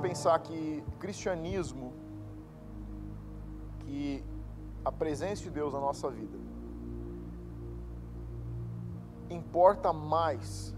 pensar 0.00 0.38
que 0.46 0.58
cristianismo, 0.98 1.92
que 3.80 4.24
a 4.84 4.92
presença 5.02 5.42
de 5.42 5.50
Deus 5.58 5.72
na 5.72 5.80
nossa 5.80 6.10
vida, 6.10 6.38
importa 9.38 9.92
mais 9.92 10.74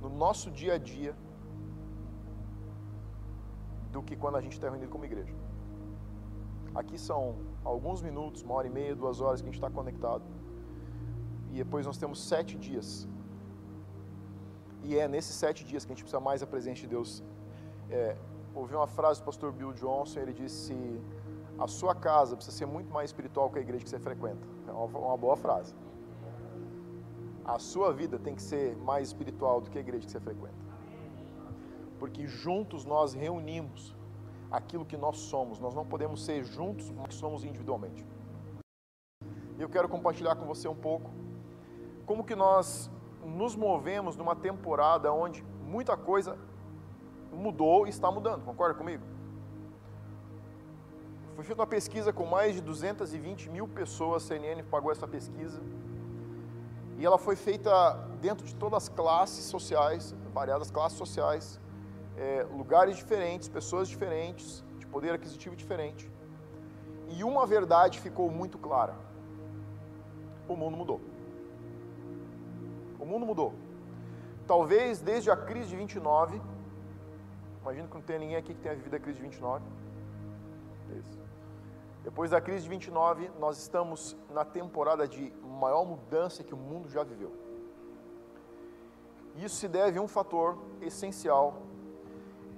no 0.00 0.08
nosso 0.08 0.50
dia 0.50 0.74
a 0.74 0.78
dia 0.78 1.14
do 3.92 4.02
que 4.02 4.16
quando 4.16 4.36
a 4.36 4.40
gente 4.40 4.52
está 4.52 4.68
reunido 4.70 4.90
como 4.90 5.04
igreja. 5.04 5.34
Aqui 6.80 6.96
são 7.08 7.20
alguns 7.64 8.00
minutos, 8.08 8.42
uma 8.42 8.54
hora 8.54 8.68
e 8.68 8.70
meia, 8.70 8.94
duas 8.94 9.20
horas 9.20 9.40
que 9.40 9.48
a 9.48 9.50
gente 9.50 9.60
está 9.62 9.70
conectado. 9.78 10.22
E 11.52 11.56
depois 11.62 11.84
nós 11.84 11.98
temos 11.98 12.22
sete 12.32 12.56
dias. 12.56 13.08
E 14.84 14.96
é 14.96 15.06
nesses 15.08 15.34
sete 15.34 15.64
dias 15.64 15.84
que 15.84 15.92
a 15.92 15.94
gente 15.94 16.04
precisa 16.04 16.20
mais 16.28 16.40
da 16.40 16.46
presença 16.46 16.80
de 16.82 16.86
Deus. 16.86 17.22
É, 17.90 18.16
ouvi 18.54 18.74
uma 18.74 18.86
frase 18.86 19.20
do 19.20 19.24
pastor 19.24 19.52
Bill 19.52 19.72
Johnson, 19.72 20.20
ele 20.20 20.32
disse: 20.32 20.74
A 21.58 21.66
sua 21.66 21.94
casa 21.94 22.36
precisa 22.36 22.56
ser 22.56 22.66
muito 22.66 22.90
mais 22.92 23.10
espiritual 23.10 23.50
que 23.50 23.58
a 23.58 23.62
igreja 23.62 23.84
que 23.84 23.90
você 23.90 23.98
frequenta. 23.98 24.46
É 24.68 24.72
uma, 24.72 24.86
uma 24.98 25.16
boa 25.16 25.36
frase. 25.36 25.74
A 27.44 27.58
sua 27.58 27.92
vida 27.92 28.18
tem 28.18 28.34
que 28.34 28.42
ser 28.42 28.76
mais 28.76 29.08
espiritual 29.08 29.60
do 29.60 29.70
que 29.70 29.78
a 29.78 29.80
igreja 29.80 30.06
que 30.06 30.12
você 30.12 30.20
frequenta. 30.20 30.54
Porque 31.98 32.26
juntos 32.26 32.84
nós 32.84 33.12
reunimos 33.12 33.94
aquilo 34.50 34.84
que 34.84 34.96
nós 34.96 35.18
somos. 35.18 35.58
Nós 35.58 35.74
não 35.74 35.84
podemos 35.84 36.24
ser 36.24 36.44
juntos, 36.44 36.90
mas 36.90 37.14
somos 37.14 37.44
individualmente. 37.44 38.06
E 39.58 39.62
eu 39.62 39.68
quero 39.68 39.88
compartilhar 39.88 40.36
com 40.36 40.46
você 40.46 40.68
um 40.68 40.76
pouco 40.76 41.10
como 42.06 42.24
que 42.24 42.34
nós 42.34 42.90
nos 43.24 43.54
movemos 43.54 44.16
numa 44.16 44.34
temporada 44.34 45.12
onde 45.12 45.42
muita 45.64 45.96
coisa 45.96 46.38
mudou 47.32 47.86
e 47.86 47.90
está 47.90 48.10
mudando. 48.10 48.44
Concorda 48.44 48.74
comigo? 48.74 49.04
Foi 51.34 51.44
feita 51.44 51.60
uma 51.62 51.66
pesquisa 51.66 52.12
com 52.12 52.26
mais 52.26 52.54
de 52.54 52.60
220 52.60 53.48
mil 53.48 53.66
pessoas, 53.66 54.24
a 54.24 54.26
CNN 54.26 54.62
pagou 54.64 54.92
essa 54.92 55.08
pesquisa. 55.08 55.60
E 56.98 57.06
ela 57.06 57.16
foi 57.16 57.34
feita 57.34 57.94
dentro 58.20 58.44
de 58.44 58.54
todas 58.54 58.82
as 58.82 58.88
classes 58.90 59.46
sociais, 59.46 60.14
variadas 60.34 60.70
classes 60.70 60.98
sociais, 60.98 61.58
é, 62.16 62.46
lugares 62.52 62.96
diferentes, 62.96 63.48
pessoas 63.48 63.88
diferentes, 63.88 64.62
de 64.78 64.86
poder 64.86 65.12
aquisitivo 65.14 65.56
diferente. 65.56 66.10
E 67.08 67.24
uma 67.24 67.46
verdade 67.46 67.98
ficou 68.00 68.30
muito 68.30 68.58
clara: 68.58 68.94
o 70.46 70.54
mundo 70.54 70.76
mudou. 70.76 71.00
O 72.98 73.06
mundo 73.06 73.24
mudou. 73.24 73.54
Talvez 74.46 75.00
desde 75.00 75.30
a 75.30 75.36
crise 75.36 75.70
de 75.70 75.76
29, 75.76 76.40
imagino 77.62 77.88
que 77.88 77.94
não 77.94 78.02
tem 78.02 78.18
ninguém 78.18 78.36
aqui 78.36 78.54
que 78.54 78.60
tenha 78.60 78.74
vivido 78.74 78.94
a 78.94 79.00
crise 79.00 79.16
de 79.16 79.22
29. 79.22 79.64
Isso. 80.98 81.20
Depois 82.02 82.30
da 82.30 82.40
crise 82.40 82.62
de 82.64 82.68
29, 82.68 83.30
nós 83.38 83.58
estamos 83.58 84.16
na 84.30 84.44
temporada 84.44 85.06
de 85.06 85.32
maior 85.42 85.84
mudança 85.84 86.42
que 86.42 86.54
o 86.54 86.56
mundo 86.56 86.88
já 86.88 87.02
viveu. 87.02 87.32
Isso 89.36 89.56
se 89.56 89.68
deve 89.68 89.98
a 89.98 90.02
um 90.02 90.08
fator 90.08 90.58
essencial 90.80 91.62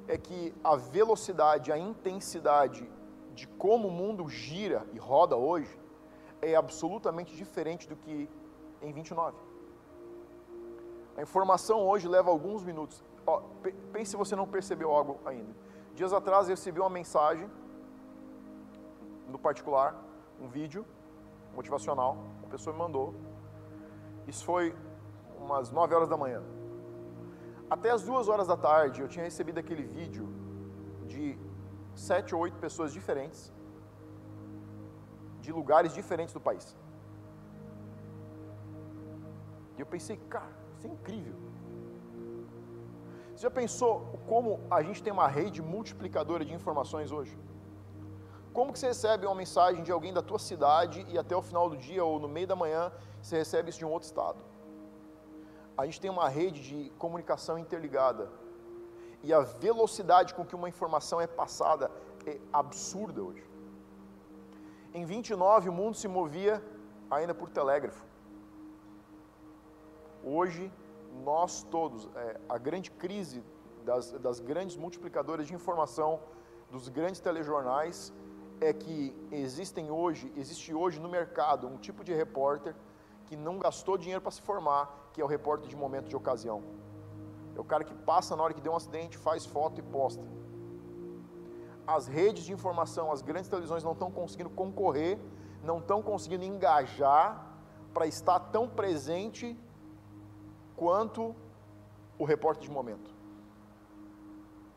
é 0.08 0.16
que 0.16 0.54
a 0.62 0.76
velocidade, 0.76 1.70
a 1.70 1.78
intensidade 1.78 2.88
de 3.34 3.46
como 3.46 3.88
o 3.88 3.90
mundo 3.90 4.28
gira 4.28 4.86
e 4.92 4.98
roda 4.98 5.36
hoje 5.36 5.78
é 6.40 6.54
absolutamente 6.54 7.34
diferente 7.36 7.88
do 7.88 7.96
que 7.96 8.28
em 8.80 8.92
29. 8.92 9.36
A 11.16 11.22
informação 11.22 11.86
hoje 11.86 12.08
leva 12.08 12.30
alguns 12.30 12.64
minutos. 12.64 13.02
Ó, 13.26 13.42
pense 13.92 14.10
se 14.10 14.16
você 14.16 14.34
não 14.34 14.46
percebeu 14.46 14.90
algo 14.90 15.20
ainda. 15.24 15.54
Dias 15.94 16.12
atrás 16.12 16.48
eu 16.48 16.54
recebi 16.54 16.80
uma 16.80 16.90
mensagem, 16.90 17.48
no 19.28 19.38
particular, 19.38 19.94
um 20.40 20.48
vídeo 20.48 20.84
motivacional, 21.54 22.16
uma 22.40 22.48
pessoa 22.48 22.72
me 22.72 22.78
mandou. 22.78 23.14
Isso 24.26 24.44
foi 24.44 24.74
umas 25.38 25.70
9 25.70 25.94
horas 25.94 26.08
da 26.08 26.16
manhã. 26.16 26.42
Até 27.68 27.90
as 27.90 28.02
duas 28.02 28.28
horas 28.28 28.46
da 28.46 28.56
tarde 28.56 29.00
eu 29.00 29.08
tinha 29.08 29.24
recebido 29.24 29.58
aquele 29.58 29.84
vídeo 29.84 30.28
de 31.06 31.38
sete 31.94 32.34
ou 32.34 32.40
oito 32.42 32.56
pessoas 32.58 32.92
diferentes, 32.92 33.52
de 35.40 35.52
lugares 35.52 35.92
diferentes 35.92 36.32
do 36.32 36.40
país. 36.40 36.76
E 39.76 39.80
eu 39.80 39.86
pensei, 39.86 40.16
cara, 40.28 40.52
isso 40.76 40.86
é 40.86 40.90
incrível. 40.90 41.34
Você 43.42 43.46
já 43.46 43.50
pensou 43.50 44.20
como 44.28 44.60
a 44.70 44.80
gente 44.84 45.02
tem 45.02 45.12
uma 45.12 45.26
rede 45.26 45.60
multiplicadora 45.60 46.44
de 46.44 46.54
informações 46.54 47.10
hoje? 47.10 47.36
Como 48.52 48.72
que 48.72 48.78
você 48.78 48.86
recebe 48.86 49.26
uma 49.26 49.34
mensagem 49.34 49.82
de 49.82 49.90
alguém 49.90 50.12
da 50.14 50.22
tua 50.22 50.38
cidade 50.38 51.04
e 51.08 51.18
até 51.18 51.34
o 51.34 51.42
final 51.42 51.68
do 51.68 51.76
dia 51.76 52.04
ou 52.04 52.20
no 52.20 52.28
meio 52.28 52.46
da 52.46 52.54
manhã 52.54 52.92
você 53.20 53.38
recebe 53.38 53.70
isso 53.70 53.80
de 53.80 53.84
um 53.84 53.90
outro 53.90 54.06
estado? 54.06 54.38
a 55.76 55.84
gente 55.86 56.00
tem 56.00 56.08
uma 56.08 56.28
rede 56.28 56.62
de 56.62 56.90
comunicação 56.90 57.58
interligada. 57.58 58.30
E 59.24 59.34
a 59.34 59.40
velocidade 59.40 60.34
com 60.34 60.46
que 60.46 60.54
uma 60.54 60.68
informação 60.68 61.20
é 61.20 61.26
passada 61.26 61.90
é 62.24 62.38
absurda 62.52 63.20
hoje. 63.24 63.44
Em 64.94 65.04
29, 65.04 65.68
o 65.68 65.72
mundo 65.72 65.96
se 65.96 66.06
movia 66.06 66.62
ainda 67.10 67.34
por 67.34 67.50
telégrafo. 67.50 68.04
Hoje, 70.22 70.72
nós 71.24 71.62
todos, 71.62 72.08
é, 72.16 72.40
a 72.48 72.58
grande 72.58 72.90
crise 72.90 73.42
das, 73.84 74.12
das 74.12 74.40
grandes 74.40 74.76
multiplicadoras 74.76 75.46
de 75.46 75.54
informação, 75.54 76.20
dos 76.70 76.88
grandes 76.88 77.20
telejornais, 77.20 78.12
é 78.60 78.72
que 78.72 79.14
existem 79.30 79.90
hoje, 79.90 80.32
existe 80.36 80.72
hoje 80.72 81.00
no 81.00 81.08
mercado 81.08 81.66
um 81.66 81.76
tipo 81.76 82.02
de 82.04 82.14
repórter 82.14 82.74
que 83.26 83.36
não 83.36 83.58
gastou 83.58 83.98
dinheiro 83.98 84.20
para 84.20 84.30
se 84.30 84.40
formar, 84.40 85.10
que 85.12 85.20
é 85.20 85.24
o 85.24 85.26
repórter 85.26 85.68
de 85.68 85.76
momento 85.76 86.08
de 86.08 86.16
ocasião. 86.16 86.62
É 87.56 87.60
o 87.60 87.64
cara 87.64 87.84
que 87.84 87.94
passa 87.94 88.34
na 88.36 88.42
hora 88.42 88.54
que 88.54 88.60
deu 88.60 88.72
um 88.72 88.76
acidente, 88.76 89.18
faz 89.18 89.44
foto 89.44 89.78
e 89.80 89.82
posta. 89.82 90.24
As 91.86 92.06
redes 92.06 92.44
de 92.44 92.52
informação, 92.52 93.10
as 93.10 93.20
grandes 93.20 93.50
televisões 93.50 93.82
não 93.82 93.92
estão 93.92 94.10
conseguindo 94.10 94.50
concorrer, 94.50 95.18
não 95.62 95.78
estão 95.78 96.00
conseguindo 96.02 96.44
engajar 96.44 97.44
para 97.92 98.06
estar 98.06 98.38
tão 98.38 98.68
presente 98.68 99.58
quanto 100.76 101.34
o 102.18 102.24
repórter 102.24 102.64
de 102.64 102.70
momento. 102.70 103.10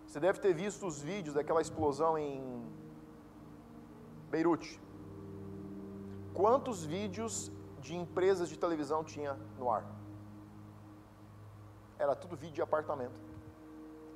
Você 0.05 0.19
deve 0.19 0.39
ter 0.39 0.53
visto 0.53 0.85
os 0.87 1.01
vídeos 1.01 1.35
daquela 1.35 1.61
explosão 1.61 2.17
em 2.17 2.65
Beirute. 4.29 4.79
Quantos 6.33 6.85
vídeos 6.85 7.51
de 7.79 7.95
empresas 7.95 8.49
de 8.49 8.57
televisão 8.57 9.03
tinha 9.03 9.37
no 9.57 9.69
ar? 9.69 9.85
Era 11.97 12.15
tudo 12.15 12.35
vídeo 12.35 12.55
de 12.55 12.61
apartamento. 12.61 13.19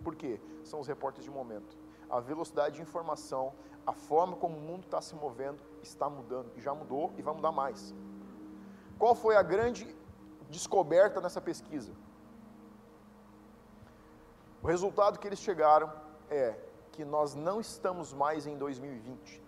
Por 0.04 0.16
quê? 0.16 0.40
São 0.64 0.80
os 0.80 0.88
repórteres 0.88 1.26
de 1.26 1.32
momento. 1.32 1.78
A 2.10 2.20
velocidade 2.20 2.76
de 2.76 2.82
informação, 2.82 3.54
a 3.86 3.94
forma 3.94 4.36
como 4.36 4.58
o 4.58 4.62
mundo 4.62 4.84
está 4.86 5.02
se 5.02 5.16
movendo, 5.16 5.62
está 5.82 6.10
mudando. 6.10 6.52
E 6.56 6.62
já 6.62 6.74
mudou 6.74 7.14
e 7.18 7.22
vai 7.22 7.34
mudar 7.34 7.52
mais. 7.52 7.94
Qual 8.98 9.16
foi 9.16 9.36
a 9.36 9.44
grande 9.44 9.86
descoberta 10.50 11.22
nessa 11.22 11.40
pesquisa? 11.40 11.94
O 14.62 14.68
resultado 14.68 15.20
que 15.20 15.28
eles 15.28 15.40
chegaram 15.40 15.92
é 16.30 16.56
que 16.92 17.06
nós 17.06 17.34
não 17.34 17.62
estamos 17.62 18.14
mais 18.14 18.46
em 18.46 18.58
2020, 18.58 19.42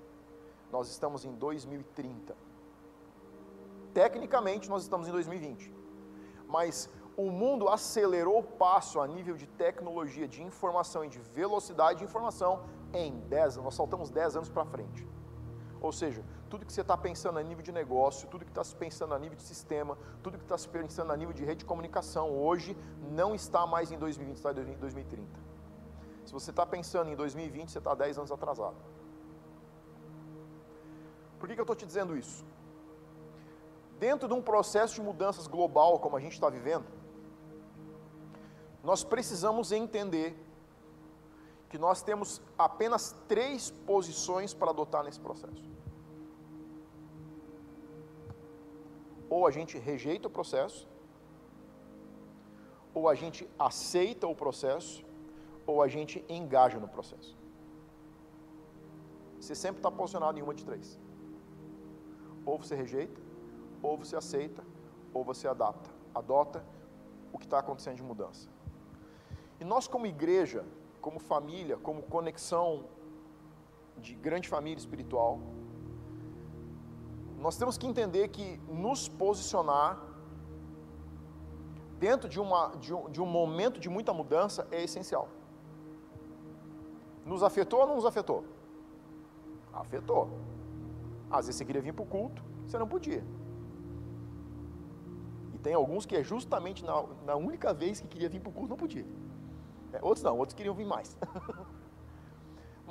nós 0.72 0.90
estamos 0.90 1.26
em 1.26 1.34
2030. 1.34 2.36
Tecnicamente, 3.94 4.70
nós 4.70 4.84
estamos 4.84 5.08
em 5.08 5.12
2020, 5.12 5.74
mas 6.48 6.90
o 7.18 7.30
mundo 7.30 7.68
acelerou 7.68 8.40
o 8.40 8.44
passo 8.44 9.02
a 9.02 9.08
nível 9.08 9.36
de 9.36 9.48
tecnologia, 9.48 10.28
de 10.28 10.42
informação 10.42 11.04
e 11.04 11.10
de 11.10 11.20
velocidade 11.20 12.00
de 12.00 12.06
informação 12.06 12.64
em 12.94 13.20
10 13.28 13.56
anos. 13.56 13.66
Nós 13.66 13.76
saltamos 13.76 14.10
10 14.10 14.38
anos 14.38 14.50
para 14.50 14.66
frente. 14.66 15.06
Ou 15.82 15.92
seja, 15.92 16.24
tudo 16.52 16.66
que 16.66 16.74
você 16.74 16.82
está 16.82 16.98
pensando 16.98 17.40
a 17.40 17.44
nível 17.44 17.64
de 17.64 17.72
negócio, 17.72 18.28
tudo 18.28 18.44
que 18.44 18.52
está 18.52 18.62
se 18.62 18.76
pensando 18.76 19.14
a 19.14 19.20
nível 19.20 19.38
de 19.38 19.44
sistema, 19.44 19.98
tudo 20.22 20.38
que 20.38 20.44
está 20.44 20.58
se 20.58 20.68
pensando 20.68 21.14
a 21.14 21.16
nível 21.16 21.34
de 21.34 21.46
rede 21.46 21.60
de 21.60 21.66
comunicação 21.66 22.30
hoje, 22.30 22.76
não 23.10 23.34
está 23.34 23.66
mais 23.66 23.90
em 23.90 23.98
2020, 23.98 24.36
está 24.36 24.52
em 24.52 24.78
2030. 24.78 25.40
Se 26.26 26.34
você 26.34 26.50
está 26.50 26.66
pensando 26.66 27.10
em 27.10 27.16
2020, 27.16 27.72
você 27.72 27.78
está 27.78 27.96
10 27.96 28.18
anos 28.18 28.32
atrasado. 28.34 28.76
Por 31.40 31.48
que, 31.48 31.56
que 31.56 31.62
eu 31.62 31.64
estou 31.64 31.76
te 31.76 31.86
dizendo 31.86 32.18
isso? 32.18 32.44
Dentro 33.98 34.28
de 34.28 34.34
um 34.34 34.42
processo 34.42 34.96
de 34.96 35.02
mudanças 35.02 35.48
global 35.48 36.00
como 36.00 36.18
a 36.18 36.20
gente 36.20 36.34
está 36.34 36.50
vivendo, 36.50 36.86
nós 38.84 39.06
precisamos 39.06 39.72
entender 39.72 40.38
que 41.70 41.78
nós 41.78 42.04
temos 42.04 42.42
apenas 42.58 43.16
três 43.30 43.72
posições 43.72 44.54
para 44.54 44.72
adotar 44.72 45.06
nesse 45.06 45.22
processo. 45.22 45.81
Ou 49.36 49.48
a 49.48 49.52
gente 49.58 49.78
rejeita 49.90 50.28
o 50.28 50.32
processo, 50.38 50.82
ou 52.94 53.04
a 53.08 53.16
gente 53.22 53.42
aceita 53.68 54.28
o 54.28 54.36
processo, 54.36 55.06
ou 55.66 55.82
a 55.82 55.88
gente 55.88 56.26
engaja 56.38 56.78
no 56.84 56.90
processo. 56.96 57.32
Você 59.40 59.56
sempre 59.56 59.80
está 59.80 59.90
posicionado 60.00 60.38
em 60.38 60.42
uma 60.48 60.54
de 60.54 60.66
três. 60.66 61.00
Ou 62.46 62.58
você 62.58 62.76
rejeita, 62.76 63.20
ou 63.82 63.98
você 63.98 64.16
aceita, 64.18 64.64
ou 65.14 65.24
você 65.24 65.48
adapta, 65.48 65.90
adota 66.14 66.66
o 67.32 67.38
que 67.40 67.46
está 67.46 67.60
acontecendo 67.60 67.96
de 67.96 68.04
mudança. 68.04 68.50
E 69.62 69.64
nós, 69.64 69.88
como 69.88 70.06
igreja, 70.06 70.66
como 71.00 71.20
família, 71.20 71.78
como 71.78 72.04
conexão 72.04 72.86
de 73.98 74.14
grande 74.16 74.50
família 74.50 74.80
espiritual, 74.80 75.40
nós 77.42 77.58
temos 77.58 77.76
que 77.76 77.88
entender 77.88 78.28
que 78.28 78.58
nos 78.70 79.08
posicionar 79.10 80.00
dentro 81.98 82.30
de, 82.30 82.40
uma, 82.40 82.68
de, 82.80 82.94
um, 82.94 83.10
de 83.10 83.20
um 83.20 83.26
momento 83.26 83.80
de 83.80 83.90
muita 83.90 84.14
mudança 84.14 84.68
é 84.72 84.84
essencial. 84.84 85.28
Nos 87.26 87.42
afetou 87.42 87.80
ou 87.82 87.88
não 87.88 87.96
nos 87.96 88.06
afetou? 88.06 88.46
Afetou. 89.74 90.30
Às 91.32 91.48
vezes 91.48 91.58
você 91.58 91.66
queria 91.66 91.82
vir 91.82 91.94
para 91.94 92.04
o 92.04 92.06
culto, 92.06 92.44
você 92.66 92.78
não 92.78 92.88
podia. 92.88 93.24
E 95.54 95.58
tem 95.58 95.74
alguns 95.74 96.06
que 96.06 96.16
é 96.16 96.24
justamente 96.24 96.86
na, 96.86 97.04
na 97.26 97.36
única 97.36 97.74
vez 97.74 98.00
que 98.00 98.08
queria 98.08 98.30
vir 98.30 98.40
para 98.40 98.50
o 98.50 98.54
culto, 98.54 98.70
não 98.70 98.78
podia. 98.78 99.06
É, 99.94 100.00
outros 100.02 100.24
não, 100.24 100.38
outros 100.38 100.54
queriam 100.54 100.76
vir 100.76 100.86
mais. 100.86 101.18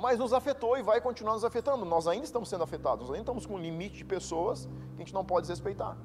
Mas 0.01 0.17
nos 0.17 0.33
afetou 0.33 0.77
e 0.77 0.81
vai 0.81 0.99
continuar 0.99 1.33
nos 1.33 1.45
afetando. 1.45 1.85
Nós 1.85 2.07
ainda 2.07 2.25
estamos 2.25 2.49
sendo 2.49 2.63
afetados, 2.63 3.07
nós 3.07 3.11
ainda 3.11 3.21
estamos 3.21 3.45
com 3.45 3.53
um 3.55 3.59
limite 3.59 3.97
de 3.97 4.05
pessoas 4.05 4.65
que 4.65 4.95
a 4.95 4.97
gente 4.97 5.13
não 5.13 5.23
pode 5.23 5.43
desrespeitar. 5.43 5.95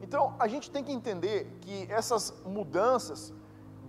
Então, 0.00 0.34
a 0.38 0.46
gente 0.46 0.70
tem 0.70 0.82
que 0.84 0.92
entender 0.92 1.58
que 1.60 1.86
essas 1.90 2.32
mudanças 2.46 3.34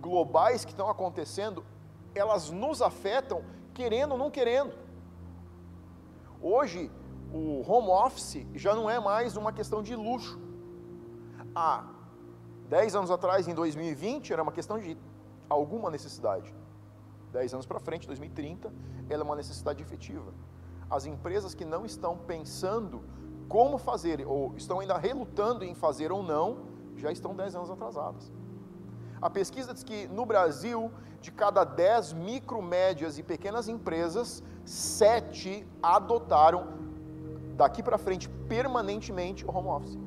globais 0.00 0.64
que 0.64 0.72
estão 0.72 0.88
acontecendo, 0.90 1.64
elas 2.12 2.50
nos 2.50 2.82
afetam 2.82 3.44
querendo 3.72 4.12
ou 4.12 4.18
não 4.18 4.30
querendo. 4.30 4.74
Hoje, 6.40 6.90
o 7.32 7.62
home 7.66 7.88
office 7.88 8.44
já 8.52 8.74
não 8.74 8.90
é 8.90 8.98
mais 8.98 9.36
uma 9.36 9.52
questão 9.52 9.80
de 9.80 9.94
luxo. 9.94 10.40
Há 11.54 11.84
10 12.68 12.96
anos 12.96 13.10
atrás, 13.12 13.46
em 13.46 13.54
2020, 13.54 14.32
era 14.32 14.42
uma 14.42 14.52
questão 14.52 14.78
de 14.78 14.98
alguma 15.48 15.88
necessidade. 15.88 16.52
10 17.32 17.54
anos 17.54 17.66
para 17.66 17.80
frente, 17.80 18.06
2030, 18.06 18.72
ela 19.08 19.22
é 19.22 19.24
uma 19.24 19.36
necessidade 19.36 19.82
efetiva. 19.82 20.32
As 20.90 21.06
empresas 21.06 21.54
que 21.54 21.64
não 21.64 21.84
estão 21.84 22.16
pensando 22.16 23.02
como 23.48 23.78
fazer, 23.78 24.24
ou 24.26 24.54
estão 24.56 24.80
ainda 24.80 24.96
relutando 24.96 25.64
em 25.64 25.74
fazer 25.74 26.12
ou 26.12 26.22
não, 26.22 26.58
já 26.96 27.10
estão 27.10 27.34
10 27.34 27.56
anos 27.56 27.70
atrasadas. 27.70 28.30
A 29.20 29.30
pesquisa 29.30 29.72
diz 29.72 29.82
que 29.82 30.06
no 30.08 30.26
Brasil, 30.26 30.90
de 31.20 31.30
cada 31.30 31.64
10 31.64 32.12
micro, 32.12 32.60
médias 32.60 33.18
e 33.18 33.22
pequenas 33.22 33.68
empresas, 33.68 34.42
7 34.64 35.66
adotaram 35.82 36.66
daqui 37.56 37.82
para 37.82 37.98
frente 37.98 38.28
permanentemente 38.48 39.44
o 39.44 39.56
home 39.56 39.68
office. 39.68 39.98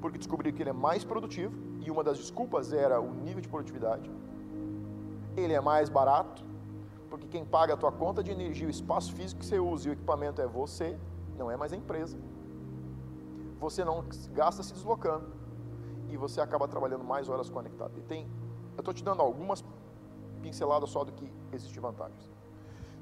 Porque 0.00 0.18
descobriram 0.18 0.56
que 0.56 0.62
ele 0.62 0.70
é 0.70 0.72
mais 0.72 1.04
produtivo 1.04 1.54
e 1.80 1.90
uma 1.90 2.02
das 2.02 2.18
desculpas 2.18 2.72
era 2.72 3.00
o 3.00 3.12
nível 3.12 3.40
de 3.40 3.48
produtividade. 3.48 4.10
Ele 5.38 5.54
é 5.54 5.60
mais 5.60 5.88
barato, 5.88 6.44
porque 7.08 7.26
quem 7.26 7.44
paga 7.44 7.74
a 7.74 7.76
tua 7.76 7.92
conta 7.92 8.22
de 8.22 8.30
energia, 8.30 8.66
o 8.66 8.70
espaço 8.70 9.12
físico 9.12 9.40
que 9.40 9.46
você 9.46 9.58
usa 9.58 9.88
e 9.88 9.90
o 9.90 9.94
equipamento 9.94 10.40
é 10.42 10.46
você, 10.46 10.98
não 11.36 11.50
é 11.50 11.56
mais 11.56 11.72
a 11.72 11.76
empresa. 11.76 12.18
Você 13.60 13.84
não 13.84 14.04
gasta 14.32 14.62
se 14.62 14.72
deslocando 14.72 15.26
e 16.08 16.16
você 16.16 16.40
acaba 16.40 16.66
trabalhando 16.66 17.04
mais 17.04 17.28
horas 17.28 17.48
conectado. 17.48 17.92
E 17.98 18.02
tem, 18.02 18.28
eu 18.76 18.80
estou 18.80 18.94
te 18.94 19.02
dando 19.02 19.22
algumas 19.22 19.64
pinceladas 20.42 20.90
só 20.90 21.04
do 21.04 21.12
que 21.12 21.30
existe 21.52 21.78
vantagens. 21.80 22.30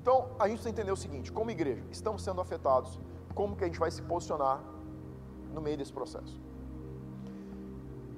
Então, 0.00 0.28
a 0.38 0.46
gente 0.46 0.58
precisa 0.58 0.70
entender 0.70 0.92
o 0.92 0.96
seguinte: 0.96 1.32
como 1.32 1.50
igreja, 1.50 1.84
estamos 1.90 2.22
sendo 2.22 2.40
afetados, 2.40 2.98
como 3.34 3.56
que 3.56 3.64
a 3.64 3.66
gente 3.66 3.78
vai 3.78 3.90
se 3.90 4.02
posicionar 4.02 4.62
no 5.52 5.60
meio 5.60 5.76
desse 5.76 5.92
processo? 5.92 6.40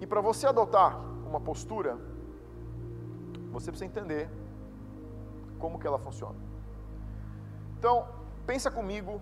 E 0.00 0.06
para 0.06 0.20
você 0.20 0.46
adotar 0.46 1.00
uma 1.26 1.40
postura, 1.40 1.98
você 3.50 3.70
precisa 3.70 3.86
entender 3.86 4.28
como 5.58 5.78
que 5.78 5.86
ela 5.86 5.98
funciona. 5.98 6.36
Então, 7.78 8.06
pensa 8.46 8.70
comigo 8.70 9.20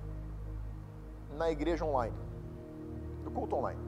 na 1.36 1.50
igreja 1.50 1.84
online, 1.84 2.16
no 3.24 3.30
culto 3.30 3.56
online. 3.56 3.80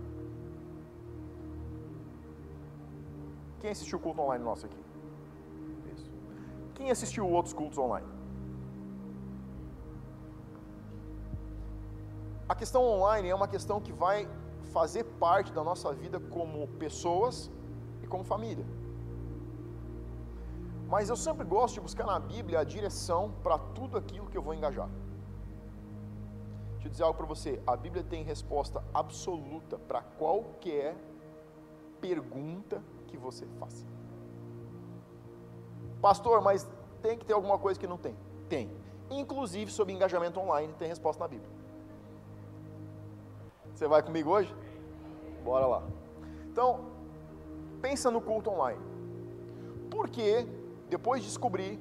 Quem 3.61 3.71
assistiu 3.71 3.99
o 3.99 4.01
culto 4.01 4.21
online 4.21 4.45
nosso 4.45 4.67
aqui? 4.67 4.83
Isso. 5.93 6.11
Quem 6.75 6.91
assistiu 6.91 7.29
outros 7.29 7.55
cultos 7.55 7.79
online? 7.79 8.07
A 12.49 12.55
questão 12.55 12.83
online 12.83 13.29
é 13.29 13.35
uma 13.35 13.49
questão 13.49 13.81
que 13.81 13.93
vai 13.93 14.29
fazer 14.73 15.05
parte 15.05 15.53
da 15.53 15.63
nossa 15.63 15.93
vida 15.93 16.21
como 16.21 16.67
pessoas 16.79 17.51
e 18.03 18.07
como 18.07 18.25
família. 18.25 18.65
Mas 20.89 21.11
eu 21.11 21.17
sempre 21.17 21.45
gosto 21.45 21.75
de 21.75 21.81
buscar 21.83 22.07
na 22.07 22.19
Bíblia 22.19 22.61
a 22.61 22.65
direção 22.65 23.33
para 23.43 23.59
tudo 23.59 23.99
aquilo 23.99 24.27
que 24.27 24.39
eu 24.39 24.43
vou 24.43 24.55
engajar. 24.55 24.89
Deixa 26.73 26.89
eu 26.89 26.91
dizer 26.91 27.03
algo 27.03 27.19
para 27.19 27.27
você: 27.27 27.63
a 27.67 27.77
Bíblia 27.77 28.03
tem 28.03 28.25
resposta 28.25 28.83
absoluta 28.95 29.79
para 29.79 30.01
qualquer 30.01 30.97
pergunta 32.01 32.83
que 33.07 33.19
você 33.19 33.45
faça. 33.59 33.85
Pastor, 36.01 36.41
mas 36.41 36.67
tem 37.03 37.19
que 37.19 37.27
ter 37.27 37.35
alguma 37.35 37.59
coisa 37.59 37.79
que 37.79 37.87
não 37.87 37.99
tem? 37.99 38.17
Tem. 38.49 38.71
Inclusive 39.11 39.71
sobre 39.71 39.93
engajamento 39.93 40.41
online 40.41 40.73
tem 40.79 40.89
resposta 40.89 41.23
na 41.23 41.29
Bíblia. 41.29 41.51
Você 43.75 43.87
vai 43.87 44.03
comigo 44.03 44.31
hoje? 44.31 44.55
Bora 45.45 45.67
lá. 45.67 45.83
Então, 46.51 46.87
pensa 47.83 48.11
no 48.11 48.21
culto 48.21 48.51
online. 48.51 48.81
Por 49.91 50.09
que, 50.09 50.47
depois 50.89 51.23
de 51.23 51.29
descobrir 51.29 51.79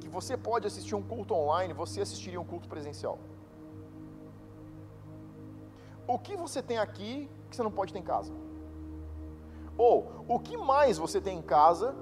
que 0.00 0.08
você 0.08 0.36
pode 0.36 0.66
assistir 0.66 0.94
um 0.94 1.02
culto 1.02 1.34
online, 1.34 1.72
você 1.72 2.00
assistiria 2.00 2.40
um 2.40 2.44
culto 2.44 2.68
presencial? 2.68 3.18
O 6.06 6.18
que 6.18 6.36
você 6.36 6.62
tem 6.62 6.78
aqui 6.78 7.30
que 7.48 7.56
você 7.56 7.62
não 7.62 7.70
pode 7.70 7.92
ter 7.92 7.98
em 7.98 8.02
casa? 8.02 8.32
Ou, 9.76 10.24
o 10.28 10.38
que 10.38 10.56
mais 10.56 10.98
você 10.98 11.20
tem 11.20 11.38
em 11.38 11.42
casa 11.42 11.94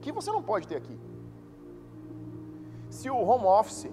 que 0.00 0.10
você 0.10 0.30
não 0.30 0.42
pode 0.42 0.66
ter 0.66 0.76
aqui? 0.76 0.98
Se 2.90 3.08
o 3.08 3.16
home 3.16 3.46
office 3.46 3.90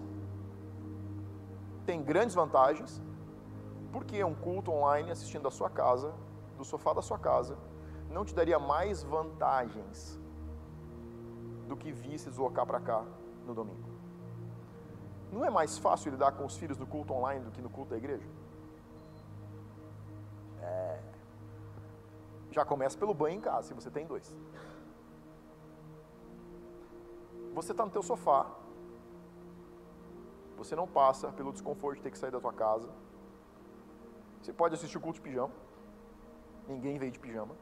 tem 1.85 2.01
grandes 2.01 2.35
vantagens, 2.35 3.01
por 3.91 4.03
que 4.03 4.23
um 4.23 4.33
culto 4.33 4.71
online 4.71 5.11
assistindo 5.11 5.43
da 5.43 5.51
sua 5.51 5.69
casa, 5.69 6.13
do 6.57 6.65
sofá 6.65 6.93
da 6.93 7.01
sua 7.01 7.17
casa, 7.17 7.57
não 8.09 8.25
te 8.25 8.33
daria 8.33 8.59
mais 8.59 9.03
vantagens 9.03 10.18
do 11.69 11.77
que 11.77 11.91
vir 11.91 12.17
se 12.17 12.29
deslocar 12.29 12.65
para 12.65 12.81
cá 12.81 13.05
no 13.45 13.53
domingo? 13.53 13.87
Não 15.31 15.45
é 15.45 15.49
mais 15.49 15.77
fácil 15.77 16.11
lidar 16.11 16.31
com 16.31 16.45
os 16.45 16.57
filhos 16.57 16.77
do 16.77 16.87
culto 16.93 17.13
online 17.13 17.45
do 17.45 17.51
que 17.51 17.61
no 17.61 17.69
culto 17.69 17.91
da 17.91 17.97
igreja? 17.97 18.27
É. 20.61 20.99
Já 22.51 22.65
começa 22.65 22.97
pelo 22.97 23.13
banho 23.13 23.37
em 23.37 23.41
casa, 23.41 23.67
se 23.67 23.73
você 23.73 23.91
tem 23.91 24.07
dois. 24.07 24.35
Você 27.53 27.71
está 27.71 27.85
no 27.85 27.91
teu 27.91 28.01
sofá, 28.01 28.47
você 30.57 30.75
não 30.75 30.87
passa 30.87 31.31
pelo 31.31 31.53
desconforto 31.53 31.97
de 31.97 32.03
ter 32.03 32.11
que 32.11 32.17
sair 32.17 32.31
da 32.31 32.39
tua 32.39 32.53
casa. 32.53 32.89
Você 34.41 34.51
pode 34.51 34.73
assistir 34.75 34.97
o 34.97 35.01
culto 35.01 35.19
de 35.19 35.21
pijama. 35.21 35.53
Ninguém 36.67 36.97
veio 36.97 37.11
de 37.11 37.19
pijama. 37.19 37.55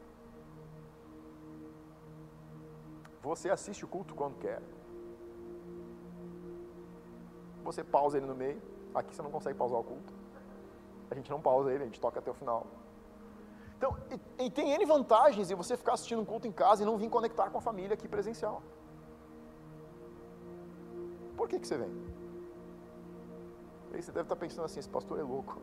Você 3.30 3.50
assiste 3.50 3.84
o 3.84 3.88
culto 3.94 4.14
quando 4.14 4.38
quer. 4.44 4.60
Você 7.62 7.84
pausa 7.84 8.16
ele 8.16 8.26
no 8.26 8.34
meio. 8.34 8.60
Aqui 8.94 9.14
você 9.14 9.22
não 9.26 9.30
consegue 9.30 9.56
pausar 9.62 9.78
o 9.80 9.84
culto. 9.84 10.12
A 11.10 11.14
gente 11.14 11.30
não 11.30 11.40
pausa 11.48 11.72
ele, 11.72 11.82
a 11.82 11.86
gente 11.86 12.00
toca 12.00 12.18
até 12.20 12.30
o 12.30 12.34
final. 12.34 12.66
Então, 13.76 13.90
e, 14.38 14.46
e 14.46 14.50
tem 14.50 14.72
N 14.72 14.84
vantagens 14.86 15.50
em 15.50 15.54
você 15.54 15.76
ficar 15.76 15.92
assistindo 15.92 16.22
um 16.22 16.24
culto 16.24 16.46
em 16.48 16.52
casa 16.52 16.82
e 16.82 16.86
não 16.86 16.96
vir 16.96 17.10
conectar 17.10 17.50
com 17.50 17.58
a 17.58 17.60
família 17.60 17.94
aqui 17.94 18.08
presencial. 18.08 18.62
Por 21.36 21.46
que, 21.48 21.60
que 21.60 21.68
você 21.68 21.76
vem? 21.76 21.92
Aí 23.92 24.02
você 24.02 24.10
deve 24.10 24.24
estar 24.24 24.36
pensando 24.36 24.64
assim, 24.64 24.80
esse 24.80 24.88
pastor 24.88 25.18
é 25.18 25.22
louco. 25.22 25.58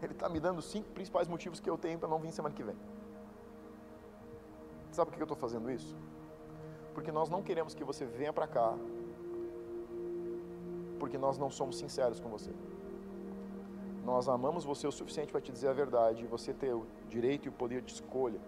Ele 0.00 0.12
está 0.12 0.28
me 0.28 0.38
dando 0.38 0.62
cinco 0.62 0.88
principais 0.90 1.26
motivos 1.26 1.58
que 1.58 1.68
eu 1.68 1.76
tenho 1.76 1.98
para 1.98 2.08
não 2.08 2.20
vir 2.20 2.32
semana 2.32 2.54
que 2.54 2.62
vem. 2.62 2.78
Sabe 4.92 5.10
por 5.10 5.16
que 5.16 5.22
eu 5.22 5.24
estou 5.24 5.36
fazendo 5.36 5.70
isso? 5.70 5.94
Porque 6.94 7.10
nós 7.10 7.28
não 7.28 7.42
queremos 7.42 7.74
que 7.74 7.84
você 7.84 8.04
venha 8.04 8.32
para 8.32 8.46
cá, 8.46 8.74
porque 10.98 11.18
nós 11.18 11.38
não 11.38 11.50
somos 11.50 11.78
sinceros 11.78 12.20
com 12.20 12.28
você 12.28 12.50
nós 14.04 14.28
amamos 14.28 14.64
você 14.64 14.86
o 14.86 14.92
suficiente 14.92 15.30
para 15.30 15.40
te 15.40 15.52
dizer 15.52 15.68
a 15.68 15.72
verdade 15.72 16.24
e 16.24 16.26
você 16.26 16.52
ter 16.52 16.74
o 16.74 16.86
direito 17.08 17.46
e 17.46 17.48
o 17.48 17.52
poder 17.52 17.82
de 17.82 17.92
escolha 17.92 18.40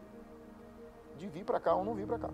de 1.16 1.28
vir 1.28 1.44
para 1.44 1.60
cá 1.60 1.74
ou 1.74 1.84
não 1.84 1.94
vir 1.94 2.06
para 2.06 2.18
cá. 2.18 2.30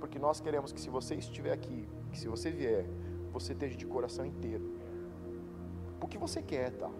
Porque 0.00 0.18
nós 0.18 0.40
queremos 0.40 0.72
que 0.72 0.80
se 0.80 0.90
você 0.90 1.14
estiver 1.14 1.52
aqui, 1.52 1.88
que 2.10 2.18
se 2.18 2.26
você 2.26 2.50
vier, 2.50 2.84
você 3.32 3.52
esteja 3.52 3.76
de 3.76 3.86
coração 3.86 4.26
inteiro. 4.26 4.78
Porque 6.00 6.18
você 6.18 6.42
quer, 6.42 6.72
tá? 6.72 6.90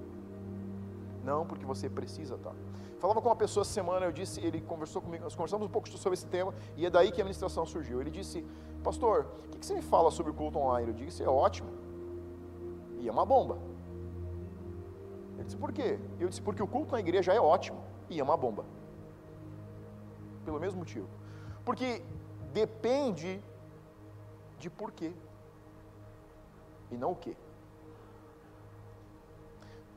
Não 1.24 1.44
porque 1.44 1.66
você 1.66 1.88
precisa, 1.88 2.38
tá? 2.38 2.52
Falava 2.98 3.22
com 3.22 3.28
uma 3.28 3.36
pessoa 3.36 3.62
essa 3.62 3.72
semana, 3.72 4.06
eu 4.06 4.12
disse, 4.12 4.40
ele 4.40 4.60
conversou 4.60 5.00
comigo, 5.00 5.22
nós 5.22 5.34
conversamos 5.34 5.66
um 5.66 5.70
pouco 5.70 5.88
sobre 5.88 6.14
esse 6.14 6.26
tema, 6.26 6.52
e 6.76 6.84
é 6.84 6.90
daí 6.90 7.12
que 7.12 7.20
a 7.20 7.24
ministração 7.24 7.64
surgiu. 7.64 8.00
Ele 8.00 8.10
disse, 8.10 8.44
pastor, 8.82 9.26
o 9.44 9.48
que, 9.50 9.58
que 9.58 9.66
você 9.66 9.74
me 9.74 9.82
fala 9.82 10.10
sobre 10.10 10.32
o 10.32 10.34
culto 10.34 10.58
online? 10.58 10.90
Eu 10.90 10.94
disse, 10.94 11.22
é 11.22 11.28
ótimo. 11.28 11.70
E 12.98 13.08
é 13.08 13.12
uma 13.12 13.24
bomba. 13.24 13.58
Ele 15.36 15.44
disse, 15.44 15.56
por 15.56 15.72
quê? 15.72 15.98
Eu 16.18 16.28
disse, 16.28 16.42
porque 16.42 16.62
o 16.62 16.66
culto 16.66 16.92
na 16.92 16.98
igreja 16.98 17.32
é 17.32 17.40
ótimo 17.40 17.80
e 18.10 18.18
é 18.18 18.22
uma 18.22 18.36
bomba. 18.36 18.64
Pelo 20.44 20.58
mesmo 20.58 20.80
motivo. 20.80 21.08
Porque 21.64 22.02
depende 22.52 23.40
de 24.58 24.68
porquê 24.68 25.12
e 26.90 26.96
não 26.96 27.12
o 27.12 27.16
quê. 27.16 27.36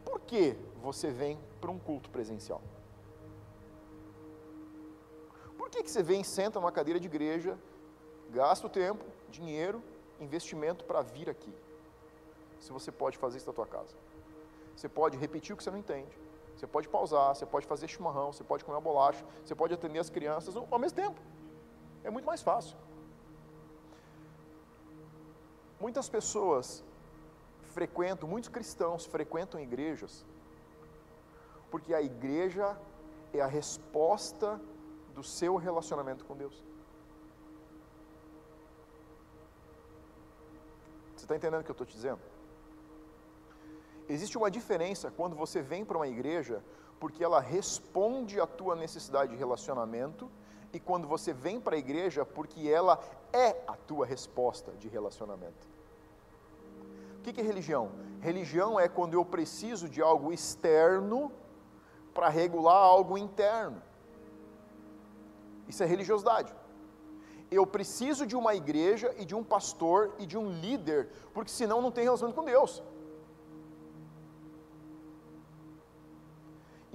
Por 0.05 0.19
que 0.19 0.55
você 0.83 1.09
vem 1.09 1.39
para 1.59 1.71
um 1.71 1.79
culto 1.79 2.09
presencial? 2.11 2.61
Que, 5.71 5.83
que 5.83 5.89
você 5.89 6.03
vem, 6.03 6.23
senta 6.23 6.59
numa 6.59 6.71
cadeira 6.71 6.99
de 6.99 7.07
igreja, 7.07 7.57
gasta 8.29 8.67
o 8.67 8.69
tempo, 8.69 9.03
dinheiro, 9.29 9.81
investimento 10.19 10.83
para 10.83 11.01
vir 11.01 11.29
aqui? 11.29 11.53
Se 12.59 12.71
você 12.71 12.91
pode 12.91 13.17
fazer 13.17 13.37
isso 13.37 13.47
na 13.47 13.53
tua 13.53 13.65
casa. 13.65 13.95
Você 14.75 14.89
pode 14.89 15.17
repetir 15.17 15.53
o 15.53 15.57
que 15.57 15.63
você 15.63 15.71
não 15.71 15.77
entende. 15.77 16.15
Você 16.55 16.67
pode 16.67 16.87
pausar, 16.87 17.33
você 17.33 17.45
pode 17.45 17.65
fazer 17.65 17.87
chimarrão, 17.87 18.31
você 18.31 18.43
pode 18.43 18.63
comer 18.63 18.75
uma 18.75 18.81
bolacha, 18.81 19.25
você 19.43 19.55
pode 19.55 19.73
atender 19.73 19.99
as 19.99 20.09
crianças 20.09 20.55
ao 20.55 20.77
mesmo 20.77 20.95
tempo. 20.95 21.19
É 22.03 22.09
muito 22.09 22.25
mais 22.25 22.41
fácil. 22.41 22.77
Muitas 25.79 26.07
pessoas 26.07 26.83
frequentam, 27.63 28.29
muitos 28.29 28.49
cristãos 28.49 29.05
frequentam 29.05 29.59
igrejas, 29.59 30.25
porque 31.71 31.93
a 31.93 32.01
igreja 32.01 32.77
é 33.33 33.41
a 33.41 33.47
resposta 33.47 34.59
do 35.11 35.23
seu 35.23 35.55
relacionamento 35.55 36.25
com 36.25 36.35
Deus. 36.35 36.63
Você 41.15 41.25
está 41.25 41.35
entendendo 41.35 41.61
o 41.61 41.63
que 41.63 41.71
eu 41.71 41.73
estou 41.73 41.85
te 41.85 41.93
dizendo? 41.93 42.19
Existe 44.09 44.37
uma 44.37 44.49
diferença 44.49 45.11
quando 45.11 45.35
você 45.35 45.61
vem 45.61 45.85
para 45.85 45.97
uma 45.97 46.07
igreja 46.07 46.63
porque 46.99 47.23
ela 47.23 47.39
responde 47.39 48.39
à 48.39 48.45
tua 48.45 48.75
necessidade 48.75 49.31
de 49.31 49.37
relacionamento 49.37 50.29
e 50.73 50.79
quando 50.79 51.07
você 51.07 51.33
vem 51.33 51.59
para 51.59 51.75
a 51.75 51.79
igreja 51.79 52.25
porque 52.25 52.67
ela 52.67 52.99
é 53.33 53.63
a 53.67 53.75
tua 53.75 54.05
resposta 54.05 54.71
de 54.73 54.87
relacionamento. 54.87 55.67
O 57.17 57.21
que 57.21 57.39
é 57.39 57.43
religião? 57.43 57.91
Religião 58.19 58.79
é 58.79 58.87
quando 58.87 59.13
eu 59.13 59.23
preciso 59.23 59.87
de 59.87 60.01
algo 60.01 60.33
externo 60.33 61.31
para 62.13 62.29
regular 62.29 62.75
algo 62.75 63.17
interno. 63.17 63.81
Isso 65.71 65.83
é 65.85 65.87
religiosidade. 65.95 66.53
Eu 67.57 67.65
preciso 67.75 68.23
de 68.31 68.35
uma 68.41 68.53
igreja 68.61 69.13
e 69.21 69.23
de 69.29 69.35
um 69.39 69.43
pastor 69.53 69.99
e 70.19 70.25
de 70.31 70.37
um 70.41 70.47
líder, 70.63 71.09
porque 71.33 71.51
senão 71.59 71.81
não 71.85 71.91
tem 71.95 72.03
relacionamento 72.03 72.39
com 72.39 72.45
Deus. 72.53 72.83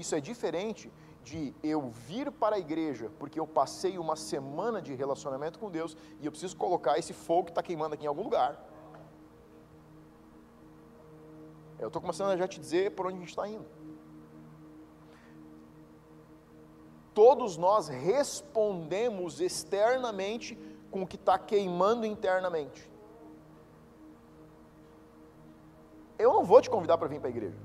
Isso 0.03 0.15
é 0.15 0.21
diferente 0.21 0.93
de 1.29 1.41
eu 1.63 1.81
vir 2.09 2.31
para 2.31 2.57
a 2.57 2.59
igreja 2.59 3.11
porque 3.19 3.41
eu 3.41 3.47
passei 3.47 3.95
uma 3.99 4.15
semana 4.15 4.81
de 4.87 4.95
relacionamento 4.95 5.59
com 5.59 5.71
Deus 5.79 5.97
e 6.21 6.27
eu 6.27 6.31
preciso 6.31 6.57
colocar 6.65 6.99
esse 6.99 7.15
fogo 7.27 7.47
que 7.47 7.53
está 7.53 7.63
queimando 7.63 7.95
aqui 7.95 8.05
em 8.05 8.13
algum 8.15 8.23
lugar. 8.29 8.53
Eu 11.79 11.89
estou 11.89 12.01
começando 12.01 12.31
a 12.31 12.37
já 12.37 12.47
te 12.47 12.61
dizer 12.61 12.93
por 12.93 13.07
onde 13.07 13.17
a 13.17 13.21
gente 13.21 13.31
está 13.37 13.49
indo. 13.49 13.67
Todos 17.17 17.57
nós 17.57 17.89
respondemos 17.89 19.41
externamente 19.41 20.55
com 20.91 21.01
o 21.03 21.07
que 21.07 21.17
está 21.17 21.39
queimando 21.39 22.05
internamente. 22.05 22.91
Eu 26.19 26.35
não 26.35 26.45
vou 26.45 26.61
te 26.61 26.69
convidar 26.69 26.99
para 26.99 27.09
vir 27.09 27.19
para 27.19 27.31
a 27.31 27.35
igreja. 27.37 27.59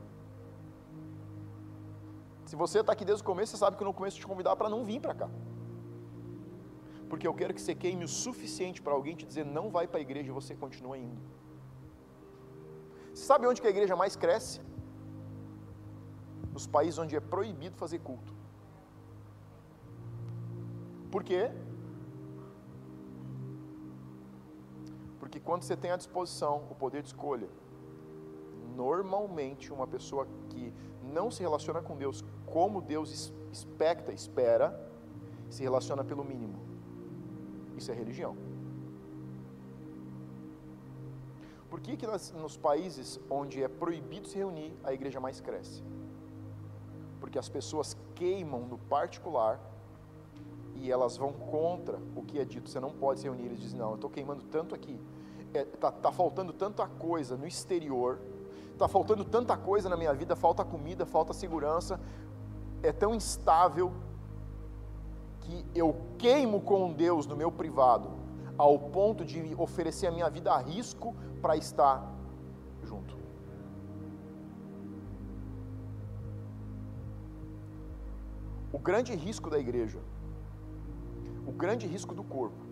Se 2.46 2.55
você 2.55 2.79
está 2.79 2.93
aqui 2.93 3.03
desde 3.03 3.24
o 3.24 3.25
começo, 3.25 3.51
você 3.51 3.58
sabe 3.58 3.75
que 3.75 3.84
eu 3.84 3.88
no 3.88 3.93
começo 3.93 4.17
te 4.17 4.25
convidar 4.25 4.55
para 4.55 4.70
não 4.70 4.86
vir 4.86 5.01
para 5.01 5.13
cá. 5.13 5.29
Porque 7.10 7.27
eu 7.27 7.34
quero 7.34 7.53
que 7.53 7.60
você 7.60 7.75
queime 7.75 8.05
o 8.05 8.08
suficiente 8.08 8.81
para 8.81 8.93
alguém 8.93 9.17
te 9.17 9.25
dizer 9.25 9.46
não 9.46 9.70
vai 9.70 9.86
para 9.86 10.00
a 10.00 10.01
igreja 10.01 10.29
e 10.29 10.31
você 10.31 10.55
continua 10.55 10.98
indo. 10.98 11.22
Você 13.13 13.25
sabe 13.25 13.46
onde 13.48 13.60
que 13.60 13.67
a 13.67 13.75
igreja 13.77 13.98
mais 13.98 14.15
cresce? 14.15 14.62
Nos 16.53 16.65
países 16.65 16.98
onde 16.98 17.17
é 17.17 17.20
proibido 17.20 17.75
fazer 17.75 18.00
culto. 18.00 18.40
Por 21.11 21.23
quê? 21.23 21.51
Porque 25.19 25.39
quando 25.39 25.63
você 25.63 25.75
tem 25.75 25.91
à 25.91 25.97
disposição 25.97 26.63
o 26.69 26.75
poder 26.75 27.01
de 27.01 27.09
escolha, 27.09 27.49
normalmente 28.75 29.71
uma 29.71 29.85
pessoa 29.85 30.25
que 30.49 30.73
não 31.03 31.29
se 31.29 31.41
relaciona 31.41 31.81
com 31.81 31.97
Deus 31.97 32.23
como 32.45 32.81
Deus 32.81 33.33
expecta, 33.51 34.13
espera, 34.13 34.67
se 35.49 35.61
relaciona 35.61 36.03
pelo 36.03 36.23
mínimo. 36.23 36.59
Isso 37.77 37.91
é 37.91 37.93
religião. 37.93 38.35
Por 41.69 41.79
que, 41.79 41.95
que 41.95 42.07
nas, 42.07 42.31
nos 42.31 42.57
países 42.57 43.19
onde 43.29 43.63
é 43.63 43.67
proibido 43.67 44.27
se 44.27 44.37
reunir, 44.37 44.73
a 44.83 44.93
igreja 44.93 45.19
mais 45.19 45.39
cresce? 45.39 45.83
Porque 47.19 47.39
as 47.39 47.47
pessoas 47.47 47.97
queimam 48.15 48.65
no 48.65 48.77
particular 48.77 49.59
e 50.81 50.91
elas 50.91 51.15
vão 51.15 51.31
contra 51.31 52.00
o 52.15 52.21
que 52.21 52.39
é 52.39 52.45
dito. 52.45 52.69
Você 52.69 52.79
não 52.79 52.91
pode 52.91 53.19
se 53.19 53.25
reunir. 53.25 53.45
Eles 53.45 53.59
dizem: 53.59 53.79
Não, 53.79 53.89
eu 53.89 53.95
estou 53.95 54.09
queimando 54.09 54.43
tanto 54.43 54.75
aqui. 54.75 55.00
Está 55.53 55.59
é, 55.59 55.63
tá, 55.65 55.91
tá 55.91 56.11
faltando 56.11 56.51
tanta 56.51 56.88
coisa 56.88 57.38
no 57.38 57.47
exterior. 57.47 58.19
Está 58.73 58.88
faltando 58.88 59.23
tanta 59.23 59.55
coisa 59.55 59.88
na 59.88 59.95
minha 59.95 60.13
vida. 60.13 60.35
Falta 60.35 60.65
comida, 60.65 61.05
falta 61.05 61.33
segurança 61.33 62.00
é 62.83 62.91
tão 62.91 63.13
instável 63.13 63.93
que 65.41 65.65
eu 65.73 65.95
queimo 66.17 66.61
com 66.61 66.93
Deus 66.93 67.25
no 67.25 67.35
meu 67.35 67.51
privado, 67.51 68.09
ao 68.57 68.77
ponto 68.77 69.23
de 69.25 69.55
oferecer 69.57 70.07
a 70.07 70.11
minha 70.11 70.29
vida 70.29 70.51
a 70.51 70.57
risco 70.57 71.15
para 71.41 71.55
estar 71.55 72.11
junto. 72.83 73.15
O 78.71 78.79
grande 78.79 79.13
risco 79.15 79.50
da 79.50 79.59
igreja, 79.59 80.00
o 81.51 81.53
grande 81.53 81.86
risco 81.86 82.15
do 82.15 82.24
corpo, 82.24 82.63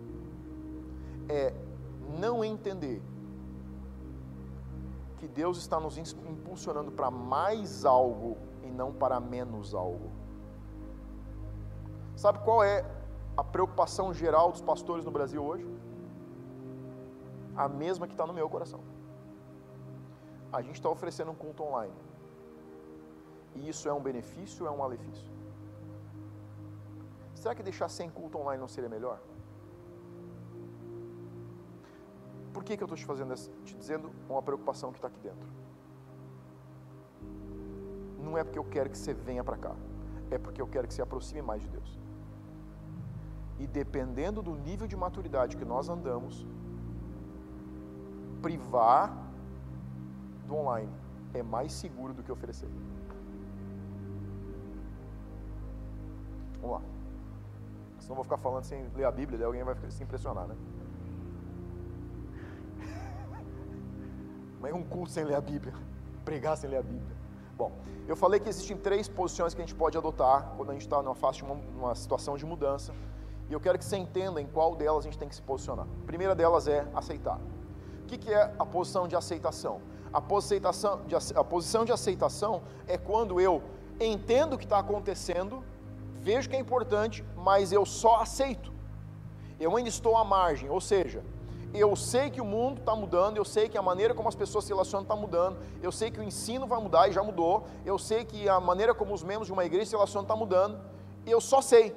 é 1.28 1.54
não 2.18 2.42
entender 2.42 3.00
que 5.18 5.28
Deus 5.28 5.58
está 5.58 5.78
nos 5.78 5.98
impulsionando 5.98 6.90
para 6.90 7.10
mais 7.10 7.84
algo 7.84 8.38
e 8.62 8.70
não 8.70 8.90
para 8.92 9.20
menos 9.20 9.74
algo. 9.74 10.10
Sabe 12.16 12.38
qual 12.40 12.64
é 12.64 12.84
a 13.36 13.44
preocupação 13.44 14.12
geral 14.14 14.50
dos 14.50 14.62
pastores 14.62 15.04
no 15.04 15.10
Brasil 15.10 15.44
hoje? 15.44 15.66
A 17.54 17.68
mesma 17.68 18.06
que 18.06 18.14
está 18.14 18.26
no 18.26 18.32
meu 18.32 18.48
coração. 18.48 18.80
A 20.50 20.62
gente 20.62 20.76
está 20.76 20.88
oferecendo 20.88 21.30
um 21.30 21.34
culto 21.34 21.62
online. 21.62 21.92
E 23.54 23.68
isso 23.68 23.88
é 23.88 23.92
um 23.92 24.00
benefício 24.00 24.64
ou 24.64 24.70
é 24.70 24.74
um 24.74 24.78
malefício? 24.78 25.39
Será 27.42 27.54
que 27.54 27.62
deixar 27.70 27.88
sem 27.88 28.08
culto 28.18 28.38
online 28.38 28.60
não 28.60 28.68
seria 28.68 28.90
melhor? 28.96 29.18
Por 32.54 32.62
que, 32.64 32.76
que 32.76 32.82
eu 32.82 32.86
estou 32.86 32.98
te 33.02 33.06
fazendo 33.06 33.34
te 33.64 33.74
dizendo 33.76 34.10
uma 34.28 34.42
preocupação 34.42 34.92
que 34.92 34.98
está 34.98 35.08
aqui 35.08 35.20
dentro? 35.20 35.48
não 38.30 38.38
é 38.38 38.44
porque 38.44 38.58
eu 38.58 38.64
quero 38.64 38.88
que 38.88 38.98
você 38.98 39.12
venha 39.12 39.42
para 39.42 39.56
cá, 39.56 39.74
é 40.30 40.38
porque 40.38 40.62
eu 40.62 40.66
quero 40.66 40.86
que 40.86 40.94
você 40.94 41.02
aproxime 41.02 41.42
mais 41.42 41.60
de 41.62 41.68
Deus. 41.68 41.98
E 43.58 43.66
dependendo 43.66 44.40
do 44.40 44.54
nível 44.54 44.86
de 44.86 44.96
maturidade 44.96 45.56
que 45.56 45.64
nós 45.64 45.88
andamos, 45.88 46.46
privar 48.40 49.12
do 50.46 50.54
online 50.54 50.90
é 51.34 51.42
mais 51.42 51.72
seguro 51.72 52.14
do 52.14 52.22
que 52.22 52.32
oferecer. 52.32 52.68
Vamos 56.60 56.76
lá. 56.76 56.99
Senão 58.10 58.16
vou 58.16 58.24
ficar 58.24 58.38
falando 58.38 58.64
sem 58.64 58.84
ler 58.96 59.04
a 59.04 59.12
Bíblia, 59.12 59.38
daí 59.38 59.46
alguém 59.46 59.62
vai 59.62 59.76
se 59.88 60.02
impressionar, 60.02 60.44
né? 60.48 60.56
Mas 64.60 64.72
é 64.72 64.74
um 64.74 64.82
culto 64.82 65.12
sem 65.12 65.22
ler 65.22 65.36
a 65.36 65.40
Bíblia. 65.40 65.72
Pregar 66.24 66.56
sem 66.56 66.68
ler 66.68 66.78
a 66.78 66.82
Bíblia. 66.82 67.16
Bom, 67.56 67.70
eu 68.08 68.16
falei 68.16 68.40
que 68.40 68.48
existem 68.48 68.76
três 68.76 69.06
posições 69.06 69.54
que 69.54 69.62
a 69.62 69.64
gente 69.64 69.76
pode 69.76 69.96
adotar 69.96 70.54
quando 70.56 70.70
a 70.70 70.72
gente 70.72 70.82
está 70.82 71.00
numa, 71.00 71.14
fase, 71.14 71.40
uma, 71.44 71.54
numa 71.54 71.94
situação 71.94 72.36
de 72.36 72.44
mudança. 72.44 72.92
E 73.48 73.52
eu 73.52 73.60
quero 73.60 73.78
que 73.78 73.84
você 73.84 73.96
entenda 73.96 74.42
em 74.42 74.46
qual 74.48 74.74
delas 74.74 75.04
a 75.04 75.08
gente 75.08 75.16
tem 75.16 75.28
que 75.28 75.36
se 75.36 75.42
posicionar. 75.42 75.86
A 76.02 76.06
primeira 76.06 76.34
delas 76.34 76.66
é 76.66 76.84
aceitar. 76.92 77.38
O 78.02 78.06
que, 78.08 78.18
que 78.18 78.34
é 78.34 78.52
a 78.58 78.66
posição 78.66 79.06
de 79.06 79.14
aceitação? 79.14 79.80
A, 80.12 80.20
posição 80.20 81.00
de, 81.06 81.14
a 81.14 81.44
posição 81.44 81.84
de 81.84 81.92
aceitação 81.92 82.62
é 82.88 82.98
quando 82.98 83.40
eu 83.40 83.62
entendo 84.00 84.54
o 84.54 84.58
que 84.58 84.64
está 84.64 84.80
acontecendo, 84.80 85.62
vejo 86.20 86.48
que 86.48 86.56
é 86.56 86.58
importante, 86.58 87.24
mas 87.36 87.72
eu 87.72 87.84
só 87.84 88.20
aceito. 88.20 88.72
Eu 89.58 89.76
ainda 89.76 89.88
estou 89.88 90.16
à 90.16 90.24
margem, 90.24 90.70
ou 90.70 90.80
seja, 90.80 91.22
eu 91.72 91.94
sei 91.94 92.30
que 92.30 92.40
o 92.40 92.44
mundo 92.44 92.80
está 92.80 92.94
mudando, 92.96 93.36
eu 93.36 93.44
sei 93.44 93.68
que 93.68 93.78
a 93.78 93.82
maneira 93.82 94.12
como 94.14 94.28
as 94.28 94.34
pessoas 94.34 94.64
se 94.64 94.72
relacionam 94.72 95.02
está 95.02 95.14
mudando, 95.14 95.58
eu 95.82 95.92
sei 95.92 96.10
que 96.10 96.18
o 96.18 96.22
ensino 96.22 96.66
vai 96.66 96.80
mudar 96.80 97.08
e 97.08 97.12
já 97.12 97.22
mudou, 97.22 97.66
eu 97.84 97.98
sei 97.98 98.24
que 98.24 98.48
a 98.48 98.58
maneira 98.58 98.94
como 98.94 99.14
os 99.14 99.22
membros 99.22 99.46
de 99.46 99.52
uma 99.52 99.64
igreja 99.64 99.86
se 99.86 99.96
relacionam 99.96 100.24
está 100.24 100.34
mudando, 100.34 100.80
eu 101.26 101.40
só 101.40 101.60
sei. 101.60 101.94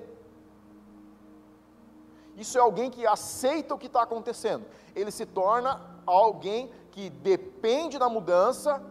Isso 2.36 2.58
é 2.58 2.62
alguém 2.62 2.90
que 2.90 3.06
aceita 3.06 3.74
o 3.74 3.78
que 3.78 3.88
está 3.88 4.02
acontecendo. 4.02 4.66
Ele 4.96 5.12
se 5.12 5.26
torna 5.26 5.82
alguém 6.06 6.70
que 6.92 7.10
depende 7.10 7.98
da 7.98 8.10
mudança, 8.10 8.82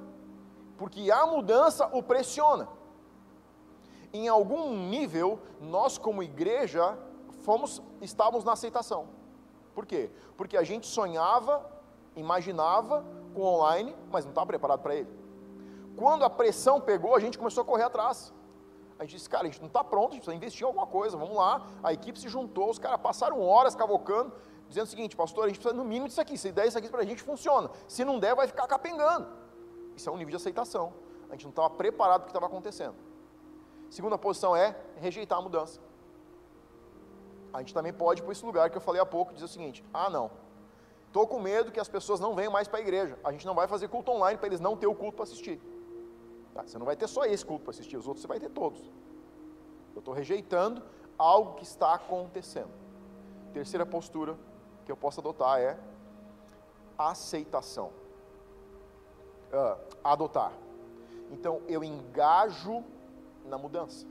porque 0.76 1.10
a 1.10 1.26
mudança 1.26 1.88
o 1.92 2.02
pressiona. 2.02 2.68
Em 4.12 4.28
algum 4.28 4.74
nível, 4.88 5.38
nós 5.60 5.96
como 5.96 6.22
igreja 6.22 6.98
fomos, 7.42 7.82
estávamos 8.00 8.44
na 8.44 8.52
aceitação. 8.52 9.08
Por 9.74 9.86
quê? 9.86 10.10
Porque 10.36 10.56
a 10.56 10.62
gente 10.62 10.86
sonhava, 10.86 11.64
imaginava 12.14 13.04
com 13.34 13.42
online, 13.42 13.96
mas 14.10 14.24
não 14.24 14.30
estava 14.30 14.46
preparado 14.46 14.80
para 14.80 14.94
ele. 14.94 15.08
Quando 15.96 16.24
a 16.24 16.30
pressão 16.30 16.80
pegou, 16.80 17.14
a 17.14 17.20
gente 17.20 17.38
começou 17.38 17.62
a 17.62 17.64
correr 17.64 17.84
atrás. 17.84 18.32
A 18.98 19.04
gente 19.04 19.16
disse, 19.16 19.28
cara, 19.28 19.44
a 19.44 19.46
gente 19.46 19.60
não 19.60 19.68
está 19.68 19.82
pronto, 19.82 20.10
a 20.10 20.14
gente 20.14 20.20
precisa 20.20 20.36
investir 20.36 20.62
em 20.62 20.66
alguma 20.66 20.86
coisa, 20.86 21.16
vamos 21.16 21.36
lá. 21.36 21.66
A 21.82 21.92
equipe 21.92 22.18
se 22.20 22.28
juntou, 22.28 22.70
os 22.70 22.78
caras 22.78 23.00
passaram 23.00 23.40
horas 23.40 23.74
cavocando, 23.74 24.32
dizendo 24.68 24.84
o 24.84 24.88
seguinte, 24.88 25.16
pastor, 25.16 25.44
a 25.44 25.48
gente 25.48 25.58
precisa 25.58 25.74
no 25.76 25.84
mínimo 25.84 26.06
disso 26.06 26.20
aqui, 26.20 26.38
se 26.38 26.52
der 26.52 26.68
isso 26.68 26.78
aqui 26.78 26.88
para 26.88 27.00
a 27.00 27.04
gente, 27.04 27.22
funciona. 27.22 27.70
Se 27.88 28.04
não 28.04 28.18
der, 28.18 28.34
vai 28.34 28.46
ficar 28.46 28.66
capengando. 28.66 29.26
Isso 29.96 30.08
é 30.08 30.12
um 30.12 30.16
nível 30.16 30.30
de 30.30 30.36
aceitação. 30.36 30.92
A 31.28 31.32
gente 31.32 31.44
não 31.44 31.50
estava 31.50 31.70
preparado 31.70 32.20
para 32.20 32.24
o 32.24 32.26
que 32.26 32.30
estava 32.30 32.46
acontecendo. 32.46 32.94
Segunda 33.92 34.16
posição 34.16 34.56
é 34.56 34.74
rejeitar 34.96 35.38
a 35.38 35.42
mudança. 35.42 35.78
A 37.52 37.58
gente 37.58 37.74
também 37.74 37.92
pode 37.92 38.22
ir 38.22 38.24
para 38.24 38.32
esse 38.32 38.42
lugar 38.42 38.70
que 38.70 38.76
eu 38.78 38.80
falei 38.80 38.98
há 38.98 39.04
pouco, 39.04 39.34
dizer 39.34 39.44
o 39.44 39.48
seguinte: 39.48 39.84
ah, 39.92 40.08
não, 40.08 40.30
estou 41.08 41.26
com 41.26 41.38
medo 41.38 41.70
que 41.70 41.78
as 41.78 41.88
pessoas 41.88 42.18
não 42.18 42.34
venham 42.34 42.50
mais 42.50 42.66
para 42.66 42.78
a 42.78 42.80
igreja. 42.80 43.18
A 43.22 43.30
gente 43.30 43.44
não 43.44 43.54
vai 43.54 43.68
fazer 43.68 43.88
culto 43.88 44.10
online 44.10 44.38
para 44.38 44.46
eles 44.46 44.60
não 44.60 44.78
ter 44.78 44.86
o 44.86 44.94
culto 44.94 45.16
para 45.16 45.24
assistir. 45.24 45.60
Tá, 46.54 46.62
você 46.62 46.78
não 46.78 46.86
vai 46.86 46.96
ter 46.96 47.06
só 47.06 47.26
esse 47.26 47.44
culto 47.44 47.64
para 47.64 47.72
assistir, 47.72 47.98
os 47.98 48.06
outros 48.06 48.22
você 48.22 48.28
vai 48.28 48.40
ter 48.40 48.48
todos. 48.48 48.80
Eu 49.94 49.98
estou 49.98 50.14
rejeitando 50.14 50.82
algo 51.18 51.56
que 51.56 51.64
está 51.64 51.92
acontecendo. 51.92 52.70
Terceira 53.52 53.84
postura 53.84 54.38
que 54.86 54.90
eu 54.90 54.96
posso 54.96 55.20
adotar 55.20 55.60
é 55.60 55.78
aceitação. 56.96 57.92
Uh, 59.52 59.78
adotar. 60.02 60.54
Então 61.30 61.60
eu 61.68 61.84
engajo 61.84 62.82
na 63.46 63.58
mudança. 63.58 64.06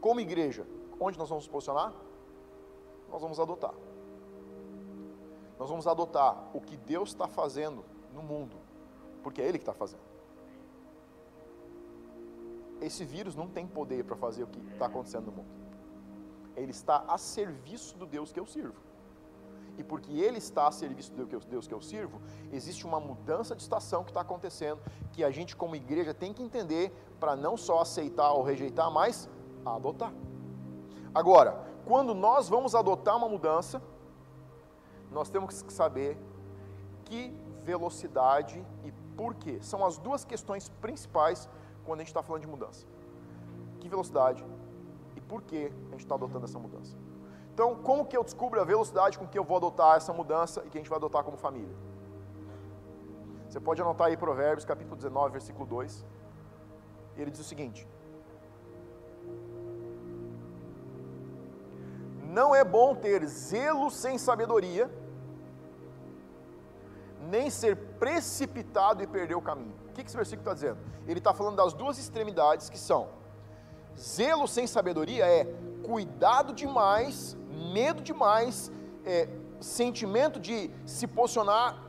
Como 0.00 0.20
igreja, 0.20 0.66
onde 1.00 1.18
nós 1.18 1.28
vamos 1.28 1.46
posicionar? 1.46 1.92
Nós 3.10 3.22
vamos 3.22 3.40
adotar. 3.40 3.74
Nós 5.58 5.68
vamos 5.68 5.86
adotar 5.86 6.50
o 6.54 6.60
que 6.60 6.76
Deus 6.76 7.10
está 7.10 7.26
fazendo 7.26 7.84
no 8.14 8.22
mundo, 8.22 8.56
porque 9.22 9.42
é 9.42 9.46
Ele 9.46 9.58
que 9.58 9.62
está 9.62 9.74
fazendo 9.74 10.08
esse 12.80 13.04
vírus 13.04 13.34
não 13.34 13.48
tem 13.48 13.66
poder 13.66 14.04
para 14.04 14.16
fazer 14.16 14.44
o 14.44 14.46
que 14.46 14.58
está 14.72 14.86
acontecendo 14.86 15.26
no 15.26 15.32
mundo. 15.32 15.48
Ele 16.56 16.70
está 16.70 17.04
a 17.08 17.18
serviço 17.18 17.96
do 17.96 18.06
Deus 18.06 18.32
que 18.32 18.40
eu 18.40 18.46
sirvo. 18.46 18.76
E 19.78 19.84
porque 19.84 20.12
ele 20.12 20.38
está 20.38 20.66
a 20.66 20.72
serviço 20.72 21.12
do 21.12 21.24
Deus 21.24 21.68
que 21.68 21.72
eu 21.72 21.80
sirvo, 21.80 22.20
existe 22.52 22.84
uma 22.84 22.98
mudança 22.98 23.54
de 23.54 23.62
estação 23.62 24.02
que 24.02 24.10
está 24.10 24.20
acontecendo, 24.22 24.80
que 25.12 25.22
a 25.22 25.30
gente, 25.30 25.54
como 25.54 25.76
igreja, 25.76 26.12
tem 26.12 26.32
que 26.32 26.42
entender 26.42 26.92
para 27.20 27.36
não 27.36 27.56
só 27.56 27.80
aceitar 27.80 28.32
ou 28.32 28.42
rejeitar, 28.42 28.90
mas 28.90 29.30
adotar. 29.64 30.12
Agora, 31.14 31.64
quando 31.86 32.12
nós 32.12 32.48
vamos 32.48 32.74
adotar 32.74 33.16
uma 33.16 33.28
mudança, 33.28 33.80
nós 35.10 35.30
temos 35.30 35.62
que 35.62 35.72
saber 35.72 36.18
que 37.04 37.32
velocidade 37.62 38.64
e 38.84 38.92
por 39.16 39.34
quê. 39.34 39.58
São 39.62 39.84
as 39.84 39.96
duas 39.96 40.24
questões 40.24 40.68
principais 40.80 41.48
quando 41.84 42.00
a 42.00 42.02
gente 42.02 42.08
está 42.08 42.22
falando 42.22 42.42
de 42.42 42.48
mudança. 42.48 42.86
Que 43.80 43.88
velocidade 43.88 44.44
e 45.16 45.20
por 45.20 45.42
que 45.42 45.72
a 45.88 45.90
gente 45.92 46.00
está 46.00 46.14
adotando 46.14 46.44
essa 46.44 46.58
mudança. 46.58 46.96
Então, 47.58 47.74
como 47.74 48.04
que 48.04 48.16
eu 48.16 48.22
descubro 48.22 48.60
a 48.60 48.64
velocidade 48.64 49.18
com 49.18 49.26
que 49.26 49.36
eu 49.36 49.42
vou 49.42 49.56
adotar 49.56 49.96
essa 49.96 50.12
mudança 50.12 50.62
e 50.64 50.70
que 50.70 50.78
a 50.78 50.80
gente 50.80 50.88
vai 50.88 50.96
adotar 50.96 51.24
como 51.24 51.36
família? 51.36 51.74
Você 53.48 53.58
pode 53.58 53.82
anotar 53.82 54.06
aí 54.06 54.16
Provérbios, 54.16 54.64
capítulo 54.64 54.94
19, 54.94 55.32
versículo 55.32 55.66
2. 55.66 56.06
Ele 57.16 57.32
diz 57.32 57.40
o 57.40 57.48
seguinte: 57.52 57.88
Não 62.22 62.54
é 62.54 62.62
bom 62.62 62.94
ter 62.94 63.26
zelo 63.26 63.90
sem 63.90 64.18
sabedoria, 64.18 64.88
nem 67.22 67.50
ser 67.50 67.74
precipitado 67.98 69.02
e 69.02 69.06
perder 69.08 69.34
o 69.34 69.42
caminho 69.42 69.88
que, 69.98 70.04
que 70.04 70.10
esse 70.10 70.16
versículo 70.16 70.42
está 70.42 70.54
dizendo? 70.54 70.78
Ele 71.06 71.18
está 71.18 71.34
falando 71.34 71.56
das 71.56 71.72
duas 71.72 71.98
extremidades 71.98 72.70
que 72.70 72.78
são 72.78 73.08
zelo 73.98 74.46
sem 74.46 74.66
sabedoria 74.66 75.26
é 75.26 75.44
cuidado 75.84 76.52
demais, 76.52 77.36
medo 77.58 78.02
demais, 78.02 78.70
é, 79.04 79.28
sentimento 79.60 80.38
de 80.38 80.70
se 80.86 81.06
posicionar 81.06 81.88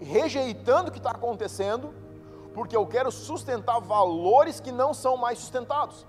rejeitando 0.00 0.88
o 0.88 0.92
que 0.92 0.98
está 0.98 1.10
acontecendo, 1.10 1.92
porque 2.54 2.76
eu 2.76 2.86
quero 2.86 3.10
sustentar 3.12 3.78
valores 3.80 4.60
que 4.60 4.72
não 4.72 4.94
são 4.94 5.16
mais 5.16 5.38
sustentados. 5.38 6.06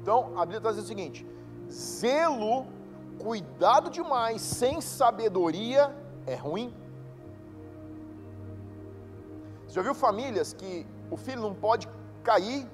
Então, 0.00 0.32
a 0.36 0.44
Bíblia 0.44 0.58
está 0.58 0.70
dizendo 0.70 0.84
o 0.84 0.88
seguinte: 0.88 1.26
zelo, 1.70 2.66
cuidado 3.18 3.90
demais, 3.90 4.40
sem 4.40 4.80
sabedoria 4.80 5.94
é 6.26 6.34
ruim. 6.34 6.74
Já 9.68 9.82
viu 9.82 9.94
famílias 9.94 10.52
que 10.52 10.86
o 11.10 11.16
filho 11.16 11.40
não 11.40 11.54
pode 11.54 11.88
cair, 12.22 12.68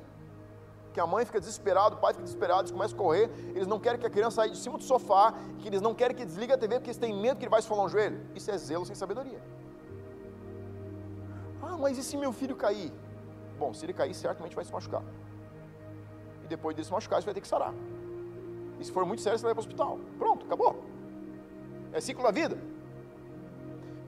que 0.93 1.01
a 1.01 1.07
mãe 1.07 1.25
fica 1.25 1.39
desesperada, 1.39 1.95
o 1.95 1.99
pai 1.99 2.13
fica 2.13 2.25
desesperado, 2.25 2.63
eles 2.63 2.71
começam 2.71 2.97
a 2.97 2.99
correr, 2.99 3.31
eles 3.55 3.67
não 3.67 3.79
querem 3.79 3.99
que 3.99 4.07
a 4.07 4.11
criança 4.11 4.37
saia 4.37 4.51
de 4.51 4.59
cima 4.59 4.77
do 4.77 4.85
sofá, 4.85 5.35
que 5.59 5.69
eles 5.69 5.81
não 5.81 5.95
querem 5.95 6.17
que 6.17 6.25
desligue 6.25 6.53
a 6.53 6.59
TV 6.59 6.77
porque 6.77 6.91
eles 6.91 6.99
têm 6.99 7.15
medo 7.15 7.39
que 7.39 7.45
ele 7.45 7.51
vai 7.51 7.61
esfolar 7.61 7.85
um 7.85 7.89
joelho. 7.89 8.21
Isso 8.35 8.51
é 8.51 8.59
zelo 8.59 8.85
sem 8.85 8.95
sabedoria. 8.95 9.41
Ah, 11.63 11.77
mas 11.79 11.97
e 11.99 12.03
se 12.03 12.17
meu 12.17 12.33
filho 12.33 12.57
cair? 12.57 12.93
Bom, 13.59 13.73
se 13.73 13.85
ele 13.85 13.93
cair, 13.93 14.15
certamente 14.15 14.57
vai 14.57 14.65
se 14.65 14.73
machucar. 14.73 15.03
E 16.45 16.49
depois 16.49 16.75
de 16.75 16.85
se 16.85 16.93
machucar, 16.93 17.21
você 17.21 17.27
vai 17.27 17.35
ter 17.35 17.41
que 17.41 17.49
sarar. 17.49 17.75
E 18.81 18.85
se 18.85 18.91
for 18.91 19.05
muito 19.05 19.23
sério, 19.23 19.39
você 19.39 19.45
vai 19.45 19.55
para 19.55 19.61
o 19.61 19.65
hospital. 19.65 19.99
Pronto, 20.19 20.47
acabou. 20.47 20.83
É 21.93 22.01
ciclo 22.01 22.25
da 22.25 22.31
vida. 22.31 22.59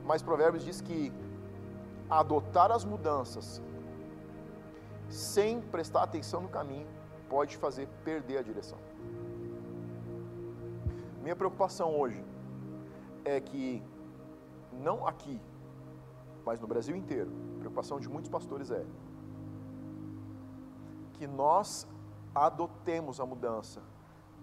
Mas 0.04 0.22
Provérbios 0.22 0.64
diz 0.64 0.80
que 0.80 1.12
adotar 2.08 2.72
as 2.72 2.84
mudanças 2.84 3.62
sem 5.12 5.60
prestar 5.60 6.02
atenção 6.02 6.40
no 6.40 6.48
caminho 6.48 6.86
pode 7.28 7.56
fazer 7.56 7.86
perder 8.04 8.38
a 8.38 8.42
direção. 8.42 8.78
Minha 11.22 11.36
preocupação 11.36 11.94
hoje 11.94 12.24
é 13.24 13.40
que, 13.40 13.82
não 14.72 15.06
aqui, 15.06 15.40
mas 16.44 16.58
no 16.58 16.66
Brasil 16.66 16.96
inteiro, 16.96 17.30
a 17.56 17.58
preocupação 17.60 18.00
de 18.00 18.08
muitos 18.08 18.30
pastores 18.30 18.70
é 18.70 18.84
que 21.12 21.26
nós 21.26 21.86
adotemos 22.34 23.20
a 23.20 23.26
mudança 23.26 23.80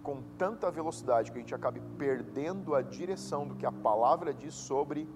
com 0.02 0.22
tanta 0.38 0.70
velocidade 0.70 1.30
que 1.30 1.36
a 1.36 1.40
gente 1.40 1.54
acabe 1.54 1.80
perdendo 1.98 2.74
a 2.74 2.80
direção 2.80 3.46
do 3.46 3.54
que 3.54 3.66
a 3.66 3.72
palavra 3.72 4.32
diz 4.32 4.54
sobre 4.54 5.06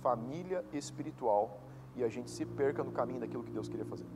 família 0.00 0.64
espiritual 0.72 1.60
e 1.94 2.02
a 2.02 2.08
gente 2.08 2.30
se 2.30 2.44
perca 2.44 2.82
no 2.82 2.90
caminho 2.90 3.20
daquilo 3.20 3.44
que 3.44 3.52
Deus 3.52 3.68
queria 3.68 3.86
fazer. 3.86 4.06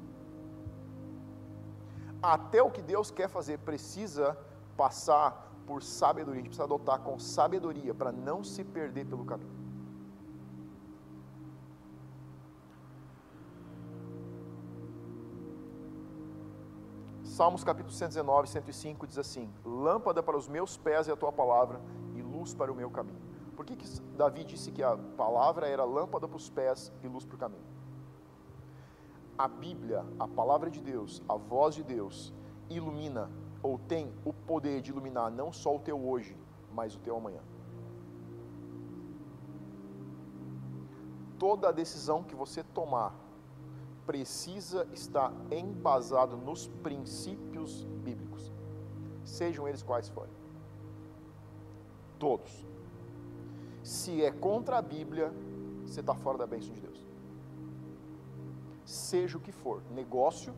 Até 2.22 2.62
o 2.62 2.70
que 2.70 2.82
Deus 2.82 3.10
quer 3.10 3.28
fazer 3.28 3.58
precisa 3.58 4.36
passar 4.76 5.50
por 5.66 5.82
sabedoria, 5.82 6.40
a 6.40 6.42
gente 6.42 6.48
precisa 6.48 6.64
adotar 6.64 7.00
com 7.00 7.18
sabedoria 7.18 7.94
para 7.94 8.12
não 8.12 8.42
se 8.42 8.64
perder 8.64 9.06
pelo 9.06 9.24
caminho. 9.24 9.60
Salmos 17.22 17.64
capítulo 17.64 17.94
119, 17.94 18.48
105 18.48 19.06
diz 19.06 19.16
assim: 19.16 19.50
Lâmpada 19.64 20.22
para 20.22 20.36
os 20.36 20.46
meus 20.46 20.76
pés 20.76 21.08
é 21.08 21.12
a 21.12 21.16
tua 21.16 21.32
palavra 21.32 21.80
e 22.14 22.20
luz 22.20 22.52
para 22.52 22.70
o 22.70 22.74
meu 22.74 22.90
caminho. 22.90 23.22
Por 23.56 23.64
que, 23.64 23.76
que 23.76 23.86
Davi 24.16 24.44
disse 24.44 24.70
que 24.70 24.82
a 24.82 24.96
palavra 25.16 25.66
era 25.66 25.84
lâmpada 25.84 26.28
para 26.28 26.36
os 26.36 26.50
pés 26.50 26.92
e 27.02 27.08
luz 27.08 27.24
para 27.24 27.36
o 27.36 27.38
caminho? 27.38 27.79
A 29.40 29.48
Bíblia, 29.48 30.04
a 30.18 30.28
palavra 30.28 30.70
de 30.70 30.82
Deus, 30.82 31.22
a 31.26 31.34
voz 31.34 31.74
de 31.74 31.82
Deus, 31.82 32.30
ilumina 32.68 33.30
ou 33.62 33.78
tem 33.78 34.12
o 34.22 34.34
poder 34.34 34.82
de 34.82 34.90
iluminar 34.90 35.30
não 35.30 35.50
só 35.50 35.74
o 35.74 35.78
teu 35.78 35.98
hoje, 35.98 36.36
mas 36.70 36.94
o 36.94 36.98
teu 36.98 37.16
amanhã. 37.16 37.40
Toda 41.38 41.72
decisão 41.72 42.22
que 42.22 42.34
você 42.34 42.62
tomar 42.62 43.14
precisa 44.04 44.86
estar 44.92 45.32
embasado 45.50 46.36
nos 46.36 46.66
princípios 46.66 47.84
bíblicos, 48.04 48.52
sejam 49.24 49.66
eles 49.66 49.82
quais 49.82 50.10
forem. 50.10 50.34
Todos. 52.18 52.68
Se 53.82 54.22
é 54.22 54.30
contra 54.30 54.76
a 54.76 54.82
Bíblia, 54.82 55.32
você 55.86 56.00
está 56.00 56.14
fora 56.14 56.36
da 56.36 56.46
bênção 56.46 56.74
de 56.74 56.82
Deus. 56.82 57.09
Seja 58.90 59.38
o 59.38 59.40
que 59.40 59.52
for, 59.52 59.84
negócio, 59.92 60.52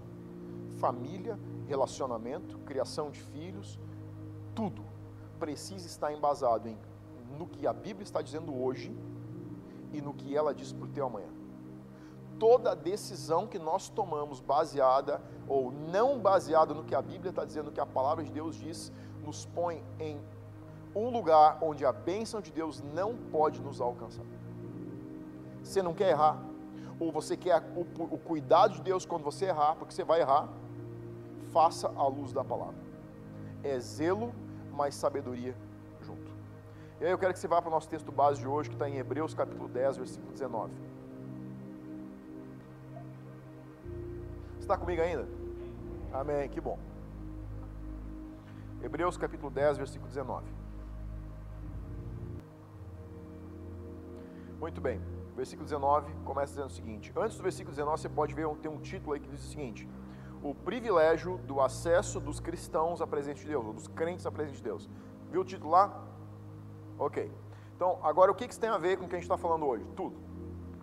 família, 0.79 1.39
relacionamento, 1.67 2.59
criação 2.61 3.11
de 3.11 3.21
filhos, 3.21 3.79
tudo 4.55 4.83
precisa 5.39 5.87
estar 5.87 6.11
embasado 6.15 6.67
em 6.67 6.79
no 7.39 7.47
que 7.47 7.67
a 7.67 7.75
Bíblia 7.75 8.03
está 8.03 8.23
dizendo 8.23 8.59
hoje 8.59 8.97
e 9.93 10.01
no 10.01 10.15
que 10.15 10.35
ela 10.35 10.55
diz 10.55 10.73
para 10.73 10.87
o 10.87 10.89
teu 10.89 11.05
amanhã. 11.05 11.29
Toda 12.39 12.75
decisão 12.75 13.47
que 13.47 13.59
nós 13.59 13.91
tomamos 13.91 14.41
baseada 14.41 15.21
ou 15.47 15.71
não 15.71 16.19
baseada 16.19 16.73
no 16.73 16.85
que 16.85 16.95
a 16.95 17.03
Bíblia 17.03 17.29
está 17.29 17.45
dizendo, 17.45 17.71
que 17.71 17.81
a 17.81 17.87
palavra 17.87 18.25
de 18.25 18.33
Deus 18.33 18.57
diz, 18.57 18.91
nos 19.23 19.45
põe 19.45 19.85
em 20.01 20.19
um 20.97 21.11
lugar 21.11 21.59
onde 21.61 21.85
a 21.85 21.93
bênção 21.93 22.41
de 22.41 22.51
Deus 22.51 22.81
não 22.81 23.15
pode 23.15 23.61
nos 23.61 23.79
alcançar. 23.79 24.25
Você 25.63 25.83
não 25.83 25.93
quer 25.93 26.09
errar, 26.09 26.43
ou 27.03 27.11
você 27.11 27.37
quer 27.37 27.61
o, 27.75 27.81
o 28.15 28.19
cuidado 28.19 28.75
de 28.75 28.83
Deus 28.83 29.05
quando 29.05 29.25
você 29.25 29.47
errar, 29.47 29.75
porque 29.75 29.93
você 29.93 30.05
vai 30.05 30.21
errar, 30.21 30.49
faça 31.53 31.89
a 31.89 32.07
luz 32.07 32.33
da 32.33 32.45
palavra. 32.45 32.81
É 33.65 33.79
zelo, 33.81 34.33
mas 34.73 34.95
sabedoria 34.95 35.55
junto. 36.01 36.31
E 37.01 37.05
aí 37.05 37.11
eu 37.11 37.19
quero 37.19 37.33
que 37.33 37.41
você 37.41 37.49
vá 37.49 37.61
para 37.61 37.69
o 37.69 37.73
nosso 37.73 37.89
texto 37.89 38.13
base 38.13 38.41
de 38.41 38.47
hoje, 38.47 38.69
que 38.69 38.77
está 38.77 38.89
em 38.89 38.99
Hebreus 38.99 39.35
capítulo 39.35 39.69
10, 39.69 39.97
versículo 39.97 40.33
19. 40.33 40.73
Você 44.53 44.61
está 44.61 44.77
comigo 44.77 45.03
ainda? 45.03 45.27
Amém, 46.13 46.49
que 46.49 46.61
bom. 46.61 46.79
Hebreus 48.81 49.17
capítulo 49.17 49.51
10, 49.51 49.79
versículo 49.79 50.09
19. 50.09 50.47
Muito 54.61 54.81
bem, 54.81 55.01
versículo 55.35 55.65
19 55.65 56.13
começa 56.25 56.53
dizendo 56.53 56.69
o 56.69 56.73
seguinte: 56.73 57.13
Antes 57.17 57.37
do 57.37 57.43
versículo 57.43 57.75
19, 57.75 58.01
você 58.01 58.09
pode 58.09 58.35
ver, 58.35 58.47
tem 58.57 58.71
um 58.71 58.79
título 58.79 59.13
aí 59.13 59.21
que 59.21 59.29
diz 59.29 59.45
o 59.45 59.49
seguinte: 59.49 59.89
O 60.43 60.55
privilégio 60.55 61.39
do 61.39 61.61
acesso 61.61 62.21
dos 62.21 62.41
cristãos 62.41 63.01
à 63.01 63.07
presença 63.07 63.41
de 63.41 63.49
Deus, 63.49 63.65
ou 63.65 63.73
dos 63.73 63.89
crentes 63.89 64.27
à 64.27 64.31
presença 64.31 64.57
de 64.57 64.63
Deus. 64.63 64.89
Viu 65.31 65.41
o 65.41 65.45
título 65.45 65.71
lá? 65.71 66.05
Ok. 66.99 67.33
Então, 67.75 67.99
agora 68.03 68.31
o 68.31 68.35
que 68.35 68.45
isso 68.45 68.61
tem 68.61 68.71
a 68.71 68.79
ver 68.79 68.97
com 68.97 69.07
o 69.07 69.09
que 69.09 69.15
a 69.15 69.19
gente 69.19 69.25
está 69.25 69.39
falando 69.39 69.67
hoje? 69.67 69.85
Tudo. 69.97 70.17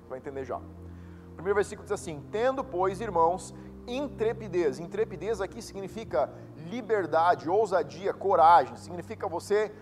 Vai 0.09 0.17
entender 0.17 0.43
já. 0.43 0.57
O 0.57 1.35
primeiro 1.35 1.55
versículo 1.55 1.85
diz 1.85 1.91
assim: 1.91 2.21
Tendo, 2.31 2.63
pois, 2.63 2.99
irmãos, 2.99 3.53
intrepidez. 3.87 4.79
Intrepidez 4.79 5.39
aqui 5.39 5.61
significa 5.61 6.29
liberdade, 6.55 7.49
ousadia, 7.49 8.13
coragem. 8.13 8.75
Significa 8.75 9.27
você 9.27 9.73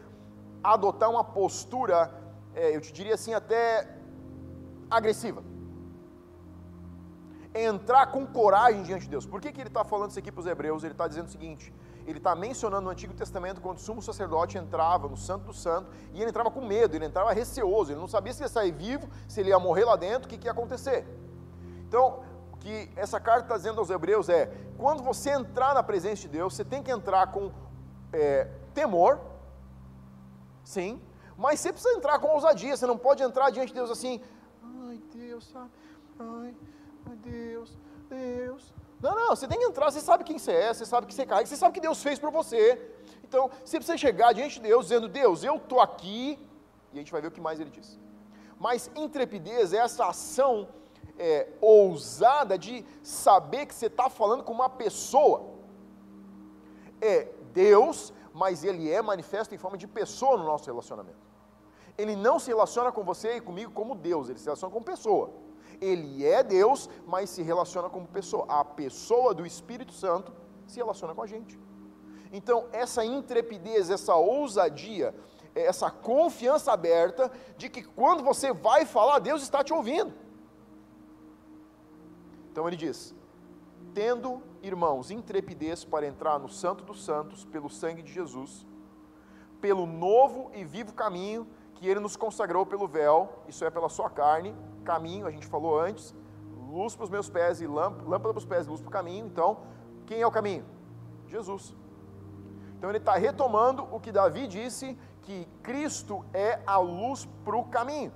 adotar 0.63 1.09
uma 1.09 1.23
postura 1.23 2.27
é, 2.57 2.75
eu 2.75 2.81
te 2.81 2.91
diria 2.91 3.13
assim, 3.13 3.35
até 3.35 3.87
agressiva. 4.89 5.43
Entrar 7.53 8.07
com 8.07 8.25
coragem 8.25 8.83
diante 8.83 9.03
de 9.03 9.09
Deus. 9.09 9.25
Por 9.25 9.41
que, 9.41 9.51
que 9.51 9.59
ele 9.59 9.69
está 9.69 9.83
falando 9.83 10.11
isso 10.11 10.19
aqui 10.19 10.31
para 10.31 10.41
os 10.41 10.47
hebreus? 10.47 10.83
Ele 10.83 10.93
está 10.93 11.07
dizendo 11.07 11.27
o 11.27 11.31
seguinte: 11.31 11.73
ele 12.05 12.19
está 12.19 12.33
mencionando 12.35 12.83
no 12.83 12.89
Antigo 12.89 13.13
Testamento 13.13 13.59
quando 13.59 13.77
o 13.77 13.81
sumo 13.81 14.01
sacerdote 14.01 14.57
entrava 14.57 15.09
no 15.09 15.17
Santo 15.17 15.45
do 15.47 15.53
Santo 15.53 15.89
e 16.13 16.21
ele 16.21 16.29
entrava 16.29 16.49
com 16.49 16.65
medo, 16.65 16.95
ele 16.95 17.05
entrava 17.05 17.33
receoso, 17.33 17.91
ele 17.91 17.99
não 17.99 18.07
sabia 18.07 18.31
se 18.31 18.41
ia 18.43 18.47
sair 18.47 18.71
vivo, 18.71 19.09
se 19.27 19.41
ele 19.41 19.49
ia 19.49 19.59
morrer 19.59 19.83
lá 19.83 19.97
dentro, 19.97 20.25
o 20.25 20.29
que, 20.29 20.37
que 20.37 20.47
ia 20.47 20.51
acontecer. 20.51 21.05
Então, 21.87 22.23
o 22.53 22.57
que 22.57 22.89
essa 22.95 23.19
carta 23.19 23.43
está 23.43 23.57
dizendo 23.57 23.79
aos 23.79 23.89
hebreus 23.89 24.29
é: 24.29 24.49
quando 24.77 25.03
você 25.03 25.31
entrar 25.31 25.73
na 25.73 25.83
presença 25.83 26.21
de 26.21 26.29
Deus, 26.29 26.55
você 26.55 26.63
tem 26.63 26.81
que 26.81 26.91
entrar 26.91 27.27
com 27.27 27.51
é, 28.13 28.47
temor, 28.73 29.19
sim, 30.63 31.01
mas 31.35 31.59
você 31.59 31.73
precisa 31.73 31.93
entrar 31.97 32.19
com 32.19 32.29
ousadia, 32.29 32.77
você 32.77 32.87
não 32.87 32.97
pode 32.97 33.21
entrar 33.21 33.49
diante 33.49 33.69
de 33.69 33.73
Deus 33.73 33.91
assim, 33.91 34.21
Deus, 35.37 35.47
sabe? 35.49 35.69
Ai, 36.19 36.55
ai 37.05 37.15
Deus, 37.17 37.77
Deus. 38.09 38.73
Não, 38.99 39.15
não, 39.15 39.29
você 39.29 39.47
tem 39.47 39.59
que 39.59 39.65
entrar, 39.65 39.91
você 39.91 40.01
sabe 40.01 40.23
quem 40.23 40.39
você 40.39 40.51
é, 40.51 40.73
você 40.73 40.85
sabe 40.85 41.05
que 41.05 41.13
você 41.13 41.25
carrega, 41.25 41.47
você 41.47 41.55
sabe 41.55 41.73
que 41.75 41.79
Deus 41.79 42.01
fez 42.01 42.17
para 42.17 42.31
você. 42.31 42.61
Então, 43.23 43.49
você 43.63 43.77
precisa 43.77 43.97
chegar 43.97 44.33
diante 44.33 44.55
de 44.55 44.61
Deus 44.61 44.87
dizendo, 44.87 45.07
Deus, 45.07 45.43
eu 45.43 45.57
estou 45.57 45.79
aqui, 45.79 46.39
e 46.91 46.97
a 46.97 46.99
gente 46.99 47.11
vai 47.11 47.21
ver 47.21 47.27
o 47.27 47.31
que 47.31 47.41
mais 47.41 47.59
ele 47.59 47.69
diz. 47.69 47.99
Mas 48.59 48.89
intrepidez 48.95 49.73
é 49.73 49.77
essa 49.77 50.07
ação 50.07 50.69
é, 51.19 51.47
ousada 51.61 52.57
de 52.57 52.83
saber 53.03 53.67
que 53.67 53.75
você 53.75 53.85
está 53.85 54.09
falando 54.09 54.43
com 54.43 54.53
uma 54.53 54.69
pessoa. 54.69 55.37
É 56.99 57.27
Deus, 57.53 58.11
mas 58.33 58.63
ele 58.63 58.89
é 58.89 59.03
manifesto 59.03 59.53
em 59.53 59.59
forma 59.59 59.77
de 59.77 59.87
pessoa 59.87 60.37
no 60.37 60.45
nosso 60.45 60.65
relacionamento 60.65 61.26
ele 61.97 62.15
não 62.15 62.39
se 62.39 62.49
relaciona 62.49 62.91
com 62.91 63.03
você 63.03 63.37
e 63.37 63.41
comigo 63.41 63.71
como 63.71 63.95
Deus, 63.95 64.29
ele 64.29 64.39
se 64.39 64.45
relaciona 64.45 64.73
como 64.73 64.85
pessoa. 64.85 65.31
Ele 65.81 66.25
é 66.25 66.43
Deus, 66.43 66.89
mas 67.05 67.29
se 67.29 67.41
relaciona 67.41 67.89
como 67.89 68.07
pessoa. 68.07 68.45
A 68.47 68.63
pessoa 68.63 69.33
do 69.33 69.45
Espírito 69.45 69.93
Santo 69.93 70.33
se 70.65 70.77
relaciona 70.77 71.13
com 71.13 71.21
a 71.21 71.27
gente. 71.27 71.59
Então, 72.31 72.65
essa 72.71 73.05
intrepidez, 73.05 73.89
essa 73.89 74.15
ousadia, 74.15 75.13
essa 75.55 75.89
confiança 75.89 76.71
aberta 76.71 77.31
de 77.57 77.69
que 77.69 77.83
quando 77.83 78.23
você 78.23 78.51
vai 78.53 78.85
falar, 78.85 79.19
Deus 79.19 79.41
está 79.41 79.63
te 79.63 79.73
ouvindo. 79.73 80.13
Então 82.51 82.67
ele 82.67 82.75
diz: 82.75 83.15
tendo, 83.93 84.41
irmãos, 84.61 85.11
intrepidez 85.11 85.83
para 85.83 86.07
entrar 86.07 86.39
no 86.39 86.49
Santo 86.49 86.83
dos 86.83 87.03
Santos 87.03 87.45
pelo 87.45 87.69
sangue 87.69 88.01
de 88.01 88.11
Jesus, 88.11 88.65
pelo 89.61 89.85
novo 89.85 90.51
e 90.53 90.63
vivo 90.63 90.93
caminho 90.93 91.47
que 91.77 91.87
ele 91.87 91.99
nos 91.99 92.15
consagrou 92.15 92.65
pelo 92.65 92.87
véu, 92.87 93.29
isso 93.47 93.63
é 93.63 93.69
pela 93.69 93.87
sua 93.87 94.09
carne, 94.09 94.55
caminho, 94.83 95.27
a 95.27 95.31
gente 95.31 95.45
falou 95.45 95.79
antes, 95.79 96.13
luz 96.71 96.95
para 96.95 97.03
os 97.03 97.09
meus 97.09 97.29
pés 97.29 97.61
e 97.61 97.67
lâmpada 97.67 98.19
para 98.19 98.37
os 98.37 98.45
pés 98.45 98.65
e 98.65 98.69
luz 98.69 98.81
para 98.81 98.89
o 98.89 98.91
caminho. 98.91 99.27
Então, 99.27 99.59
quem 100.07 100.21
é 100.21 100.27
o 100.27 100.31
caminho? 100.31 100.65
Jesus. 101.27 101.75
Então 102.77 102.89
ele 102.89 102.97
está 102.97 103.15
retomando 103.15 103.87
o 103.91 103.99
que 103.99 104.11
Davi 104.11 104.47
disse, 104.47 104.97
que 105.21 105.47
Cristo 105.61 106.25
é 106.33 106.59
a 106.65 106.77
luz 106.77 107.27
para 107.43 107.55
o 107.55 107.65
caminho. 107.65 108.11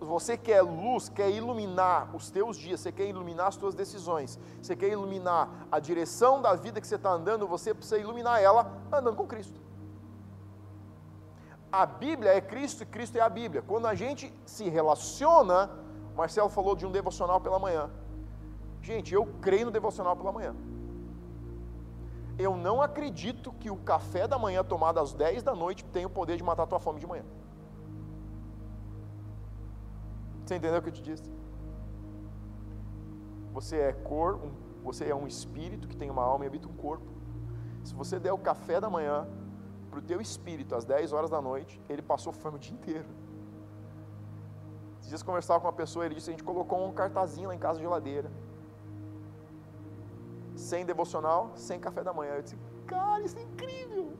Você 0.00 0.36
quer 0.36 0.62
luz, 0.62 1.08
quer 1.08 1.30
iluminar 1.30 2.14
os 2.14 2.30
teus 2.30 2.56
dias, 2.56 2.80
você 2.80 2.90
quer 2.90 3.06
iluminar 3.06 3.48
as 3.48 3.56
tuas 3.56 3.74
decisões, 3.74 4.38
você 4.60 4.74
quer 4.74 4.88
iluminar 4.88 5.66
a 5.70 5.78
direção 5.78 6.40
da 6.40 6.54
vida 6.54 6.80
que 6.80 6.86
você 6.86 6.96
está 6.96 7.10
andando, 7.10 7.46
você 7.46 7.74
precisa 7.74 7.98
iluminar 7.98 8.40
ela 8.40 8.72
andando 8.92 9.16
com 9.16 9.26
Cristo. 9.26 9.60
A 11.72 11.86
Bíblia 11.86 12.32
é 12.34 12.40
Cristo 12.40 12.82
e 12.82 12.86
Cristo 12.86 13.16
é 13.16 13.22
a 13.22 13.28
Bíblia. 13.30 13.62
Quando 13.62 13.86
a 13.86 13.94
gente 13.94 14.30
se 14.44 14.68
relaciona, 14.68 15.70
Marcelo 16.14 16.50
falou 16.50 16.76
de 16.76 16.84
um 16.84 16.92
devocional 16.92 17.40
pela 17.40 17.58
manhã. 17.58 17.90
Gente, 18.82 19.14
eu 19.14 19.24
creio 19.40 19.66
no 19.66 19.70
devocional 19.70 20.14
pela 20.14 20.30
manhã. 20.30 20.54
Eu 22.38 22.56
não 22.56 22.82
acredito 22.82 23.52
que 23.52 23.70
o 23.70 23.76
café 23.76 24.28
da 24.28 24.38
manhã 24.38 24.62
tomado 24.62 25.00
às 25.00 25.14
10 25.14 25.42
da 25.42 25.54
noite 25.54 25.82
tem 25.86 26.04
o 26.04 26.10
poder 26.10 26.36
de 26.36 26.42
matar 26.42 26.64
a 26.64 26.66
tua 26.66 26.78
fome 26.78 27.00
de 27.00 27.06
manhã. 27.06 27.24
Você 30.44 30.56
entendeu 30.56 30.78
o 30.78 30.82
que 30.82 30.88
eu 30.90 30.92
te 30.92 31.02
disse? 31.02 31.30
Você 33.54 33.78
é 33.78 33.92
cor, 33.92 34.34
um, 34.36 34.50
você 34.82 35.08
é 35.08 35.14
um 35.14 35.26
espírito 35.26 35.88
que 35.88 35.96
tem 35.96 36.10
uma 36.10 36.22
alma 36.22 36.44
e 36.44 36.48
habita 36.48 36.68
um 36.68 36.74
corpo. 36.74 37.06
Se 37.84 37.94
você 37.94 38.18
der 38.18 38.32
o 38.32 38.38
café 38.38 38.78
da 38.78 38.90
manhã 38.90 39.26
para 39.92 39.98
o 39.98 40.02
teu 40.02 40.22
espírito 40.22 40.74
às 40.74 40.86
10 40.86 41.12
horas 41.12 41.28
da 41.28 41.40
noite, 41.40 41.78
ele 41.86 42.00
passou 42.00 42.32
fome 42.32 42.56
o 42.56 42.58
dia 42.58 42.72
inteiro. 42.72 43.04
Dias 45.02 45.22
conversava 45.22 45.60
com 45.60 45.66
uma 45.66 45.72
pessoa, 45.74 46.06
ele 46.06 46.14
disse, 46.14 46.30
a 46.30 46.32
gente 46.32 46.42
colocou 46.42 46.82
um 46.82 46.92
cartazinho 46.92 47.48
lá 47.48 47.54
em 47.54 47.58
casa 47.58 47.78
de 47.78 47.84
geladeira. 47.84 48.30
Sem 50.56 50.86
devocional, 50.86 51.50
sem 51.54 51.78
café 51.78 52.02
da 52.02 52.14
manhã. 52.14 52.32
Eu 52.36 52.42
disse, 52.42 52.56
cara, 52.86 53.22
isso 53.22 53.38
é 53.38 53.42
incrível. 53.42 54.12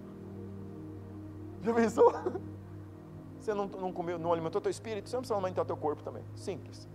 Já 1.63 1.73
pensou? 1.73 2.13
Você 3.41 3.55
não, 3.55 3.67
não, 3.67 3.93
comeu, 3.93 4.19
não 4.19 4.31
alimentou 4.31 4.61
teu 4.61 4.71
espírito, 4.71 5.09
você 5.09 5.17
não 5.17 5.23
precisa 5.23 5.35
alimentar 5.35 5.65
teu 5.65 5.77
corpo 5.77 6.01
também. 6.01 6.23
Simples. 6.37 6.89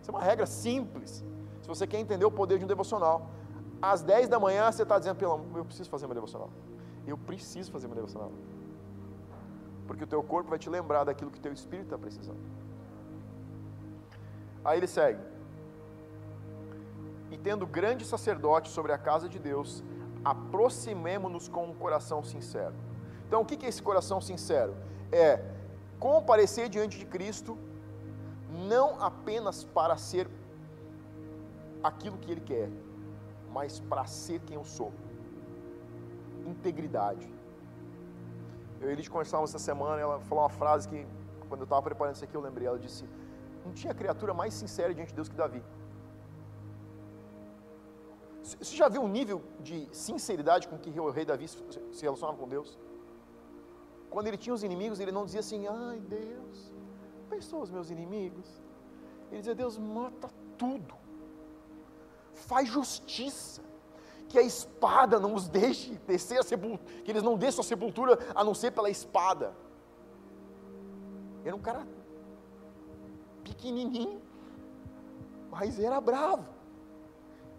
Isso 0.00 0.10
é 0.10 0.12
uma 0.12 0.20
regra 0.20 0.44
simples. 0.44 1.24
Se 1.62 1.68
você 1.68 1.86
quer 1.86 2.00
entender 2.00 2.24
o 2.24 2.32
poder 2.32 2.58
de 2.58 2.64
um 2.64 2.66
devocional, 2.66 3.30
às 3.80 4.02
10 4.02 4.28
da 4.28 4.40
manhã 4.40 4.72
você 4.72 4.82
está 4.82 4.98
dizendo, 4.98 5.14
pelo 5.14 5.40
eu 5.54 5.64
preciso 5.64 5.88
fazer 5.88 6.08
meu 6.08 6.16
devocional. 6.16 6.50
Eu 7.08 7.16
preciso 7.16 7.72
fazer 7.72 7.86
uma 7.86 7.94
devocional. 7.94 8.32
Porque 9.86 10.04
o 10.04 10.06
teu 10.06 10.22
corpo 10.22 10.50
vai 10.50 10.58
te 10.58 10.68
lembrar 10.68 11.04
daquilo 11.04 11.30
que 11.30 11.38
o 11.38 11.46
teu 11.46 11.52
espírito 11.52 11.86
está 11.86 11.98
precisando. 11.98 12.40
Aí 14.64 14.78
ele 14.78 14.86
segue. 14.86 15.22
E 17.30 17.38
tendo 17.38 17.66
grande 17.66 18.04
sacerdote 18.04 18.68
sobre 18.68 18.92
a 18.92 18.98
casa 18.98 19.28
de 19.28 19.38
Deus, 19.38 19.82
aproximemo-nos 20.24 21.48
com 21.48 21.64
um 21.70 21.74
coração 21.74 22.22
sincero. 22.22 22.74
Então, 23.26 23.40
o 23.40 23.46
que 23.46 23.64
é 23.64 23.68
esse 23.68 23.82
coração 23.82 24.20
sincero? 24.20 24.74
É 25.10 25.42
comparecer 25.98 26.68
diante 26.68 26.98
de 26.98 27.06
Cristo, 27.06 27.56
não 28.70 29.02
apenas 29.02 29.64
para 29.64 29.96
ser 29.96 30.28
aquilo 31.82 32.18
que 32.18 32.30
Ele 32.32 32.40
quer, 32.40 32.70
mas 33.52 33.80
para 33.80 34.04
ser 34.06 34.40
quem 34.40 34.56
eu 34.56 34.64
sou. 34.64 34.92
Integridade. 36.46 37.28
Eu 38.80 38.88
e 38.88 38.92
Elis 38.92 39.08
conversávamos 39.08 39.50
essa 39.50 39.64
semana, 39.64 40.00
ela 40.00 40.20
falou 40.20 40.44
uma 40.44 40.50
frase 40.50 40.88
que, 40.88 41.06
quando 41.48 41.62
eu 41.62 41.64
estava 41.64 41.82
preparando 41.82 42.14
isso 42.14 42.24
aqui, 42.24 42.34
eu 42.34 42.40
lembrei. 42.40 42.66
Ela 42.66 42.78
disse: 42.78 43.04
Não 43.64 43.72
tinha 43.72 43.92
criatura 43.92 44.32
mais 44.32 44.54
sincera 44.54 44.94
diante 44.94 45.08
de 45.08 45.14
Deus 45.14 45.28
que 45.28 45.34
Davi. 45.34 45.62
Você 48.42 48.76
já 48.76 48.88
viu 48.88 49.02
um 49.02 49.08
nível 49.08 49.42
de 49.60 49.88
sinceridade 49.92 50.68
com 50.68 50.78
que 50.78 50.98
o 50.98 51.10
rei 51.10 51.24
Davi 51.24 51.46
se 51.48 52.02
relacionava 52.02 52.38
com 52.38 52.48
Deus? 52.48 52.78
Quando 54.08 54.26
ele 54.26 54.38
tinha 54.38 54.54
os 54.54 54.62
inimigos, 54.62 55.00
ele 55.00 55.12
não 55.12 55.24
dizia 55.24 55.40
assim: 55.40 55.66
Ai 55.66 56.00
Deus, 56.00 56.72
pensou 57.28 57.60
os 57.62 57.70
meus 57.70 57.90
inimigos. 57.90 58.48
Ele 59.30 59.40
dizia: 59.40 59.54
Deus, 59.54 59.76
mata 59.76 60.30
tudo, 60.56 60.94
faz 62.32 62.68
justiça, 62.68 63.62
que 64.28 64.38
a 64.38 64.42
espada 64.42 65.18
não 65.18 65.34
os 65.34 65.48
deixe 65.48 65.94
descer 66.06 66.38
a 66.38 66.42
sepultura, 66.42 67.02
que 67.02 67.10
eles 67.10 67.22
não 67.22 67.36
deixem 67.36 67.60
a 67.60 67.64
sepultura 67.64 68.18
a 68.34 68.44
não 68.44 68.54
ser 68.54 68.70
pela 68.72 68.90
espada. 68.90 69.54
Era 71.44 71.56
um 71.56 71.60
cara 71.60 71.86
pequenininho, 73.42 74.20
mas 75.50 75.78
era 75.78 76.00
bravo 76.00 76.58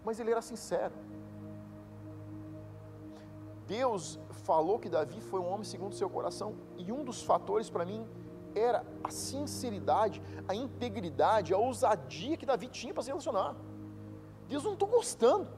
mas 0.04 0.18
ele 0.18 0.30
era 0.30 0.42
sincero. 0.42 0.94
Deus 3.66 4.18
falou 4.44 4.78
que 4.78 4.88
Davi 4.88 5.20
foi 5.20 5.40
um 5.40 5.48
homem 5.48 5.64
segundo 5.64 5.94
seu 5.94 6.10
coração, 6.10 6.56
e 6.76 6.90
um 6.90 7.04
dos 7.04 7.22
fatores 7.22 7.70
para 7.70 7.84
mim 7.84 8.04
era 8.54 8.84
a 9.04 9.10
sinceridade, 9.10 10.20
a 10.48 10.54
integridade, 10.54 11.54
a 11.54 11.58
ousadia 11.58 12.36
que 12.36 12.44
Davi 12.44 12.66
tinha 12.66 12.92
para 12.92 13.02
se 13.02 13.10
relacionar. 13.10 13.54
Deus, 14.48 14.64
eu 14.64 14.70
não 14.70 14.74
estou 14.74 14.88
gostando. 14.88 15.48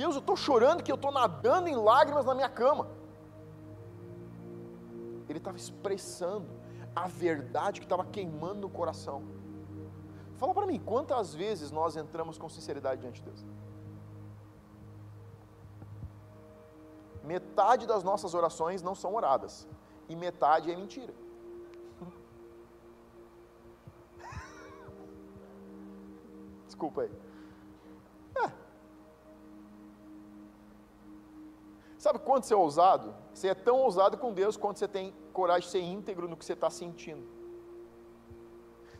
Deus, 0.00 0.14
eu 0.14 0.20
estou 0.20 0.36
chorando 0.36 0.84
que 0.84 0.92
eu 0.92 0.98
estou 1.00 1.10
nadando 1.10 1.68
em 1.68 1.74
lágrimas 1.74 2.24
na 2.24 2.32
minha 2.32 2.48
cama. 2.48 2.88
Ele 5.28 5.38
estava 5.38 5.56
expressando 5.56 6.46
a 6.94 7.08
verdade 7.08 7.80
que 7.80 7.86
estava 7.86 8.04
queimando 8.04 8.60
no 8.60 8.70
coração. 8.70 9.24
Fala 10.36 10.54
para 10.54 10.68
mim, 10.70 10.78
quantas 10.78 11.34
vezes 11.34 11.72
nós 11.72 11.96
entramos 11.96 12.38
com 12.38 12.48
sinceridade 12.48 13.00
diante 13.00 13.20
de 13.20 13.28
Deus? 13.28 13.44
Metade 17.24 17.84
das 17.84 18.04
nossas 18.04 18.34
orações 18.34 18.80
não 18.80 18.94
são 18.94 19.16
oradas, 19.16 19.66
e 20.08 20.14
metade 20.14 20.70
é 20.70 20.76
mentira. 20.76 21.12
Desculpa 26.68 27.02
aí. 27.02 27.10
É. 28.44 28.67
Sabe 31.98 32.20
quanto 32.20 32.46
você 32.46 32.54
é 32.54 32.56
ousado? 32.56 33.12
Você 33.34 33.48
é 33.48 33.54
tão 33.54 33.80
ousado 33.80 34.16
com 34.16 34.32
Deus 34.32 34.56
quanto 34.56 34.78
você 34.78 34.86
tem 34.86 35.12
coragem 35.32 35.62
de 35.62 35.72
ser 35.72 35.80
íntegro 35.80 36.28
no 36.28 36.36
que 36.36 36.44
você 36.44 36.52
está 36.52 36.70
sentindo. 36.70 37.26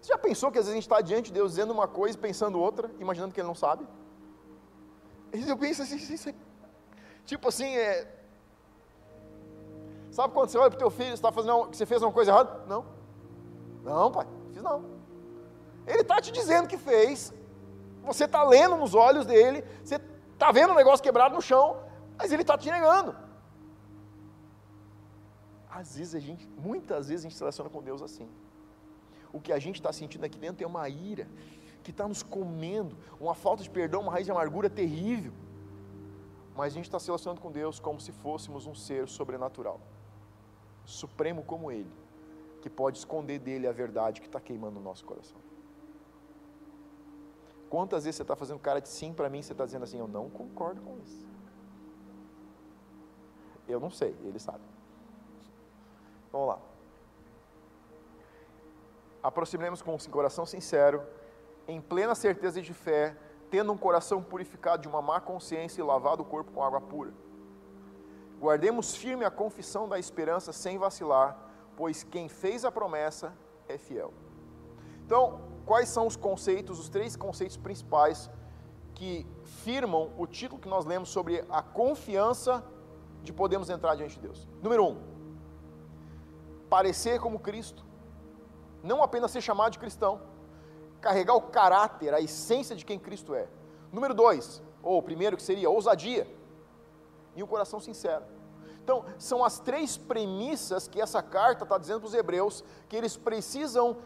Você 0.00 0.08
já 0.08 0.18
pensou 0.18 0.50
que 0.50 0.58
às 0.58 0.64
vezes 0.64 0.72
a 0.72 0.74
gente 0.74 0.84
está 0.84 1.00
diante 1.00 1.26
de 1.26 1.34
Deus 1.34 1.52
dizendo 1.52 1.72
uma 1.72 1.86
coisa 1.86 2.18
e 2.18 2.20
pensando 2.20 2.58
outra, 2.58 2.90
imaginando 2.98 3.32
que 3.32 3.40
Ele 3.40 3.46
não 3.46 3.54
sabe? 3.54 3.86
Eu 5.32 5.56
penso 5.56 5.82
assim, 5.82 5.96
assim 5.96 6.34
tipo 7.24 7.48
assim, 7.48 7.76
é... 7.76 8.08
sabe 10.10 10.34
quando 10.34 10.48
você 10.48 10.58
olha 10.58 10.70
para 10.70 10.76
o 10.76 10.78
teu 10.78 10.90
filho, 10.90 11.14
está 11.14 11.30
fazendo, 11.30 11.68
que 11.68 11.76
você 11.76 11.86
fez 11.86 12.02
uma 12.02 12.12
coisa 12.12 12.32
errada? 12.32 12.64
Não, 12.66 12.84
não, 13.84 14.10
pai, 14.10 14.26
fiz 14.52 14.62
não. 14.62 14.84
Ele 15.86 16.00
está 16.00 16.20
te 16.20 16.32
dizendo 16.32 16.66
que 16.66 16.76
fez, 16.76 17.32
você 18.02 18.24
está 18.24 18.42
lendo 18.42 18.76
nos 18.76 18.94
olhos 18.94 19.24
dele, 19.24 19.64
você 19.84 20.00
está 20.32 20.50
vendo 20.50 20.72
um 20.72 20.76
negócio 20.76 21.02
quebrado 21.02 21.34
no 21.34 21.42
chão, 21.42 21.76
mas 22.18 22.32
ele 22.32 22.42
está 22.42 22.58
te 22.58 22.70
negando. 22.70 23.16
Às 25.70 25.96
vezes 25.96 26.14
a 26.14 26.20
gente, 26.20 26.46
muitas 26.68 27.08
vezes 27.08 27.24
a 27.24 27.28
gente 27.28 27.36
se 27.36 27.40
relaciona 27.40 27.70
com 27.70 27.82
Deus 27.82 28.02
assim 28.02 28.28
o 29.32 29.40
que 29.40 29.52
a 29.52 29.58
gente 29.58 29.76
está 29.76 29.92
sentindo 29.92 30.24
aqui 30.24 30.38
dentro 30.38 30.64
é 30.64 30.66
uma 30.66 30.88
ira 30.88 31.28
que 31.82 31.90
está 31.90 32.06
nos 32.06 32.22
comendo, 32.22 32.96
uma 33.20 33.34
falta 33.34 33.62
de 33.62 33.70
perdão, 33.70 34.02
uma 34.02 34.12
raiz 34.12 34.26
de 34.26 34.32
amargura 34.32 34.68
terrível. 34.68 35.32
Mas 36.56 36.72
a 36.72 36.76
gente 36.76 36.86
está 36.86 36.98
se 36.98 37.06
relacionando 37.06 37.40
com 37.40 37.52
Deus 37.52 37.78
como 37.78 38.00
se 38.00 38.10
fôssemos 38.10 38.66
um 38.66 38.74
ser 38.74 39.06
sobrenatural, 39.08 39.80
supremo 40.84 41.42
como 41.42 41.70
Ele, 41.70 41.90
que 42.60 42.68
pode 42.68 42.98
esconder 42.98 43.38
dele 43.38 43.66
a 43.66 43.72
verdade 43.72 44.20
que 44.20 44.26
está 44.26 44.40
queimando 44.40 44.78
o 44.78 44.82
nosso 44.82 45.04
coração. 45.04 45.38
Quantas 47.70 48.04
vezes 48.04 48.16
você 48.16 48.22
está 48.22 48.34
fazendo 48.34 48.58
cara 48.58 48.80
de 48.80 48.88
sim 48.88 49.12
para 49.12 49.28
mim, 49.28 49.40
você 49.40 49.52
está 49.52 49.64
dizendo 49.64 49.84
assim, 49.84 49.98
eu 49.98 50.08
não 50.08 50.28
concordo 50.28 50.80
com 50.80 50.98
isso. 50.98 51.27
Eu 53.68 53.78
não 53.78 53.90
sei, 53.90 54.16
ele 54.24 54.38
sabe. 54.38 54.64
Vamos 56.32 56.48
lá 56.48 56.68
aproximemos 59.22 59.82
com 59.82 59.94
um 59.94 59.98
coração 60.10 60.46
sincero, 60.46 61.02
em 61.66 61.80
plena 61.80 62.14
certeza 62.14 62.60
de 62.62 62.72
fé, 62.72 63.16
tendo 63.50 63.72
um 63.72 63.76
coração 63.76 64.22
purificado 64.22 64.82
de 64.82 64.88
uma 64.88 65.02
má 65.02 65.20
consciência 65.20 65.80
e 65.80 65.84
lavado 65.84 66.22
o 66.22 66.26
corpo 66.26 66.52
com 66.52 66.62
água 66.62 66.80
pura. 66.80 67.12
Guardemos 68.40 68.94
firme 68.94 69.24
a 69.24 69.30
confissão 69.30 69.88
da 69.88 69.98
esperança 69.98 70.52
sem 70.52 70.78
vacilar, 70.78 71.36
pois 71.76 72.02
quem 72.02 72.28
fez 72.28 72.64
a 72.64 72.70
promessa 72.70 73.36
é 73.68 73.76
fiel. 73.76 74.12
Então, 75.04 75.40
quais 75.66 75.88
são 75.88 76.06
os 76.06 76.16
conceitos, 76.16 76.78
os 76.78 76.88
três 76.88 77.16
conceitos 77.16 77.56
principais 77.56 78.30
que 78.94 79.26
firmam 79.62 80.12
o 80.16 80.26
título 80.26 80.60
que 80.60 80.68
nós 80.68 80.84
lemos 80.84 81.08
sobre 81.08 81.44
a 81.50 81.62
confiança 81.62 82.64
de 83.22 83.32
podermos 83.32 83.70
entrar 83.70 83.94
diante 83.94 84.14
de 84.14 84.20
Deus? 84.20 84.48
Número 84.62 84.86
um, 84.86 85.02
parecer 86.68 87.20
como 87.20 87.38
Cristo. 87.38 87.84
Não 88.82 89.02
apenas 89.02 89.30
ser 89.30 89.40
chamado 89.40 89.72
de 89.72 89.78
cristão, 89.78 90.20
carregar 91.00 91.34
o 91.34 91.42
caráter, 91.42 92.14
a 92.14 92.20
essência 92.20 92.76
de 92.76 92.84
quem 92.84 92.98
Cristo 92.98 93.34
é. 93.34 93.48
Número 93.92 94.14
dois, 94.14 94.62
ou 94.82 95.02
primeiro 95.02 95.36
que 95.36 95.42
seria 95.42 95.70
ousadia 95.70 96.26
e 97.34 97.42
um 97.42 97.46
coração 97.46 97.80
sincero. 97.80 98.24
Então, 98.82 99.04
são 99.18 99.44
as 99.44 99.60
três 99.60 99.96
premissas 99.96 100.88
que 100.88 101.00
essa 101.00 101.22
carta 101.22 101.64
está 101.64 101.76
dizendo 101.76 102.00
para 102.00 102.08
os 102.08 102.14
hebreus 102.14 102.64
que 102.88 102.96
eles 102.96 103.16
precisam 103.16 103.98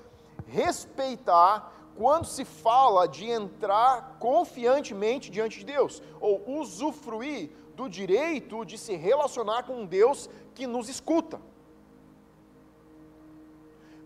respeitar 0.47 1.73
quando 1.97 2.27
se 2.27 2.45
fala 2.45 3.07
de 3.07 3.29
entrar 3.29 4.17
confiantemente 4.19 5.31
diante 5.31 5.59
de 5.61 5.65
Deus, 5.65 6.03
ou 6.21 6.43
usufruir 6.61 7.51
do 7.75 7.89
direito 7.89 8.65
de 8.65 8.77
se 8.79 8.95
relacionar 8.97 9.65
com 9.65 9.83
um 9.83 9.87
Deus 9.87 10.29
que 10.55 10.67
nos 10.67 10.89
escuta. 10.89 11.41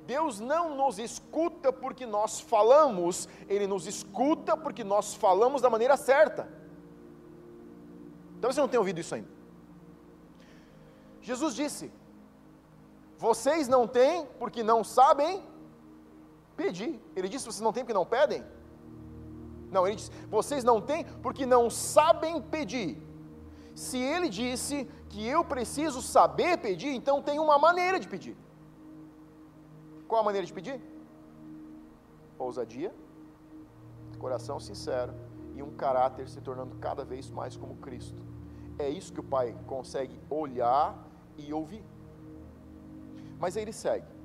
Deus 0.07 0.39
não 0.39 0.77
nos 0.77 0.99
escuta 0.99 1.73
porque 1.73 2.07
nós 2.07 2.39
falamos, 2.39 3.29
Ele 3.49 3.67
nos 3.67 3.87
escuta 3.87 4.57
porque 4.57 4.85
nós 4.85 5.15
falamos 5.15 5.61
da 5.61 5.69
maneira 5.69 5.97
certa. 5.97 6.49
Talvez 8.41 8.55
você 8.55 8.61
não 8.61 8.69
tenha 8.69 8.81
ouvido 8.81 9.01
isso 9.01 9.15
ainda. 9.15 9.29
Jesus 11.21 11.57
disse: 11.57 11.93
Vocês 13.19 13.67
não 13.67 13.89
têm 13.89 14.27
porque 14.39 14.63
não 14.63 14.85
sabem 14.85 15.43
pedir. 16.57 17.01
Ele 17.15 17.29
disse: 17.29 17.45
Vocês 17.45 17.61
não 17.61 17.73
têm 17.73 17.85
porque 17.85 18.01
não 18.01 18.07
pedem? 18.07 18.45
Não, 19.71 19.87
ele 19.87 19.97
disse: 19.97 20.11
Vocês 20.29 20.65
não 20.65 20.81
têm 20.81 21.05
porque 21.23 21.45
não 21.45 21.69
sabem 21.69 22.41
pedir. 22.41 23.03
Se 23.75 23.99
ele 23.99 24.29
disse 24.29 24.89
que 25.11 25.27
eu 25.27 25.45
preciso 25.45 26.01
saber 26.01 26.59
pedir, 26.59 26.93
então 26.95 27.23
tem 27.23 27.39
uma 27.39 27.59
maneira 27.59 28.01
de 28.01 28.09
pedir. 28.09 28.37
Qual 30.09 30.21
a 30.21 30.25
maneira 30.25 30.47
de 30.47 30.53
pedir? 30.53 30.81
Ousadia, 32.39 32.95
coração 34.19 34.59
sincero 34.59 35.13
e 35.55 35.63
um 35.63 35.73
caráter 35.75 36.29
se 36.29 36.41
tornando 36.41 36.77
cada 36.77 37.05
vez 37.05 37.31
mais 37.31 37.57
como 37.57 37.77
Cristo. 37.77 38.23
É 38.79 38.89
isso 38.89 39.13
que 39.13 39.21
o 39.21 39.25
Pai 39.25 39.57
consegue 39.67 40.21
olhar 40.29 40.97
e 41.37 41.53
ouvir. 41.53 41.85
Mas 43.39 43.57
aí 43.57 43.63
ele 43.63 43.73
segue. 43.73 44.16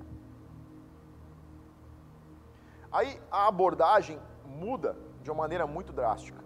Aí 2.92 3.20
a 3.32 3.48
abordagem 3.48 4.20
muda 4.46 4.98
de 5.22 5.30
uma 5.30 5.44
maneira 5.44 5.66
muito 5.66 5.94
drástica. 5.94 6.44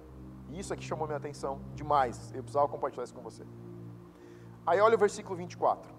E 0.49 0.59
isso 0.59 0.73
aqui 0.73 0.83
chamou 0.83 1.07
minha 1.07 1.17
atenção 1.17 1.59
demais. 1.73 2.31
Eu 2.33 2.43
precisava 2.43 2.67
compartilhar 2.67 3.03
isso 3.03 3.13
com 3.13 3.21
você. 3.21 3.43
Aí 4.65 4.79
olha 4.79 4.95
o 4.95 4.99
versículo 4.99 5.35
24. 5.35 5.93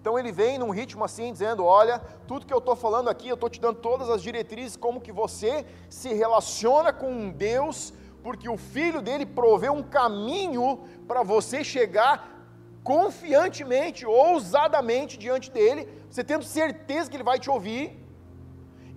Então 0.00 0.18
ele 0.18 0.32
vem 0.32 0.58
num 0.58 0.70
ritmo 0.70 1.04
assim, 1.04 1.32
dizendo: 1.32 1.64
Olha, 1.64 1.98
tudo 2.26 2.46
que 2.46 2.54
eu 2.54 2.58
estou 2.58 2.76
falando 2.76 3.08
aqui, 3.08 3.28
eu 3.28 3.34
estou 3.34 3.50
te 3.50 3.60
dando 3.60 3.80
todas 3.80 4.08
as 4.08 4.22
diretrizes, 4.22 4.76
como 4.76 5.00
que 5.00 5.12
você 5.12 5.66
se 5.88 6.14
relaciona 6.14 6.92
com 6.92 7.10
um 7.10 7.30
Deus 7.30 7.92
porque 8.22 8.48
o 8.48 8.56
filho 8.56 9.00
dele 9.00 9.26
proveu 9.26 9.72
um 9.72 9.82
caminho 9.82 10.80
para 11.06 11.22
você 11.22 11.62
chegar 11.64 12.38
confiantemente, 12.82 14.06
ousadamente 14.06 15.18
diante 15.18 15.50
dele, 15.50 15.88
você 16.10 16.24
tendo 16.24 16.44
certeza 16.44 17.10
que 17.10 17.16
ele 17.16 17.22
vai 17.24 17.38
te 17.38 17.50
ouvir. 17.50 17.98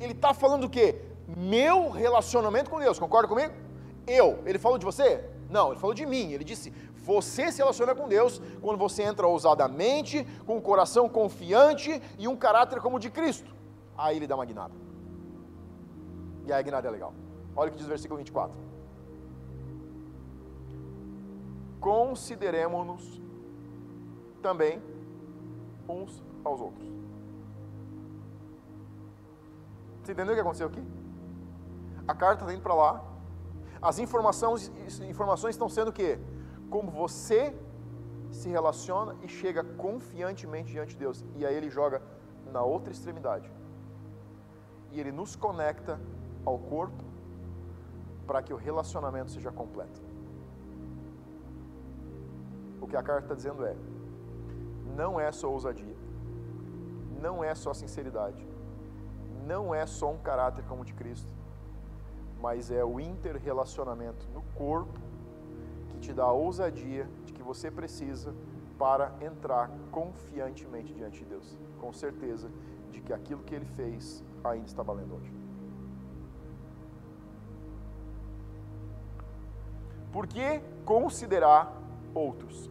Ele 0.04 0.14
está 0.14 0.34
falando 0.34 0.66
o 0.66 0.70
quê? 0.70 1.02
Meu 1.28 1.90
relacionamento 1.90 2.70
com 2.70 2.80
Deus, 2.80 3.00
concorda 3.00 3.28
comigo? 3.28 3.54
Eu, 4.06 4.40
ele 4.46 4.60
falou 4.60 4.78
de 4.78 4.86
você? 4.86 5.24
Não, 5.50 5.72
ele 5.72 5.80
falou 5.80 5.94
de 5.94 6.06
mim. 6.06 6.34
Ele 6.34 6.44
disse: 6.44 6.74
você 6.96 7.52
se 7.52 7.60
relaciona 7.60 7.96
com 7.96 8.08
Deus 8.08 8.42
quando 8.62 8.78
você 8.78 9.04
entra 9.04 9.28
ousadamente, 9.28 10.26
com 10.46 10.58
um 10.58 10.62
coração 10.62 11.08
confiante 11.08 12.02
e 12.18 12.28
um 12.28 12.36
caráter 12.36 12.82
como 12.82 12.98
o 12.98 13.00
de 13.00 13.10
Cristo. 13.10 13.54
Aí 13.98 14.18
ele 14.18 14.28
dá 14.28 14.36
uma 14.36 14.46
guinada. 14.46 14.74
E 16.46 16.52
a 16.52 16.62
guinada 16.62 16.88
é 16.88 16.92
legal. 16.92 17.14
Olha 17.56 17.70
o 17.70 17.72
que 17.72 17.78
diz 17.78 17.86
o 17.86 17.90
versículo 17.90 18.18
24. 18.18 18.54
Consideremos-nos 21.80 23.22
também 24.42 24.82
uns 25.88 26.22
aos 26.44 26.60
outros. 26.60 27.03
Você 30.04 30.12
entendeu 30.12 30.34
o 30.34 30.36
que 30.36 30.42
aconteceu 30.42 30.68
aqui? 30.68 30.84
A 32.06 32.14
carta 32.14 32.44
está 32.44 32.54
indo 32.54 32.62
para 32.62 32.74
lá. 32.74 33.02
As 33.82 34.00
informações, 34.00 34.70
informações 35.08 35.56
estão 35.56 35.70
sendo 35.70 35.90
o 35.90 35.94
quê? 35.94 36.20
Como 36.70 36.92
você 36.92 37.56
se 38.30 38.50
relaciona 38.50 39.16
e 39.22 39.28
chega 39.30 39.64
confiantemente 39.64 40.74
diante 40.74 40.94
de 40.94 40.98
Deus. 40.98 41.24
E 41.38 41.46
aí 41.46 41.56
ele 41.56 41.70
joga 41.70 42.02
na 42.52 42.62
outra 42.62 42.92
extremidade. 42.92 43.50
E 44.92 45.00
ele 45.00 45.12
nos 45.12 45.38
conecta 45.38 46.00
ao 46.46 46.60
corpo 46.60 47.04
para 48.28 48.42
que 48.42 48.54
o 48.54 48.58
relacionamento 48.58 49.32
seja 49.32 49.52
completo. 49.52 50.02
O 52.82 52.88
que 52.88 52.98
a 52.98 53.04
carta 53.04 53.24
está 53.24 53.36
dizendo 53.36 53.66
é: 53.66 53.76
não 54.98 55.18
é 55.18 55.32
só 55.32 55.50
ousadia, 55.50 55.96
não 57.22 57.42
é 57.42 57.56
só 57.56 57.74
sinceridade, 57.74 58.46
não 59.46 59.74
é 59.74 59.86
só 59.86 60.12
um 60.12 60.18
caráter 60.18 60.64
como 60.66 60.82
o 60.82 60.86
de 60.86 60.94
Cristo, 60.94 61.30
mas 62.42 62.72
é 62.72 62.84
o 62.84 63.00
interrelacionamento 63.00 64.28
no 64.34 64.42
corpo 64.56 65.00
que 65.90 66.00
te 66.00 66.14
dá 66.14 66.24
a 66.24 66.32
ousadia 66.32 67.08
de 67.26 67.34
que 67.34 67.44
você 67.44 67.72
precisa 67.72 68.34
para 68.78 69.14
entrar 69.22 69.70
confiantemente 69.92 70.94
diante 70.94 71.20
de 71.20 71.26
Deus, 71.26 71.58
com 71.80 71.94
certeza 71.94 72.50
de 72.92 73.02
que 73.02 73.14
aquilo 73.14 73.44
que 73.44 73.56
ele 73.56 73.66
fez 73.66 74.24
ainda 74.44 74.66
está 74.66 74.84
valendo 74.84 75.16
hoje. 75.16 75.34
Por 80.12 80.28
que 80.28 80.62
considerar 80.86 81.74
outros? 82.14 82.70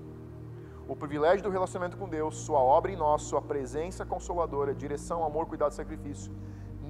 O 0.87 0.95
privilégio 0.95 1.43
do 1.43 1.51
relacionamento 1.51 1.97
com 1.97 2.09
Deus, 2.09 2.37
Sua 2.37 2.61
obra 2.61 2.93
em 2.93 2.97
nós, 2.97 3.23
Sua 3.23 3.41
presença 3.41 4.05
consoladora, 4.05 4.75
direção, 4.75 5.25
amor, 5.25 5.47
cuidado 5.47 5.73
e 5.73 5.75
sacrifício, 5.75 6.33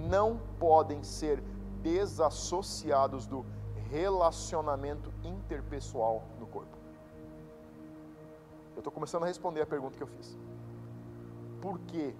não 0.08 0.40
podem 0.58 1.02
ser 1.02 1.42
desassociados 1.82 3.26
do 3.26 3.44
relacionamento 3.90 5.12
interpessoal 5.22 6.24
no 6.38 6.46
corpo. 6.46 6.76
Eu 8.74 8.78
estou 8.78 8.92
começando 8.92 9.24
a 9.24 9.26
responder 9.26 9.60
a 9.60 9.66
pergunta 9.66 9.96
que 9.96 10.02
eu 10.02 10.06
fiz. 10.06 10.38
Por 11.60 11.78
que 11.80 12.14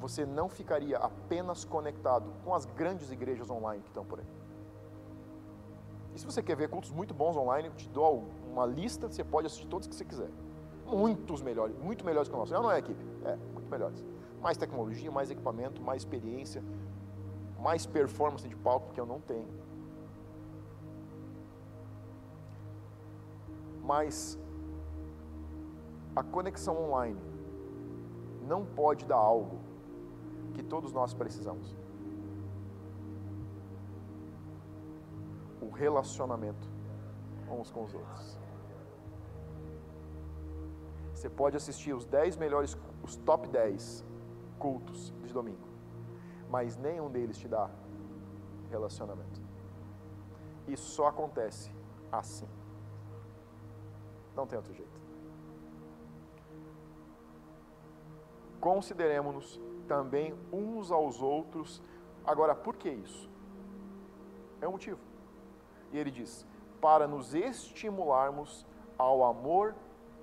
você 0.00 0.24
não 0.24 0.48
ficaria 0.48 0.96
apenas 0.98 1.64
conectado 1.64 2.30
com 2.44 2.54
as 2.54 2.64
grandes 2.66 3.10
igrejas 3.10 3.50
online 3.50 3.82
que 3.82 3.88
estão 3.88 4.04
por 4.04 4.20
aí? 4.20 4.26
E 6.14 6.18
se 6.18 6.24
você 6.24 6.42
quer 6.42 6.56
ver 6.56 6.68
cultos 6.68 6.92
muito 6.92 7.12
bons 7.12 7.36
online, 7.36 7.68
eu 7.68 7.74
te 7.74 7.88
dou 7.88 8.28
uma 8.50 8.64
lista, 8.64 9.08
você 9.08 9.24
pode 9.24 9.48
assistir 9.48 9.66
todos 9.66 9.88
que 9.88 9.94
você 9.94 10.04
quiser. 10.04 10.30
Muitos 10.86 11.42
melhores, 11.42 11.76
muito 11.78 12.04
melhores 12.04 12.28
que 12.28 12.34
o 12.34 12.38
nosso. 12.38 12.52
Não, 12.52 12.62
não 12.62 12.70
é 12.70 12.78
equipe, 12.78 13.04
é, 13.24 13.34
muito 13.52 13.68
melhores. 13.68 14.04
Mais 14.44 14.56
tecnologia, 14.62 15.10
mais 15.10 15.30
equipamento, 15.30 15.82
mais 15.82 16.02
experiência, 16.02 16.62
mais 17.66 17.86
performance 17.86 18.46
de 18.46 18.56
palco, 18.66 18.92
que 18.92 19.00
eu 19.00 19.06
não 19.06 19.20
tenho. 19.20 19.48
Mas 23.82 24.38
a 26.14 26.22
conexão 26.22 26.76
online 26.84 27.20
não 28.42 28.64
pode 28.64 29.06
dar 29.06 29.16
algo 29.16 29.58
que 30.54 30.62
todos 30.62 30.92
nós 30.92 31.14
precisamos. 31.14 31.74
O 35.60 35.70
relacionamento 35.70 36.74
uns 37.50 37.70
com 37.70 37.84
os 37.84 37.94
outros. 37.94 38.38
Você 41.14 41.28
pode 41.30 41.56
assistir 41.56 41.94
os 41.94 42.04
10 42.04 42.36
melhores, 42.36 42.76
os 43.02 43.16
top 43.16 43.48
10 43.48 44.04
cultos 44.64 45.12
de 45.22 45.30
domingo, 45.30 45.68
mas 46.48 46.78
nenhum 46.78 47.10
deles 47.10 47.36
te 47.36 47.46
dá 47.46 47.68
relacionamento. 48.70 49.42
Isso 50.66 50.88
só 50.92 51.08
acontece 51.08 51.70
assim. 52.10 52.48
Não 54.34 54.46
tem 54.46 54.56
outro 54.56 54.72
jeito. 54.72 54.98
Consideremos-nos 58.58 59.60
também 59.86 60.34
uns 60.50 60.90
aos 60.90 61.20
outros. 61.20 61.82
Agora, 62.24 62.54
por 62.54 62.76
que 62.76 62.88
isso? 62.88 63.30
É 64.62 64.66
um 64.66 64.72
motivo. 64.72 65.00
E 65.92 65.98
ele 65.98 66.10
diz: 66.10 66.46
para 66.80 67.06
nos 67.06 67.34
estimularmos 67.34 68.66
ao 68.96 69.24
amor 69.24 69.74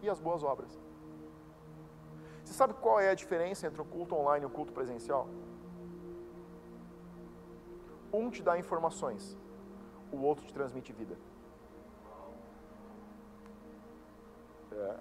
e 0.01 0.09
às 0.09 0.19
boas 0.19 0.41
obras. 0.41 0.81
Você 2.51 2.57
sabe 2.57 2.73
qual 2.73 2.99
é 2.99 3.09
a 3.09 3.13
diferença 3.13 3.65
entre 3.65 3.81
um 3.81 3.85
culto 3.85 4.13
online 4.13 4.43
e 4.43 4.45
um 4.45 4.51
culto 4.51 4.73
presencial? 4.73 5.25
Um 8.11 8.29
te 8.29 8.43
dá 8.43 8.59
informações, 8.59 9.37
o 10.11 10.17
outro 10.17 10.45
te 10.45 10.53
transmite 10.53 10.91
vida. 10.91 11.17
É. 14.73 14.97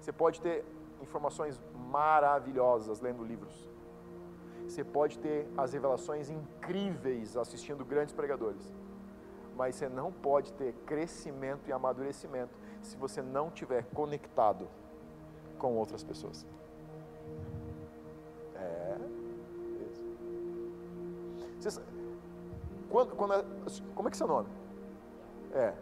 Você 0.00 0.10
pode 0.10 0.40
ter 0.40 0.64
informações 1.02 1.60
maravilhosas 1.74 3.00
lendo 3.02 3.22
livros. 3.22 3.68
Você 4.66 4.82
pode 4.82 5.18
ter 5.18 5.46
as 5.58 5.74
revelações 5.74 6.30
incríveis 6.30 7.36
assistindo 7.36 7.84
grandes 7.84 8.14
pregadores. 8.14 8.74
Mas 9.54 9.74
você 9.74 9.90
não 9.90 10.10
pode 10.10 10.54
ter 10.54 10.72
crescimento 10.86 11.68
e 11.68 11.72
amadurecimento 11.72 12.58
se 12.80 12.96
você 12.96 13.20
não 13.20 13.50
tiver 13.50 13.84
conectado 13.92 14.70
com 15.58 15.76
outras 15.76 16.02
pessoas. 16.04 16.46
É. 18.54 18.96
Isso. 21.60 21.82
quando, 22.90 23.16
quando 23.16 23.32
a, 23.32 23.44
como 23.94 24.08
é 24.08 24.10
que 24.10 24.16
é 24.16 24.18
seu 24.18 24.26
nome? 24.26 24.48
É. 25.52 25.72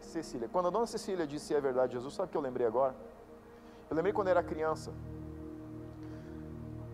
Cecília. 0.00 0.48
Quando 0.48 0.68
a 0.68 0.70
dona 0.70 0.86
Cecília 0.86 1.26
disse 1.26 1.54
é 1.54 1.60
verdade, 1.60 1.92
Jesus, 1.94 2.14
sabe 2.14 2.28
o 2.28 2.30
que 2.30 2.36
eu 2.36 2.40
lembrei 2.40 2.66
agora? 2.66 2.94
Eu 3.88 3.96
lembrei 3.96 4.12
quando 4.12 4.28
era 4.28 4.42
criança. 4.42 4.92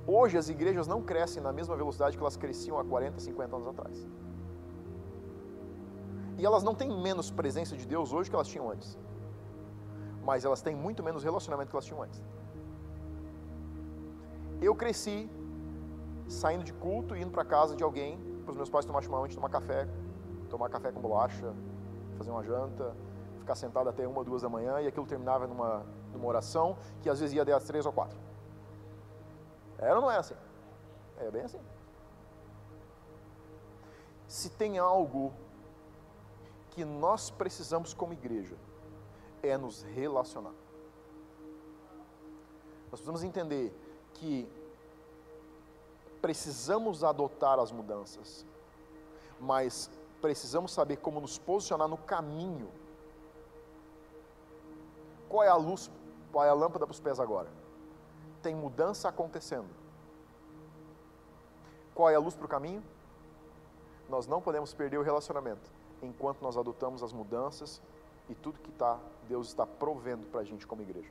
Hoje 0.06 0.38
as 0.38 0.48
igrejas 0.48 0.86
não 0.86 1.02
crescem 1.02 1.42
na 1.42 1.52
mesma 1.52 1.76
velocidade 1.76 2.16
que 2.16 2.22
elas 2.22 2.36
cresciam 2.36 2.78
há 2.78 2.84
40, 2.84 3.20
50 3.20 3.56
anos 3.56 3.68
atrás. 3.68 4.06
E 6.38 6.44
elas 6.44 6.62
não 6.62 6.74
têm 6.74 6.90
menos 6.90 7.30
presença 7.30 7.76
de 7.76 7.86
Deus 7.86 8.12
hoje 8.12 8.30
que 8.30 8.36
elas 8.36 8.48
tinham 8.48 8.70
antes 8.70 8.98
mas 10.26 10.44
elas 10.44 10.60
têm 10.60 10.74
muito 10.74 11.04
menos 11.04 11.22
relacionamento 11.22 11.70
que 11.70 11.76
elas 11.76 11.84
tinham 11.84 12.02
antes. 12.02 12.20
Eu 14.60 14.74
cresci 14.74 15.30
saindo 16.28 16.64
de 16.64 16.72
culto 16.72 17.14
e 17.14 17.22
indo 17.22 17.30
para 17.30 17.44
casa 17.44 17.76
de 17.76 17.84
alguém, 17.84 18.18
para 18.42 18.50
os 18.50 18.56
meus 18.56 18.68
pais 18.68 18.84
tomar 18.84 19.02
chimarrão, 19.02 19.28
tomar 19.28 19.48
café, 19.48 19.88
tomar 20.50 20.68
café 20.68 20.90
com 20.90 21.00
bolacha, 21.00 21.54
fazer 22.18 22.32
uma 22.32 22.42
janta, 22.42 22.92
ficar 23.38 23.54
sentado 23.54 23.88
até 23.88 24.08
uma, 24.08 24.24
duas 24.24 24.42
da 24.42 24.48
manhã 24.48 24.80
e 24.80 24.88
aquilo 24.88 25.06
terminava 25.06 25.46
numa, 25.46 25.86
numa 26.12 26.26
oração 26.26 26.76
que 27.02 27.08
às 27.08 27.20
vezes 27.20 27.36
ia 27.36 27.42
até 27.42 27.52
às 27.52 27.62
três 27.62 27.86
ou 27.86 27.92
quatro. 27.92 28.18
Era 29.78 29.94
ou 29.94 30.02
não 30.02 30.10
é 30.10 30.16
assim? 30.16 30.34
É 31.18 31.30
bem 31.30 31.42
assim. 31.42 31.60
Se 34.26 34.50
tem 34.50 34.76
algo 34.76 35.32
que 36.70 36.84
nós 36.84 37.30
precisamos 37.30 37.94
como 37.94 38.12
igreja, 38.12 38.56
é 39.46 39.56
nos 39.56 39.82
relacionar. 39.82 40.54
Nós 42.90 43.00
precisamos 43.00 43.22
entender 43.22 43.72
que 44.14 44.48
precisamos 46.20 47.04
adotar 47.04 47.58
as 47.58 47.70
mudanças, 47.70 48.46
mas 49.40 49.90
precisamos 50.20 50.72
saber 50.72 50.96
como 50.96 51.20
nos 51.20 51.38
posicionar 51.38 51.88
no 51.88 51.98
caminho. 51.98 52.70
Qual 55.28 55.42
é 55.42 55.48
a 55.48 55.56
luz, 55.56 55.90
qual 56.32 56.44
é 56.44 56.48
a 56.48 56.54
lâmpada 56.54 56.86
para 56.86 56.92
os 56.92 57.00
pés 57.00 57.20
agora? 57.20 57.48
Tem 58.42 58.54
mudança 58.54 59.08
acontecendo. 59.08 59.68
Qual 61.94 62.08
é 62.10 62.14
a 62.14 62.18
luz 62.18 62.34
para 62.34 62.46
o 62.46 62.48
caminho? 62.48 62.82
Nós 64.08 64.26
não 64.26 64.40
podemos 64.40 64.72
perder 64.72 64.98
o 64.98 65.02
relacionamento 65.02 65.70
enquanto 66.02 66.42
nós 66.42 66.56
adotamos 66.56 67.02
as 67.02 67.12
mudanças 67.12 67.80
e 68.28 68.34
tudo 68.34 68.58
que 68.58 68.72
tá, 68.72 68.98
Deus 69.28 69.48
está 69.48 69.66
provendo 69.66 70.26
para 70.26 70.40
a 70.40 70.44
gente 70.44 70.66
como 70.66 70.82
igreja. 70.82 71.10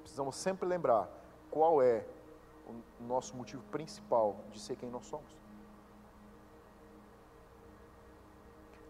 Precisamos 0.00 0.36
sempre 0.36 0.66
lembrar 0.66 1.08
qual 1.50 1.82
é 1.82 2.06
o 2.66 3.04
nosso 3.04 3.36
motivo 3.36 3.62
principal 3.64 4.36
de 4.50 4.60
ser 4.60 4.76
quem 4.76 4.90
nós 4.90 5.06
somos. 5.06 5.30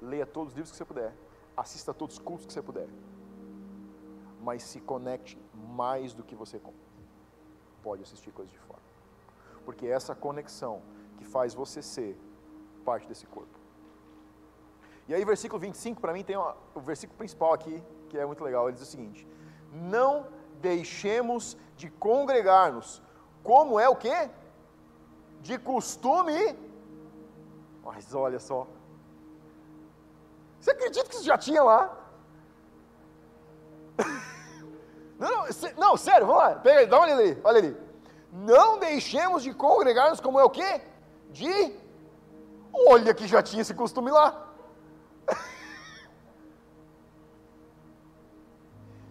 Leia 0.00 0.26
todos 0.26 0.52
os 0.52 0.56
livros 0.56 0.70
que 0.70 0.76
você 0.76 0.84
puder, 0.84 1.14
assista 1.56 1.92
todos 1.92 2.16
os 2.16 2.22
cultos 2.22 2.46
que 2.46 2.52
você 2.52 2.62
puder, 2.62 2.88
mas 4.42 4.62
se 4.62 4.80
conecte 4.80 5.38
mais 5.54 6.14
do 6.14 6.22
que 6.22 6.34
você 6.34 6.60
pode 7.82 8.02
assistir 8.02 8.30
coisas 8.30 8.52
de 8.52 8.58
fora, 8.60 8.82
porque 9.64 9.86
é 9.86 9.90
essa 9.90 10.14
conexão 10.14 10.82
que 11.16 11.24
faz 11.24 11.54
você 11.54 11.82
ser 11.82 12.18
parte 12.84 13.08
desse 13.08 13.26
corpo. 13.26 13.55
E 15.08 15.14
aí, 15.14 15.24
versículo 15.24 15.60
25, 15.60 16.00
para 16.00 16.12
mim, 16.12 16.24
tem 16.24 16.36
uma, 16.36 16.56
o 16.74 16.80
versículo 16.80 17.16
principal 17.16 17.52
aqui, 17.52 17.82
que 18.08 18.18
é 18.18 18.26
muito 18.26 18.42
legal. 18.42 18.68
Ele 18.68 18.76
diz 18.76 18.86
o 18.86 18.90
seguinte: 18.90 19.26
Não 19.72 20.26
deixemos 20.60 21.56
de 21.76 21.88
congregar-nos, 21.90 23.02
como 23.42 23.78
é 23.78 23.88
o 23.88 23.96
que? 23.96 24.30
De 25.40 25.58
costume. 25.58 26.56
Mas 27.84 28.12
olha 28.14 28.40
só. 28.40 28.66
Você 30.58 30.72
acredita 30.72 31.08
que 31.08 31.14
isso 31.14 31.24
já 31.24 31.38
tinha 31.38 31.62
lá? 31.62 31.96
Não, 35.18 35.30
não, 35.30 35.46
não, 35.78 35.96
sério, 35.96 36.26
vamos 36.26 36.42
lá, 36.42 36.56
pega, 36.56 36.86
dá 36.86 36.98
uma 36.98 37.06
olha 37.06 37.14
ali, 37.14 37.40
olha 37.42 37.58
ali. 37.58 37.76
Não 38.30 38.78
deixemos 38.78 39.42
de 39.42 39.54
congregar-nos 39.54 40.20
como 40.20 40.38
é 40.38 40.44
o 40.44 40.50
quê? 40.50 40.82
De. 41.30 41.74
Olha 42.70 43.14
que 43.14 43.26
já 43.26 43.42
tinha 43.42 43.62
esse 43.62 43.72
costume 43.72 44.10
lá. 44.10 44.45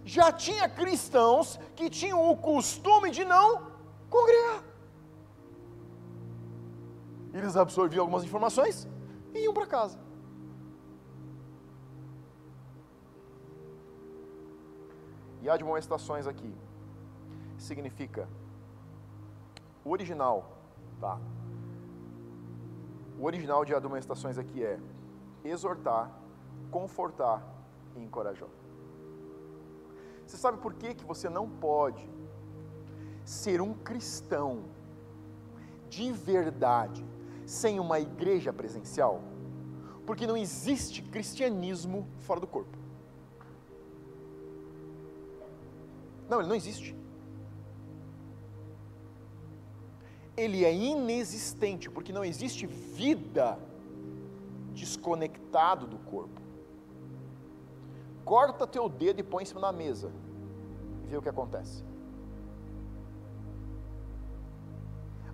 já 0.05 0.31
tinha 0.31 0.69
cristãos 0.69 1.59
que 1.75 1.89
tinham 1.89 2.31
o 2.31 2.37
costume 2.37 3.11
de 3.11 3.25
não 3.25 3.71
congregar. 4.09 4.63
Eles 7.33 7.57
absorviam 7.57 8.03
algumas 8.03 8.23
informações 8.23 8.87
e 9.33 9.39
iam 9.39 9.53
para 9.53 9.67
casa. 9.67 9.99
E 15.41 15.49
admoestações 15.49 16.25
aqui 16.25 16.51
significa 17.57 18.27
o 19.83 19.91
original, 19.91 20.57
tá? 20.99 21.19
O 23.19 23.25
original 23.25 23.63
de 23.63 23.75
admoestações 23.75 24.37
aqui 24.37 24.63
é 24.63 24.79
exortar, 25.49 26.11
confortar 26.71 27.45
e 27.95 28.01
encorajar. 28.01 28.49
Você 30.25 30.37
sabe 30.37 30.57
por 30.57 30.73
que, 30.73 30.95
que 30.95 31.05
você 31.05 31.29
não 31.29 31.49
pode 31.49 32.07
ser 33.23 33.61
um 33.61 33.73
cristão 33.73 34.65
de 35.89 36.11
verdade 36.11 37.05
sem 37.45 37.79
uma 37.79 37.99
igreja 37.99 38.51
presencial? 38.51 39.21
Porque 40.05 40.27
não 40.27 40.35
existe 40.35 41.01
cristianismo 41.01 42.07
fora 42.19 42.39
do 42.39 42.47
corpo. 42.47 42.77
Não, 46.29 46.39
ele 46.39 46.49
não 46.49 46.55
existe. 46.55 46.95
Ele 50.35 50.65
é 50.65 50.73
inexistente, 50.73 51.89
porque 51.89 52.11
não 52.11 52.25
existe 52.25 52.65
vida 52.65 53.57
desconectado 54.75 55.87
do 55.87 55.97
corpo. 55.97 56.41
Corta 58.23 58.67
teu 58.67 58.87
dedo 58.89 59.19
e 59.19 59.23
põe 59.23 59.43
em 59.43 59.45
cima 59.45 59.61
da 59.61 59.71
mesa. 59.71 60.11
E 61.03 61.07
vê 61.07 61.17
o 61.17 61.21
que 61.21 61.29
acontece. 61.29 61.83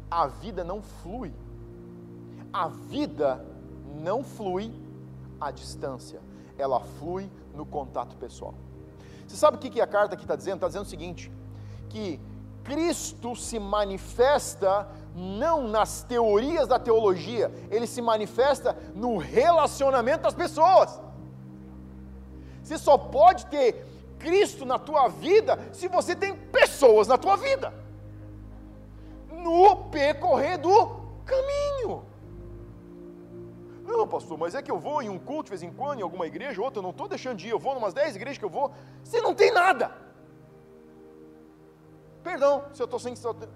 A 0.10 0.28
vida 0.28 0.64
não 0.64 0.82
flui. 0.82 1.34
A 2.54 2.68
vida 2.68 3.46
não 4.02 4.24
flui 4.24 4.74
à 5.40 5.52
distância. 5.52 6.22
Ela 6.58 6.80
flui 6.80 7.30
no 7.56 7.66
contato 7.66 8.16
pessoal. 8.18 8.54
Você 9.26 9.38
sabe 9.38 9.56
o 9.56 9.60
que 9.60 9.80
a 9.80 9.88
carta 9.88 10.16
aqui 10.16 10.24
está 10.26 10.36
dizendo? 10.36 10.56
Está 10.56 10.68
dizendo 10.68 10.84
o 10.84 10.90
seguinte: 10.90 11.32
que 11.90 12.20
Cristo 12.64 13.36
se 13.36 13.58
manifesta 13.58 14.88
não 15.16 15.68
nas 15.68 16.04
teorias 16.04 16.68
da 16.68 16.80
teologia, 16.80 17.52
ele 17.70 17.86
se 17.86 18.02
manifesta 18.02 18.78
no 18.96 19.18
relacionamento 19.18 20.24
das 20.24 20.34
pessoas. 20.34 21.00
Você 22.64 22.78
só 22.78 22.98
pode 22.98 23.46
ter 23.48 23.86
Cristo 24.18 24.66
na 24.66 24.78
tua 24.78 25.08
vida 25.08 25.60
se 25.74 25.88
você 25.88 26.16
tem 26.16 26.36
pessoas 26.36 27.08
na 27.08 27.18
tua 27.18 27.36
vida. 27.36 27.74
No 29.32 29.90
percorrer 29.90 30.58
do 30.58 31.02
caminho. 31.26 32.06
Não, 33.84 34.08
pastor, 34.08 34.38
mas 34.38 34.56
é 34.56 34.62
que 34.62 34.72
eu 34.72 34.80
vou 34.80 35.02
em 35.02 35.10
um 35.10 35.20
culto 35.20 35.46
de 35.46 35.50
vez 35.50 35.64
em 35.64 35.74
quando, 35.74 36.00
em 36.00 36.04
alguma 36.04 36.26
igreja, 36.26 36.62
outra, 36.62 36.80
eu 36.80 36.84
não 36.84 36.92
estou 36.92 37.08
deixando 37.08 37.38
de 37.38 37.48
ir, 37.48 37.50
eu 37.50 37.60
vou 37.60 37.74
em 37.74 37.78
umas 37.78 37.94
10 37.94 38.16
igrejas 38.16 38.38
que 38.38 38.46
eu 38.46 38.50
vou. 38.50 38.72
Você 39.04 39.20
não 39.20 39.34
tem 39.34 39.52
nada. 39.52 39.92
Perdão, 42.24 42.66
se 42.74 42.82
eu 42.82 42.86
estou 42.86 43.00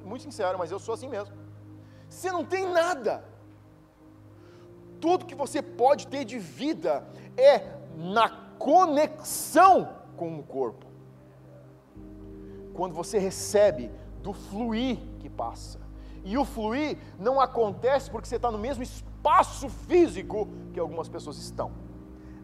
muito 0.04 0.24
sincero, 0.24 0.58
mas 0.58 0.72
eu 0.72 0.80
sou 0.80 0.96
assim 0.96 1.08
mesmo. 1.08 1.45
Você 2.16 2.32
não 2.32 2.46
tem 2.46 2.66
nada. 2.72 3.26
Tudo 5.02 5.26
que 5.26 5.36
você 5.36 5.62
pode 5.62 6.08
ter 6.08 6.24
de 6.24 6.40
vida 6.40 7.06
é 7.36 7.76
na 7.94 8.30
conexão 8.58 9.98
com 10.16 10.40
o 10.40 10.44
corpo. 10.44 10.86
Quando 12.74 12.96
você 12.96 13.20
recebe 13.20 13.92
do 14.24 14.32
fluir 14.32 14.98
que 15.20 15.30
passa. 15.30 15.82
E 16.24 16.38
o 16.38 16.46
fluir 16.46 16.98
não 17.20 17.42
acontece 17.42 18.10
porque 18.10 18.30
você 18.30 18.38
está 18.38 18.50
no 18.50 18.58
mesmo 18.58 18.82
espaço 18.82 19.68
físico 19.68 20.48
que 20.72 20.80
algumas 20.80 21.10
pessoas 21.10 21.38
estão. 21.38 21.74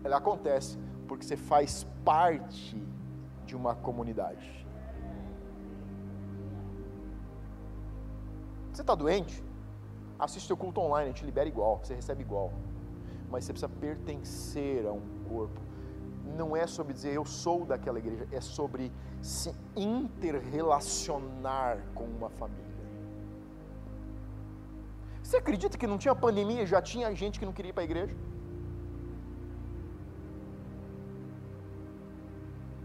Ela 0.04 0.18
acontece 0.18 0.78
porque 1.08 1.24
você 1.24 1.38
faz 1.38 1.88
parte 2.04 2.76
de 3.46 3.56
uma 3.56 3.74
comunidade. 3.74 4.68
Você 8.74 8.82
está 8.82 8.96
doente? 8.96 9.51
Assiste 10.26 10.54
o 10.54 10.58
culto 10.64 10.80
online, 10.80 11.10
a 11.10 11.14
gente 11.14 11.26
libera 11.26 11.50
igual, 11.50 11.80
você 11.84 11.96
recebe 11.96 12.22
igual. 12.22 12.54
Mas 13.32 13.44
você 13.44 13.54
precisa 13.54 13.72
pertencer 13.86 14.86
a 14.86 14.92
um 14.92 15.08
corpo 15.28 15.60
não 16.32 16.56
é 16.56 16.66
sobre 16.66 16.94
dizer 16.94 17.14
eu 17.14 17.26
sou 17.26 17.66
daquela 17.66 18.00
igreja, 18.00 18.26
é 18.32 18.40
sobre 18.42 18.92
se 19.22 19.54
interrelacionar 19.76 21.84
com 21.94 22.06
uma 22.06 22.30
família. 22.30 22.72
Você 25.22 25.38
acredita 25.38 25.78
que 25.78 25.86
não 25.88 25.98
tinha 25.98 26.16
pandemia, 26.16 26.66
já 26.66 26.82
tinha 26.82 27.14
gente 27.16 27.40
que 27.40 27.46
não 27.46 27.54
queria 27.54 27.70
ir 27.70 27.74
para 27.74 27.84
a 27.84 27.86
igreja? 27.86 28.16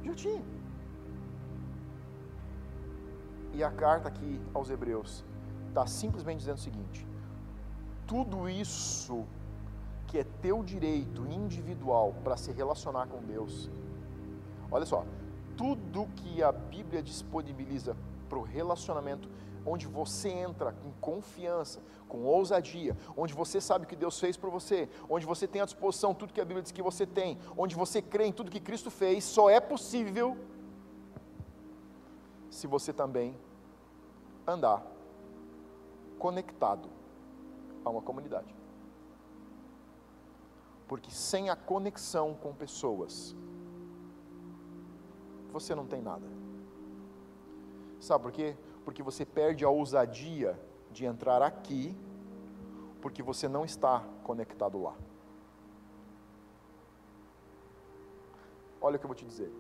Já 0.05 0.15
tinha. 0.15 0.43
E 3.53 3.65
a 3.65 3.71
carta 3.71 4.09
aqui 4.09 4.41
aos 4.53 4.71
Hebreus 4.71 5.25
está 5.69 5.87
simplesmente 5.87 6.39
dizendo 6.39 6.59
o 6.59 6.61
seguinte: 6.61 7.07
tudo 8.07 8.49
isso 8.49 9.25
que 10.07 10.19
é 10.19 10.25
teu 10.41 10.63
direito 10.63 11.27
individual 11.27 12.15
para 12.23 12.37
se 12.37 12.53
relacionar 12.53 13.07
com 13.09 13.21
Deus. 13.23 13.69
Olha 14.71 14.87
só, 14.87 15.05
tudo 15.57 16.09
que 16.17 16.43
a 16.43 16.53
Bíblia 16.53 17.03
disponibiliza 17.03 17.97
para 18.29 18.39
o 18.39 18.43
relacionamento, 18.43 19.29
onde 19.65 19.87
você 19.87 20.29
entra 20.29 20.73
com 20.73 20.93
confiança, 21.01 21.81
com 22.09 22.25
ousadia, 22.25 22.97
onde 23.17 23.35
você 23.35 23.61
sabe 23.61 23.85
o 23.85 23.89
que 23.89 23.97
Deus 23.97 24.19
fez 24.21 24.37
por 24.37 24.49
você, 24.49 24.89
onde 25.09 25.27
você 25.27 25.49
tem 25.49 25.61
à 25.61 25.65
disposição 25.65 26.15
tudo 26.15 26.33
que 26.33 26.41
a 26.41 26.45
Bíblia 26.45 26.63
diz 26.63 26.71
que 26.71 26.83
você 26.83 27.05
tem, 27.05 27.39
onde 27.57 27.75
você 27.75 28.01
crê 28.01 28.27
em 28.27 28.33
tudo 28.33 28.51
que 28.51 28.61
Cristo 28.61 28.91
fez, 28.91 29.25
só 29.25 29.51
é 29.51 29.59
possível 29.59 30.37
se 32.49 32.67
você 32.69 32.93
também 32.93 33.37
andar 34.47 34.87
conectado 36.19 36.96
a 37.87 37.91
uma 37.91 38.03
comunidade. 38.03 38.55
Porque 40.89 41.11
sem 41.11 41.49
a 41.51 41.57
conexão 41.57 42.35
com 42.35 42.53
pessoas, 42.53 43.35
você 45.53 45.75
não 45.75 45.87
tem 45.87 46.03
nada. 46.03 46.27
Sabe 48.01 48.23
por 48.25 48.33
quê? 48.33 48.57
Porque 48.85 49.03
você 49.03 49.25
perde 49.25 49.65
a 49.65 49.71
ousadia 49.71 50.61
de 50.91 51.05
entrar 51.05 51.43
aqui, 51.43 51.97
porque 53.01 53.23
você 53.23 53.49
não 53.49 53.65
está 53.65 54.05
conectado 54.23 54.83
lá. 54.83 54.97
Olha 58.81 58.97
o 58.97 58.99
que 58.99 59.05
eu 59.05 59.09
vou 59.09 59.17
te 59.17 59.25
dizer. 59.25 59.53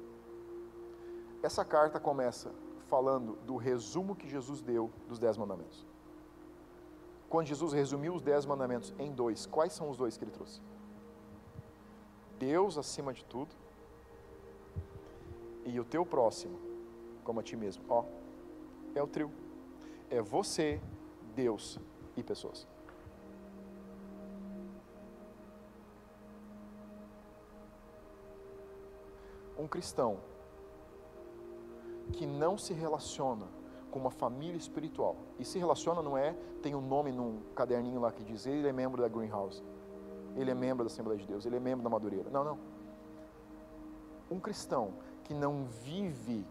Essa 1.42 1.64
carta 1.64 1.98
começa 1.98 2.52
falando 2.88 3.36
do 3.44 3.56
resumo 3.56 4.14
que 4.14 4.28
Jesus 4.28 4.60
deu 4.60 4.90
dos 5.08 5.18
Dez 5.18 5.36
Mandamentos. 5.36 5.86
Quando 7.28 7.46
Jesus 7.46 7.72
resumiu 7.72 8.14
os 8.14 8.22
dez 8.22 8.46
mandamentos 8.46 8.94
em 8.98 9.12
dois, 9.12 9.46
quais 9.46 9.72
são 9.72 9.90
os 9.90 9.96
dois 9.96 10.16
que 10.16 10.24
ele 10.24 10.30
trouxe? 10.30 10.60
Deus 12.38 12.78
acima 12.78 13.12
de 13.12 13.24
tudo 13.24 13.54
e 15.64 15.80
o 15.80 15.84
teu 15.84 16.06
próximo 16.06 16.58
como 17.24 17.40
a 17.40 17.42
ti 17.42 17.56
mesmo. 17.56 17.84
Ó, 17.88 18.04
é 18.94 19.02
o 19.02 19.06
trio. 19.06 19.30
É 20.08 20.22
você, 20.22 20.80
Deus 21.34 21.78
e 22.16 22.22
pessoas. 22.22 22.66
Um 29.58 29.66
cristão 29.66 30.20
que 32.12 32.26
não 32.26 32.56
se 32.56 32.72
relaciona 32.72 33.55
com 33.96 34.00
uma 34.00 34.10
família 34.10 34.58
espiritual. 34.58 35.16
E 35.38 35.44
se 35.44 35.58
relaciona 35.58 36.02
não 36.02 36.18
é, 36.18 36.36
tem 36.62 36.74
um 36.74 36.82
nome 36.82 37.10
num 37.10 37.40
caderninho 37.54 37.98
lá 37.98 38.12
que 38.12 38.22
diz, 38.22 38.44
ele 38.44 38.68
é 38.68 38.72
membro 38.72 39.00
da 39.00 39.08
Greenhouse. 39.08 39.64
Ele 40.36 40.50
é 40.50 40.54
membro 40.54 40.84
da 40.84 40.92
Assembleia 40.92 41.18
de 41.18 41.26
Deus, 41.26 41.46
ele 41.46 41.56
é 41.56 41.60
membro 41.60 41.82
da 41.82 41.88
Madureira. 41.88 42.28
Não, 42.28 42.44
não. 42.44 42.58
Um 44.30 44.38
cristão 44.38 44.92
que 45.24 45.32
não 45.32 45.64
vive 45.64 46.46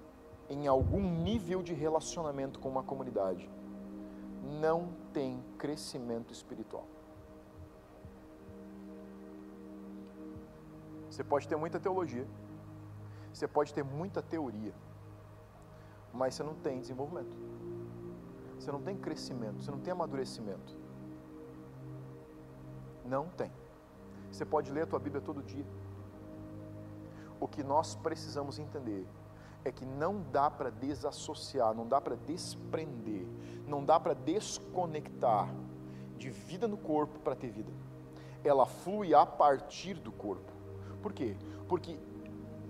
em 0.49 0.65
algum 0.65 0.99
nível 0.99 1.61
de 1.61 1.71
relacionamento 1.71 2.59
com 2.59 2.67
uma 2.67 2.81
comunidade 2.81 3.47
não 4.59 4.89
tem 5.13 5.39
crescimento 5.59 6.33
espiritual. 6.33 6.87
Você 11.11 11.23
pode 11.23 11.47
ter 11.47 11.55
muita 11.55 11.79
teologia, 11.79 12.25
você 13.31 13.47
pode 13.47 13.71
ter 13.71 13.83
muita 13.83 14.19
teoria, 14.19 14.73
mas 16.15 16.33
você 16.33 16.43
não 16.43 16.55
tem 16.55 16.79
desenvolvimento. 16.79 17.35
Você 18.57 18.71
não 18.71 18.81
tem 18.81 18.97
crescimento, 18.97 19.61
você 19.61 19.69
não 19.69 19.79
tem 19.79 19.91
amadurecimento. 19.91 20.75
Não 23.03 23.27
tem. 23.29 23.51
Você 24.31 24.45
pode 24.45 24.71
ler 24.71 24.83
a 24.83 24.87
tua 24.87 24.99
Bíblia 24.99 25.21
todo 25.21 25.43
dia. 25.43 25.65
O 27.39 27.47
que 27.47 27.63
nós 27.63 27.95
precisamos 27.95 28.57
entender 28.57 29.05
é 29.63 29.71
que 29.71 29.85
não 29.85 30.21
dá 30.31 30.49
para 30.49 30.69
desassociar, 30.69 31.73
não 31.73 31.87
dá 31.87 31.99
para 31.99 32.15
desprender, 32.15 33.27
não 33.67 33.83
dá 33.83 33.99
para 33.99 34.13
desconectar 34.13 35.53
de 36.17 36.29
vida 36.29 36.67
no 36.67 36.77
corpo 36.77 37.19
para 37.19 37.35
ter 37.35 37.51
vida. 37.51 37.71
Ela 38.43 38.65
flui 38.65 39.13
a 39.13 39.25
partir 39.25 39.95
do 39.95 40.11
corpo. 40.11 40.51
Por 41.01 41.11
quê? 41.11 41.35
Porque 41.67 41.99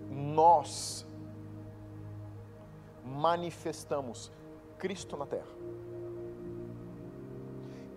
nós 0.09 1.05
manifestamos 3.05 4.31
Cristo 4.77 5.15
na 5.15 5.25
terra. 5.25 5.55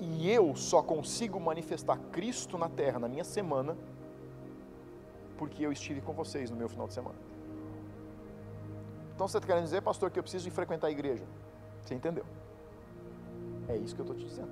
E 0.00 0.30
eu 0.30 0.54
só 0.54 0.82
consigo 0.82 1.40
manifestar 1.40 1.98
Cristo 2.12 2.56
na 2.56 2.68
terra 2.68 2.98
na 2.98 3.08
minha 3.08 3.24
semana 3.24 3.76
porque 5.36 5.64
eu 5.64 5.72
estive 5.72 6.00
com 6.00 6.12
vocês 6.12 6.50
no 6.50 6.56
meu 6.56 6.68
final 6.68 6.86
de 6.86 6.94
semana. 6.94 7.16
Então 9.14 9.26
você 9.26 9.38
está 9.38 9.46
querendo 9.46 9.64
dizer, 9.64 9.80
pastor, 9.82 10.10
que 10.10 10.18
eu 10.18 10.22
preciso 10.22 10.48
ir 10.48 10.50
frequentar 10.50 10.88
a 10.88 10.90
igreja? 10.90 11.24
Você 11.82 11.94
entendeu? 11.94 12.24
É 13.68 13.76
isso 13.76 13.94
que 13.94 14.00
eu 14.00 14.04
estou 14.04 14.16
te 14.16 14.24
dizendo. 14.24 14.50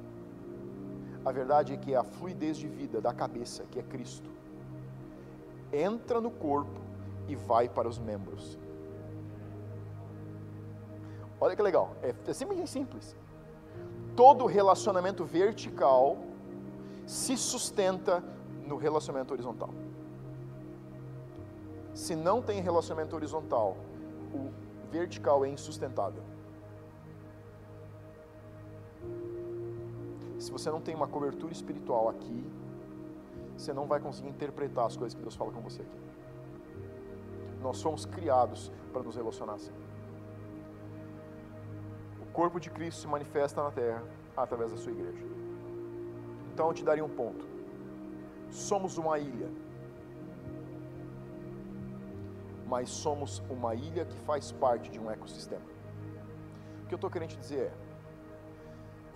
A 1.25 1.33
verdade 1.33 1.73
é 1.73 1.77
que 1.77 1.95
a 1.95 2.05
fluidez 2.05 2.57
de 2.57 2.69
vida 2.69 3.01
da 3.01 3.13
cabeça, 3.13 3.65
que 3.71 3.79
é 3.79 3.83
Cristo, 3.83 4.31
entra 5.73 6.21
no 6.21 6.31
corpo 6.31 6.81
e 7.29 7.35
vai 7.35 7.69
para 7.69 7.89
os 7.89 7.99
membros. 7.99 8.57
Olha 11.47 11.55
que 11.55 11.63
legal, 11.63 11.95
é, 12.03 12.13
é 12.27 12.33
simplesmente 12.33 12.69
simples. 12.69 13.15
Todo 14.17 14.47
relacionamento 14.47 15.25
vertical 15.25 16.19
se 17.07 17.37
sustenta 17.37 18.21
no 18.67 18.77
relacionamento 18.77 19.33
horizontal. 19.33 19.71
Se 21.95 22.17
não 22.17 22.43
tem 22.43 22.61
relacionamento 22.61 23.15
horizontal, 23.15 23.77
o 24.35 24.51
vertical 24.91 25.45
é 25.45 25.49
insustentável. 25.49 26.25
Se 30.41 30.51
você 30.51 30.69
não 30.69 30.81
tem 30.81 30.97
uma 30.97 31.07
cobertura 31.07 31.53
espiritual 31.53 32.09
aqui, 32.09 32.45
você 33.57 33.73
não 33.73 33.87
vai 33.87 34.01
conseguir 34.01 34.31
interpretar 34.31 34.87
as 34.87 34.97
coisas 34.97 35.15
que 35.15 35.23
Deus 35.23 35.37
fala 35.37 35.53
com 35.53 35.61
você 35.61 35.83
aqui. 35.83 36.01
Nós 37.63 37.77
somos 37.77 38.05
criados 38.05 38.73
para 38.93 39.05
nos 39.05 39.15
relacionar 39.15 39.55
assim 39.55 39.86
corpo 42.37 42.61
de 42.61 42.69
Cristo 42.69 43.01
se 43.01 43.07
manifesta 43.07 43.63
na 43.63 43.71
terra 43.71 44.03
através 44.37 44.71
da 44.71 44.77
sua 44.77 44.93
igreja. 44.93 45.25
Então 46.53 46.69
eu 46.69 46.75
te 46.75 46.85
daria 46.85 47.03
um 47.03 47.09
ponto. 47.09 47.47
Somos 48.51 48.99
uma 48.99 49.19
ilha. 49.19 49.49
Mas 52.67 52.91
somos 52.91 53.43
uma 53.49 53.75
ilha 53.75 54.05
que 54.05 54.19
faz 54.19 54.53
parte 54.53 54.91
de 54.91 55.01
um 55.01 55.11
ecossistema. 55.11 55.65
O 56.83 56.87
que 56.87 56.93
eu 56.93 56.97
estou 56.97 57.09
querendo 57.09 57.31
te 57.31 57.39
dizer 57.39 57.61
é: 57.69 57.75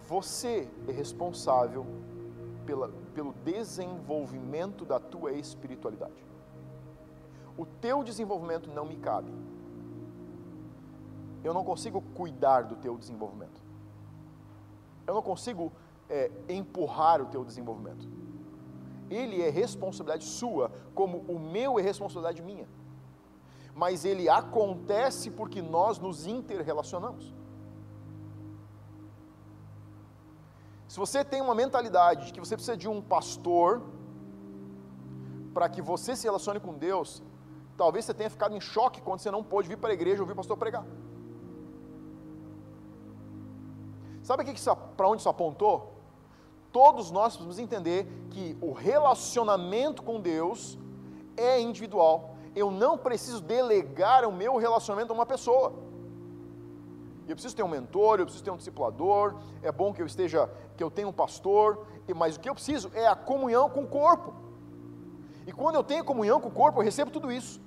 você 0.08 0.66
é 0.88 0.92
responsável 0.92 1.84
pela, 2.64 2.88
pelo 3.14 3.34
desenvolvimento 3.44 4.86
da 4.86 4.98
tua 4.98 5.32
espiritualidade. 5.32 6.24
O 7.58 7.66
teu 7.66 8.02
desenvolvimento 8.02 8.70
não 8.70 8.86
me 8.86 8.96
cabe 8.96 9.30
eu 11.42 11.54
não 11.54 11.64
consigo 11.64 12.00
cuidar 12.14 12.62
do 12.62 12.76
teu 12.76 12.96
desenvolvimento. 12.96 13.62
Eu 15.06 15.14
não 15.14 15.22
consigo 15.22 15.72
é, 16.08 16.30
empurrar 16.48 17.20
o 17.22 17.26
teu 17.26 17.44
desenvolvimento. 17.44 18.08
Ele 19.08 19.42
é 19.42 19.50
responsabilidade 19.50 20.24
sua, 20.24 20.70
como 20.94 21.18
o 21.28 21.38
meu 21.38 21.78
é 21.78 21.82
responsabilidade 21.82 22.42
minha. 22.42 22.68
Mas 23.74 24.04
ele 24.04 24.28
acontece 24.28 25.30
porque 25.30 25.62
nós 25.62 25.98
nos 25.98 26.26
interrelacionamos. 26.26 27.34
Se 30.86 30.98
você 30.98 31.24
tem 31.24 31.40
uma 31.40 31.54
mentalidade 31.54 32.26
de 32.26 32.32
que 32.32 32.40
você 32.40 32.56
precisa 32.56 32.76
de 32.76 32.88
um 32.88 33.00
pastor 33.00 33.82
para 35.54 35.68
que 35.68 35.80
você 35.80 36.14
se 36.14 36.24
relacione 36.24 36.60
com 36.60 36.74
Deus, 36.74 37.22
talvez 37.76 38.04
você 38.04 38.12
tenha 38.12 38.28
ficado 38.28 38.54
em 38.56 38.60
choque 38.60 39.00
quando 39.00 39.20
você 39.20 39.30
não 39.30 39.42
pôde 39.42 39.68
vir 39.68 39.78
para 39.78 39.90
a 39.90 39.92
igreja 39.92 40.20
ouvir 40.20 40.32
o 40.32 40.36
pastor 40.36 40.56
pregar. 40.56 40.84
Sabe 44.30 44.44
para 44.96 45.08
onde 45.08 45.22
isso 45.22 45.28
apontou? 45.28 45.92
Todos 46.70 47.10
nós 47.10 47.32
precisamos 47.32 47.58
entender 47.58 48.06
que 48.30 48.56
o 48.60 48.72
relacionamento 48.72 50.04
com 50.04 50.20
Deus 50.20 50.78
é 51.36 51.60
individual. 51.60 52.36
Eu 52.54 52.70
não 52.70 52.96
preciso 52.96 53.40
delegar 53.40 54.24
o 54.24 54.30
meu 54.30 54.56
relacionamento 54.56 55.12
a 55.12 55.16
uma 55.16 55.26
pessoa. 55.26 55.72
Eu 57.26 57.34
preciso 57.34 57.56
ter 57.56 57.64
um 57.64 57.68
mentor, 57.68 58.20
eu 58.20 58.24
preciso 58.24 58.44
ter 58.44 58.52
um 58.52 58.56
discipulador, 58.56 59.34
é 59.64 59.72
bom 59.72 59.92
que 59.92 60.00
eu 60.00 60.06
esteja, 60.06 60.48
que 60.76 60.84
eu 60.84 60.92
tenha 60.92 61.08
um 61.08 61.12
pastor, 61.12 61.84
mas 62.14 62.36
o 62.36 62.40
que 62.40 62.48
eu 62.48 62.54
preciso 62.54 62.88
é 62.94 63.08
a 63.08 63.16
comunhão 63.16 63.68
com 63.68 63.82
o 63.82 63.88
corpo. 63.88 64.32
E 65.44 65.50
quando 65.52 65.74
eu 65.74 65.82
tenho 65.82 66.04
comunhão 66.04 66.40
com 66.40 66.50
o 66.50 66.52
corpo, 66.52 66.78
eu 66.78 66.84
recebo 66.84 67.10
tudo 67.10 67.32
isso. 67.32 67.60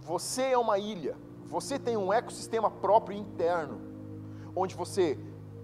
Você 0.00 0.42
é 0.42 0.58
uma 0.58 0.80
ilha, 0.80 1.16
você 1.44 1.78
tem 1.78 1.96
um 1.96 2.12
ecossistema 2.12 2.68
próprio 2.68 3.16
interno 3.16 3.91
onde 4.54 4.74
você 4.74 5.18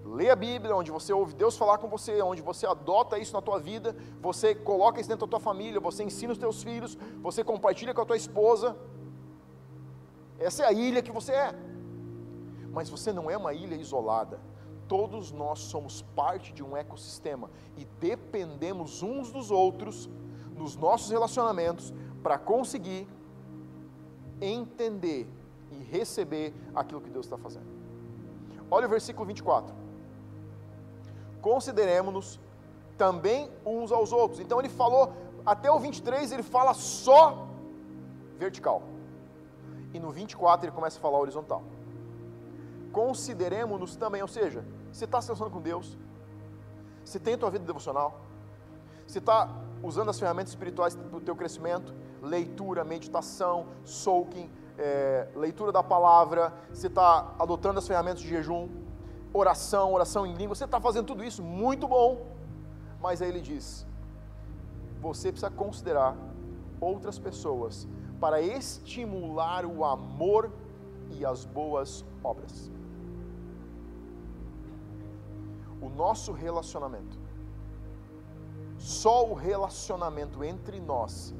lê 0.05 0.29
a 0.29 0.35
Bíblia, 0.35 0.75
onde 0.75 0.91
você 0.91 1.13
ouve 1.13 1.33
Deus 1.33 1.55
falar 1.55 1.77
com 1.77 1.87
você, 1.87 2.21
onde 2.21 2.41
você 2.41 2.65
adota 2.65 3.19
isso 3.19 3.33
na 3.33 3.41
tua 3.41 3.59
vida, 3.59 3.95
você 4.21 4.55
coloca 4.55 4.99
isso 4.99 5.09
dentro 5.09 5.27
da 5.27 5.31
tua 5.31 5.39
família, 5.39 5.79
você 5.79 6.03
ensina 6.03 6.33
os 6.33 6.39
teus 6.39 6.63
filhos, 6.63 6.97
você 7.21 7.43
compartilha 7.43 7.93
com 7.93 8.01
a 8.01 8.05
tua 8.05 8.17
esposa. 8.17 8.75
Essa 10.39 10.63
é 10.63 10.67
a 10.67 10.71
ilha 10.71 11.01
que 11.01 11.11
você 11.11 11.33
é. 11.33 11.55
Mas 12.71 12.89
você 12.89 13.11
não 13.13 13.29
é 13.29 13.37
uma 13.37 13.53
ilha 13.53 13.75
isolada. 13.75 14.39
Todos 14.87 15.31
nós 15.31 15.59
somos 15.59 16.01
parte 16.15 16.51
de 16.51 16.63
um 16.63 16.75
ecossistema 16.75 17.49
e 17.77 17.85
dependemos 17.99 19.03
uns 19.03 19.31
dos 19.31 19.51
outros 19.51 20.09
nos 20.55 20.75
nossos 20.75 21.11
relacionamentos 21.11 21.93
para 22.23 22.37
conseguir 22.39 23.07
entender 24.41 25.27
e 25.71 25.83
receber 25.83 26.53
aquilo 26.73 27.01
que 27.01 27.09
Deus 27.09 27.25
está 27.25 27.37
fazendo. 27.37 27.68
Olha 28.71 28.87
o 28.87 28.89
versículo 28.89 29.25
24. 29.25 29.73
Consideremos-nos 31.41 32.39
também 32.97 33.49
uns 33.65 33.91
aos 33.91 34.11
outros. 34.11 34.39
Então 34.39 34.59
ele 34.59 34.69
falou, 34.69 35.13
até 35.45 35.71
o 35.71 35.79
23 35.79 36.31
ele 36.31 36.43
fala 36.43 36.73
só 36.73 37.47
vertical. 38.37 38.83
E 39.93 39.99
no 39.99 40.11
24 40.11 40.67
ele 40.67 40.75
começa 40.75 40.97
a 40.97 41.01
falar 41.01 41.17
horizontal. 41.19 41.63
Consideremos-nos 42.91 43.95
também, 43.95 44.21
ou 44.21 44.27
seja, 44.27 44.65
você 44.91 45.05
está 45.05 45.21
se 45.21 45.27
relacionando 45.27 45.55
com 45.55 45.61
Deus, 45.61 45.97
você 47.05 47.19
tem 47.19 47.35
a 47.35 47.37
tua 47.37 47.49
vida 47.49 47.65
devocional, 47.65 48.19
você 49.07 49.19
está 49.19 49.49
usando 49.81 50.09
as 50.09 50.19
ferramentas 50.19 50.51
espirituais 50.51 50.95
para 50.95 51.17
o 51.17 51.21
teu 51.21 51.35
crescimento, 51.35 51.93
leitura, 52.21 52.83
meditação, 52.83 53.67
soaking, 53.83 54.49
é, 54.79 55.27
leitura 55.35 55.71
da 55.71 55.83
palavra, 55.83 56.53
você 56.73 56.87
está 56.87 57.35
adotando 57.37 57.79
as 57.79 57.87
ferramentas 57.87 58.21
de 58.21 58.29
jejum, 58.29 58.69
oração, 59.33 59.93
oração 59.93 60.25
em 60.25 60.33
língua, 60.33 60.55
você 60.55 60.63
está 60.63 60.79
fazendo 60.79 61.07
tudo 61.07 61.23
isso, 61.23 61.43
muito 61.43 61.87
bom. 61.87 62.25
Mas 63.01 63.21
aí 63.21 63.27
ele 63.27 63.41
diz: 63.41 63.85
você 65.01 65.31
precisa 65.31 65.51
considerar 65.51 66.15
outras 66.79 67.19
pessoas 67.19 67.87
para 68.21 68.41
estimular 68.41 69.65
o 69.65 69.83
amor 69.83 70.49
e 71.11 71.25
as 71.25 71.43
boas 71.43 72.05
obras. 72.23 72.71
O 75.81 75.89
nosso 75.89 76.31
relacionamento, 76.31 77.17
só 78.77 79.25
o 79.29 79.33
relacionamento 79.33 80.43
entre 80.43 80.79
nós 80.79 81.33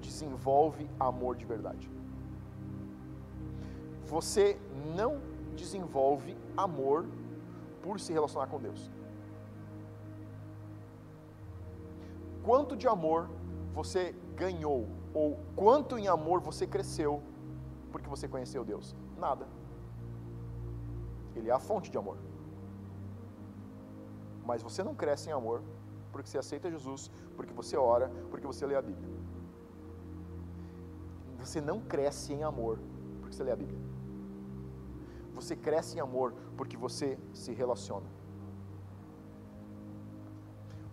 desenvolve 0.00 0.88
amor 0.98 1.36
de 1.36 1.44
verdade. 1.44 1.95
Você 4.06 4.58
não 4.94 5.20
desenvolve 5.56 6.36
amor 6.56 7.06
por 7.82 7.98
se 7.98 8.12
relacionar 8.12 8.46
com 8.46 8.60
Deus. 8.60 8.90
Quanto 12.42 12.76
de 12.76 12.86
amor 12.86 13.28
você 13.74 14.14
ganhou 14.36 14.86
ou 15.12 15.38
quanto 15.56 15.98
em 15.98 16.06
amor 16.06 16.40
você 16.40 16.66
cresceu 16.66 17.22
porque 17.90 18.08
você 18.08 18.28
conheceu 18.28 18.64
Deus? 18.64 18.94
Nada. 19.18 19.46
Ele 21.34 21.50
é 21.50 21.52
a 21.52 21.58
fonte 21.58 21.90
de 21.90 21.98
amor. 21.98 22.16
Mas 24.44 24.62
você 24.62 24.84
não 24.84 24.94
cresce 24.94 25.28
em 25.28 25.32
amor 25.32 25.62
porque 26.12 26.28
você 26.28 26.38
aceita 26.38 26.70
Jesus, 26.70 27.10
porque 27.36 27.52
você 27.52 27.76
ora, 27.76 28.10
porque 28.30 28.46
você 28.46 28.64
lê 28.64 28.76
a 28.76 28.82
Bíblia. 28.82 29.10
Você 31.40 31.60
não 31.60 31.80
cresce 31.80 32.32
em 32.32 32.44
amor 32.44 32.78
porque 33.20 33.34
você 33.34 33.42
lê 33.42 33.50
a 33.50 33.56
Bíblia. 33.56 33.85
Você 35.36 35.54
cresce 35.54 35.98
em 35.98 36.00
amor 36.00 36.34
porque 36.56 36.76
você 36.76 37.18
se 37.32 37.52
relaciona. 37.52 38.06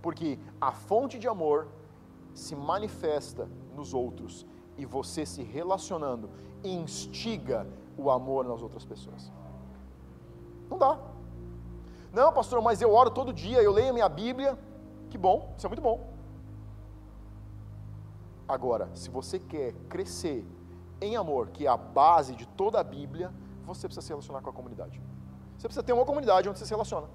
Porque 0.01 0.37
a 0.59 0.71
fonte 0.71 1.17
de 1.17 1.27
amor 1.27 1.67
se 2.33 2.55
manifesta 2.55 3.49
nos 3.75 3.93
outros 3.93 4.45
e 4.77 4.85
você 4.85 5.25
se 5.25 5.41
relacionando 5.41 6.29
instiga 6.63 7.65
o 7.97 8.11
amor 8.11 8.45
nas 8.45 8.61
outras 8.61 8.85
pessoas. 8.85 9.31
Não 10.69 10.77
dá. 10.77 10.99
Não, 12.11 12.31
pastor, 12.33 12.61
mas 12.61 12.81
eu 12.81 12.93
oro 12.93 13.09
todo 13.09 13.33
dia, 13.33 13.61
eu 13.61 13.71
leio 13.71 13.91
a 13.91 13.93
minha 13.93 14.09
Bíblia. 14.09 14.59
Que 15.09 15.17
bom, 15.17 15.53
isso 15.57 15.65
é 15.65 15.69
muito 15.69 15.81
bom. 15.81 16.11
Agora, 18.47 18.89
se 18.93 19.09
você 19.09 19.39
quer 19.39 19.73
crescer 19.87 20.45
em 20.99 21.15
amor, 21.15 21.49
que 21.49 21.65
é 21.65 21.69
a 21.69 21.77
base 21.77 22.35
de 22.35 22.45
toda 22.45 22.79
a 22.79 22.83
Bíblia, 22.83 23.33
você 23.65 23.87
precisa 23.87 24.05
se 24.05 24.09
relacionar 24.09 24.41
com 24.41 24.49
a 24.49 24.53
comunidade. 24.53 25.01
Você 25.57 25.67
precisa 25.67 25.83
ter 25.83 25.93
uma 25.93 26.05
comunidade 26.05 26.49
onde 26.49 26.59
você 26.59 26.65
se 26.65 26.71
relaciona. 26.71 27.07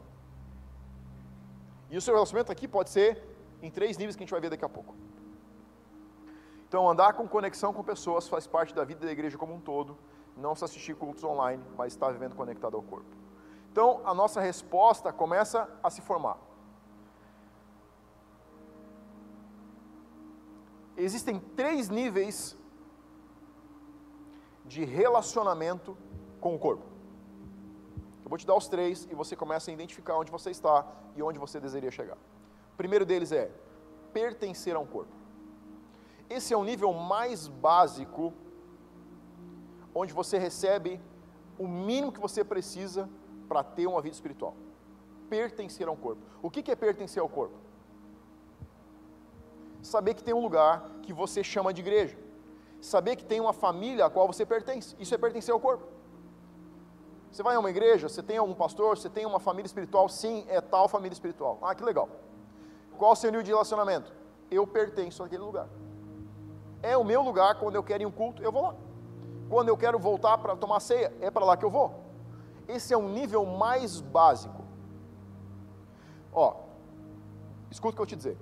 E 1.90 1.96
o 1.96 2.00
seu 2.00 2.14
relacionamento 2.14 2.52
aqui 2.52 2.66
pode 2.66 2.90
ser 2.90 3.22
em 3.62 3.70
três 3.70 3.96
níveis 3.96 4.16
que 4.16 4.22
a 4.22 4.24
gente 4.24 4.30
vai 4.30 4.40
ver 4.40 4.50
daqui 4.50 4.64
a 4.64 4.68
pouco. 4.68 4.94
Então, 6.66 6.88
andar 6.88 7.14
com 7.14 7.26
conexão 7.26 7.72
com 7.72 7.82
pessoas 7.82 8.28
faz 8.28 8.46
parte 8.46 8.74
da 8.74 8.84
vida 8.84 9.06
da 9.06 9.12
igreja 9.12 9.38
como 9.38 9.54
um 9.54 9.60
todo. 9.60 9.96
Não 10.36 10.54
se 10.54 10.64
assistir 10.64 10.94
cultos 10.94 11.24
online, 11.24 11.64
mas 11.76 11.94
estar 11.94 12.10
vivendo 12.12 12.36
conectado 12.36 12.76
ao 12.76 12.82
corpo. 12.82 13.08
Então, 13.72 14.02
a 14.04 14.12
nossa 14.12 14.40
resposta 14.40 15.12
começa 15.12 15.68
a 15.82 15.90
se 15.90 16.02
formar. 16.02 16.36
Existem 20.96 21.38
três 21.38 21.88
níveis 21.88 22.56
de 24.66 24.84
relacionamento 24.84 25.96
com 26.40 26.54
o 26.54 26.58
corpo. 26.58 26.84
Eu 28.24 28.28
vou 28.28 28.38
te 28.38 28.46
dar 28.46 28.54
os 28.54 28.68
três 28.68 29.08
e 29.10 29.14
você 29.14 29.34
começa 29.34 29.70
a 29.70 29.74
identificar 29.74 30.16
onde 30.16 30.30
você 30.30 30.50
está 30.50 30.86
e 31.16 31.22
onde 31.22 31.38
você 31.38 31.58
desejaria 31.58 31.90
chegar. 31.90 32.16
O 32.74 32.76
primeiro 32.76 33.06
deles 33.06 33.32
é 33.32 33.50
pertencer 34.12 34.76
a 34.76 34.78
um 34.78 34.86
corpo. 34.86 35.12
Esse 36.28 36.52
é 36.52 36.56
o 36.56 36.62
nível 36.62 36.92
mais 36.92 37.48
básico, 37.48 38.34
onde 39.94 40.12
você 40.12 40.36
recebe 40.38 41.00
o 41.58 41.66
mínimo 41.66 42.12
que 42.12 42.20
você 42.20 42.44
precisa 42.44 43.08
para 43.48 43.64
ter 43.64 43.86
uma 43.86 44.02
vida 44.02 44.14
espiritual. 44.14 44.54
Pertencer 45.30 45.88
a 45.88 45.90
um 45.90 45.96
corpo. 45.96 46.22
O 46.42 46.50
que 46.50 46.70
é 46.70 46.76
pertencer 46.76 47.22
ao 47.22 47.28
corpo? 47.28 47.56
Saber 49.82 50.14
que 50.14 50.22
tem 50.22 50.34
um 50.34 50.42
lugar 50.42 50.88
que 51.02 51.12
você 51.12 51.42
chama 51.42 51.72
de 51.72 51.80
igreja. 51.80 52.18
Saber 52.80 53.16
que 53.16 53.24
tem 53.24 53.40
uma 53.40 53.52
família 53.52 54.04
a 54.04 54.10
qual 54.10 54.26
você 54.26 54.44
pertence. 54.44 54.94
Isso 54.98 55.14
é 55.14 55.18
pertencer 55.18 55.52
ao 55.52 55.58
corpo. 55.58 55.97
Você 57.38 57.42
vai 57.44 57.54
a 57.54 57.60
uma 57.60 57.70
igreja, 57.70 58.08
você 58.08 58.20
tem 58.20 58.36
algum 58.36 58.52
pastor, 58.52 58.98
você 58.98 59.08
tem 59.08 59.24
uma 59.24 59.38
família 59.38 59.68
espiritual, 59.68 60.08
sim, 60.08 60.44
é 60.48 60.60
tal 60.60 60.88
família 60.88 61.12
espiritual. 61.12 61.56
Ah, 61.62 61.72
que 61.72 61.84
legal. 61.84 62.08
Qual 62.98 63.12
o 63.12 63.14
seu 63.14 63.30
nível 63.30 63.44
de 63.44 63.52
relacionamento? 63.52 64.12
Eu 64.50 64.66
pertenço 64.66 65.22
àquele 65.22 65.44
lugar. 65.44 65.68
É 66.82 66.96
o 66.96 67.04
meu 67.04 67.22
lugar, 67.22 67.54
quando 67.60 67.76
eu 67.76 67.82
quero 67.84 68.02
ir 68.02 68.06
um 68.06 68.10
culto, 68.10 68.42
eu 68.42 68.50
vou 68.50 68.62
lá. 68.62 68.74
Quando 69.48 69.68
eu 69.68 69.76
quero 69.76 70.00
voltar 70.00 70.36
para 70.38 70.56
tomar 70.56 70.80
ceia, 70.80 71.14
é 71.20 71.30
para 71.30 71.44
lá 71.44 71.56
que 71.56 71.64
eu 71.64 71.70
vou. 71.70 71.94
Esse 72.66 72.92
é 72.92 72.98
um 72.98 73.08
nível 73.08 73.46
mais 73.46 74.00
básico. 74.00 74.64
Ó, 76.32 76.56
escuta 77.70 77.92
o 77.92 77.96
que 77.98 78.02
eu 78.02 78.06
te 78.06 78.16
dizer. 78.16 78.36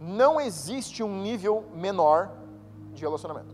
Não 0.00 0.40
existe 0.40 1.02
um 1.02 1.20
nível 1.20 1.66
menor 1.74 2.30
de 2.94 3.02
relacionamento. 3.02 3.53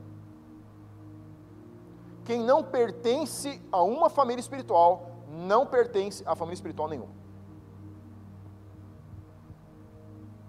Quem 2.25 2.43
não 2.43 2.63
pertence 2.63 3.61
a 3.73 3.83
uma 3.83 4.09
família 4.11 4.41
espiritual, 4.41 5.11
não 5.29 5.67
pertence 5.67 6.23
a 6.27 6.35
família 6.35 6.55
espiritual 6.55 6.89
nenhuma. 6.89 7.21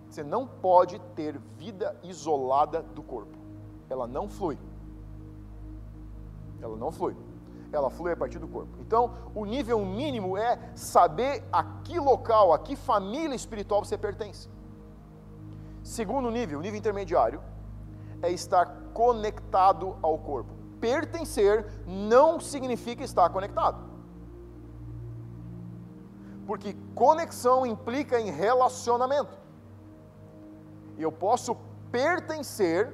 Você 0.09 0.23
não 0.23 0.45
pode 0.45 0.99
ter 1.15 1.39
vida 1.57 1.97
isolada 2.03 2.81
do 2.81 3.01
corpo 3.01 3.41
ela 3.91 4.07
não 4.07 4.29
flui. 4.29 4.57
Ela 6.61 6.77
não 6.77 6.91
flui. 6.91 7.15
Ela 7.71 7.89
flui 7.89 8.13
a 8.13 8.17
partir 8.17 8.39
do 8.39 8.47
corpo. 8.47 8.71
Então, 8.79 9.13
o 9.35 9.45
nível 9.45 9.83
mínimo 9.85 10.37
é 10.37 10.59
saber 10.75 11.43
a 11.51 11.63
que 11.63 11.99
local, 11.99 12.53
a 12.53 12.59
que 12.59 12.75
família 12.75 13.35
espiritual 13.35 13.83
você 13.83 13.97
pertence. 13.97 14.49
Segundo 15.83 16.29
nível, 16.29 16.59
o 16.59 16.61
nível 16.61 16.77
intermediário, 16.77 17.41
é 18.21 18.29
estar 18.29 18.65
conectado 18.93 19.97
ao 20.01 20.17
corpo. 20.17 20.53
Pertencer 20.81 21.65
não 21.87 22.39
significa 22.39 23.03
estar 23.03 23.29
conectado. 23.29 23.91
Porque 26.45 26.75
conexão 26.93 27.65
implica 27.65 28.19
em 28.19 28.31
relacionamento. 28.31 29.39
Eu 30.97 31.11
posso 31.11 31.55
pertencer 31.91 32.93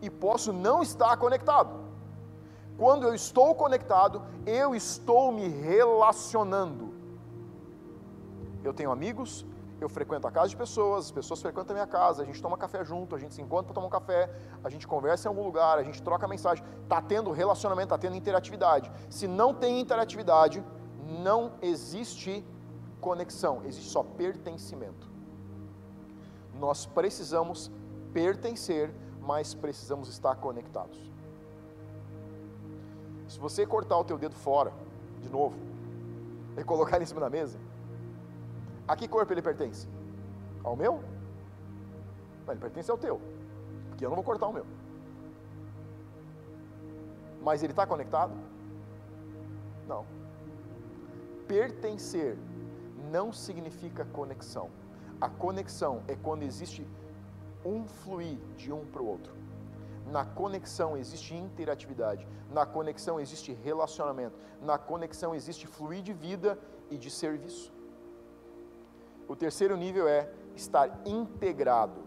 e 0.00 0.08
posso 0.08 0.52
não 0.52 0.82
estar 0.82 1.16
conectado. 1.16 1.78
Quando 2.78 3.06
eu 3.06 3.14
estou 3.14 3.54
conectado, 3.54 4.22
eu 4.46 4.74
estou 4.74 5.30
me 5.30 5.48
relacionando. 5.48 6.94
Eu 8.64 8.72
tenho 8.72 8.90
amigos, 8.90 9.44
eu 9.80 9.88
frequento 9.88 10.26
a 10.26 10.30
casa 10.30 10.48
de 10.48 10.56
pessoas, 10.56 11.06
as 11.06 11.10
pessoas 11.10 11.40
frequentam 11.40 11.74
a 11.74 11.78
minha 11.78 11.86
casa, 11.86 12.22
a 12.22 12.26
gente 12.26 12.40
toma 12.40 12.56
café 12.56 12.84
junto, 12.84 13.16
a 13.16 13.18
gente 13.18 13.34
se 13.34 13.42
encontra 13.42 13.66
para 13.66 13.74
tomar 13.74 13.86
um 13.86 13.90
café, 13.90 14.30
a 14.62 14.68
gente 14.68 14.86
conversa 14.86 15.26
em 15.26 15.30
algum 15.30 15.42
lugar, 15.42 15.78
a 15.78 15.82
gente 15.82 16.02
troca 16.02 16.28
mensagem, 16.28 16.64
está 16.82 17.00
tendo 17.00 17.30
relacionamento, 17.30 17.94
está 17.94 17.98
tendo 17.98 18.16
interatividade. 18.16 18.90
Se 19.08 19.26
não 19.26 19.54
tem 19.54 19.80
interatividade, 19.80 20.64
não 21.22 21.52
existe 21.62 22.44
conexão, 23.00 23.62
existe 23.64 23.90
só 23.90 24.02
pertencimento. 24.02 25.08
Nós 26.54 26.84
precisamos 26.84 27.70
pertencer 28.12 28.92
mas 29.20 29.54
precisamos 29.54 30.08
estar 30.08 30.34
conectados. 30.36 30.98
Se 33.28 33.38
você 33.38 33.64
cortar 33.64 33.96
o 33.98 34.04
teu 34.04 34.18
dedo 34.18 34.34
fora, 34.34 34.72
de 35.20 35.28
novo, 35.28 35.56
e 36.58 36.64
colocar 36.64 37.00
em 37.00 37.06
cima 37.06 37.20
da 37.20 37.30
mesa, 37.30 37.58
a 38.90 38.96
que 38.96 39.06
corpo 39.06 39.32
ele 39.32 39.40
pertence? 39.40 39.86
Ao 40.64 40.74
meu? 40.74 41.00
Não, 42.44 42.52
ele 42.52 42.60
pertence 42.60 42.90
ao 42.90 42.98
teu, 42.98 43.20
porque 43.88 44.04
eu 44.04 44.08
não 44.08 44.16
vou 44.16 44.24
cortar 44.24 44.48
o 44.48 44.52
meu. 44.52 44.66
Mas 47.40 47.62
ele 47.62 47.72
está 47.72 47.86
conectado? 47.86 48.34
Não. 49.86 50.04
Pertencer 51.46 52.36
não 53.12 53.32
significa 53.32 54.04
conexão. 54.06 54.68
A 55.20 55.28
conexão 55.28 56.02
é 56.08 56.16
quando 56.16 56.42
existe 56.42 56.84
um 57.64 57.86
fluir 57.86 58.38
de 58.56 58.72
um 58.72 58.84
para 58.86 59.02
o 59.02 59.06
outro. 59.06 59.32
Na 60.04 60.24
conexão 60.24 60.96
existe 60.96 61.36
interatividade, 61.36 62.26
na 62.50 62.66
conexão 62.66 63.20
existe 63.20 63.52
relacionamento, 63.52 64.36
na 64.60 64.78
conexão 64.78 65.32
existe 65.32 65.68
fluir 65.68 66.02
de 66.02 66.12
vida 66.12 66.58
e 66.90 66.98
de 66.98 67.08
serviço. 67.08 67.72
O 69.30 69.36
terceiro 69.36 69.76
nível 69.76 70.08
é 70.08 70.28
estar 70.56 70.90
integrado. 71.06 72.02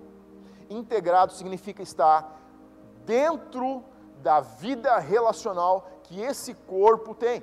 Integrado 0.69 1.31
significa 1.31 1.81
estar 1.81 2.37
dentro 3.05 3.81
da 4.21 4.41
vida 4.41 4.99
relacional 4.99 5.89
que 6.03 6.19
esse 6.19 6.53
corpo 6.53 7.15
tem. 7.15 7.41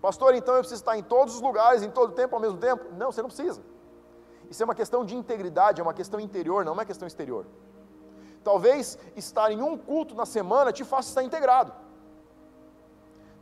Pastor, 0.00 0.32
então 0.36 0.54
eu 0.54 0.60
preciso 0.60 0.80
estar 0.80 0.96
em 0.96 1.02
todos 1.02 1.34
os 1.34 1.40
lugares, 1.40 1.82
em 1.82 1.90
todo 1.90 2.12
tempo, 2.12 2.36
ao 2.36 2.40
mesmo 2.40 2.56
tempo? 2.56 2.84
Não, 2.92 3.10
você 3.10 3.20
não 3.20 3.28
precisa. 3.28 3.60
Isso 4.48 4.62
é 4.62 4.64
uma 4.64 4.76
questão 4.76 5.04
de 5.04 5.16
integridade, 5.16 5.80
é 5.80 5.82
uma 5.82 5.92
questão 5.92 6.20
interior, 6.20 6.64
não 6.64 6.70
é 6.70 6.74
uma 6.74 6.84
questão 6.84 7.08
exterior. 7.08 7.46
Talvez 8.44 8.96
estar 9.16 9.50
em 9.50 9.60
um 9.60 9.76
culto 9.76 10.14
na 10.14 10.24
semana 10.24 10.72
te 10.72 10.84
faça 10.84 11.08
estar 11.08 11.24
integrado. 11.24 11.72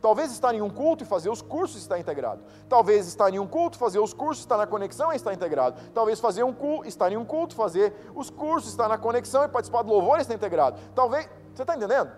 Talvez 0.01 0.31
estar 0.31 0.53
em 0.53 0.61
um 0.61 0.69
culto 0.69 1.03
e 1.03 1.07
fazer 1.07 1.29
os 1.29 1.41
cursos 1.41 1.81
está 1.81 1.97
integrado. 1.97 2.43
Talvez 2.69 3.07
estar 3.07 3.33
em 3.33 3.39
um 3.39 3.47
culto, 3.47 3.77
fazer 3.77 3.99
os 3.99 4.13
cursos, 4.13 4.43
estar 4.43 4.57
na 4.57 4.67
conexão 4.67 5.11
e 5.11 5.15
estar 5.15 5.33
integrado. 5.33 5.79
Talvez 5.93 6.19
fazer 6.19 6.43
um 6.43 6.53
culto, 6.53 6.87
estar 6.87 7.11
em 7.11 7.17
um 7.17 7.25
culto, 7.25 7.55
fazer 7.55 7.93
os 8.15 8.29
cursos, 8.29 8.69
estar 8.69 8.87
na 8.87 8.97
conexão 8.97 9.43
e 9.43 9.47
participar 9.47 9.81
do 9.81 9.89
louvor 9.89 10.19
está 10.19 10.33
integrado. 10.33 10.79
Talvez, 10.93 11.27
você 11.53 11.63
está 11.63 11.75
entendendo? 11.75 12.11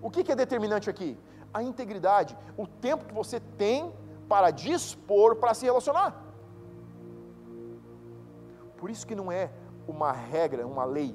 O 0.00 0.10
que, 0.10 0.22
que 0.22 0.32
é 0.32 0.36
determinante 0.36 0.88
aqui? 0.88 1.18
A 1.52 1.62
integridade, 1.62 2.38
o 2.56 2.66
tempo 2.66 3.04
que 3.04 3.12
você 3.12 3.40
tem 3.40 3.92
para 4.28 4.52
dispor 4.52 5.36
para 5.36 5.52
se 5.54 5.64
relacionar. 5.64 6.24
Por 8.78 8.88
isso 8.88 9.06
que 9.06 9.16
não 9.16 9.30
é 9.30 9.50
uma 9.88 10.12
regra, 10.12 10.66
uma 10.66 10.84
lei. 10.84 11.14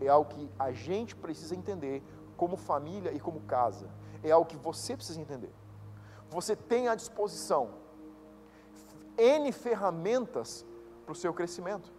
É 0.00 0.08
algo 0.08 0.28
que 0.28 0.50
a 0.58 0.72
gente 0.72 1.16
precisa 1.16 1.56
entender 1.56 2.02
como 2.36 2.56
família 2.56 3.12
e 3.12 3.20
como 3.20 3.40
casa. 3.42 3.88
É 4.22 4.30
algo 4.30 4.48
que 4.48 4.56
você 4.56 4.96
precisa 4.96 5.20
entender. 5.20 5.52
Você 6.30 6.56
tem 6.56 6.88
à 6.88 6.94
disposição 6.94 7.70
N 9.16 9.52
ferramentas 9.52 10.64
para 11.04 11.12
o 11.12 11.14
seu 11.14 11.32
crescimento. 11.32 11.92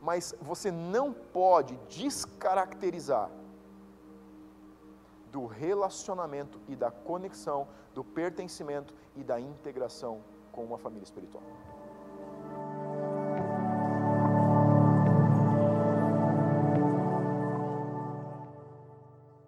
Mas 0.00 0.34
você 0.40 0.70
não 0.70 1.12
pode 1.12 1.76
descaracterizar 1.88 3.30
do 5.30 5.46
relacionamento 5.46 6.60
e 6.68 6.76
da 6.76 6.90
conexão, 6.90 7.68
do 7.94 8.04
pertencimento 8.04 8.94
e 9.16 9.22
da 9.24 9.40
integração 9.40 10.20
com 10.50 10.64
uma 10.64 10.76
família 10.76 11.04
espiritual. 11.04 11.42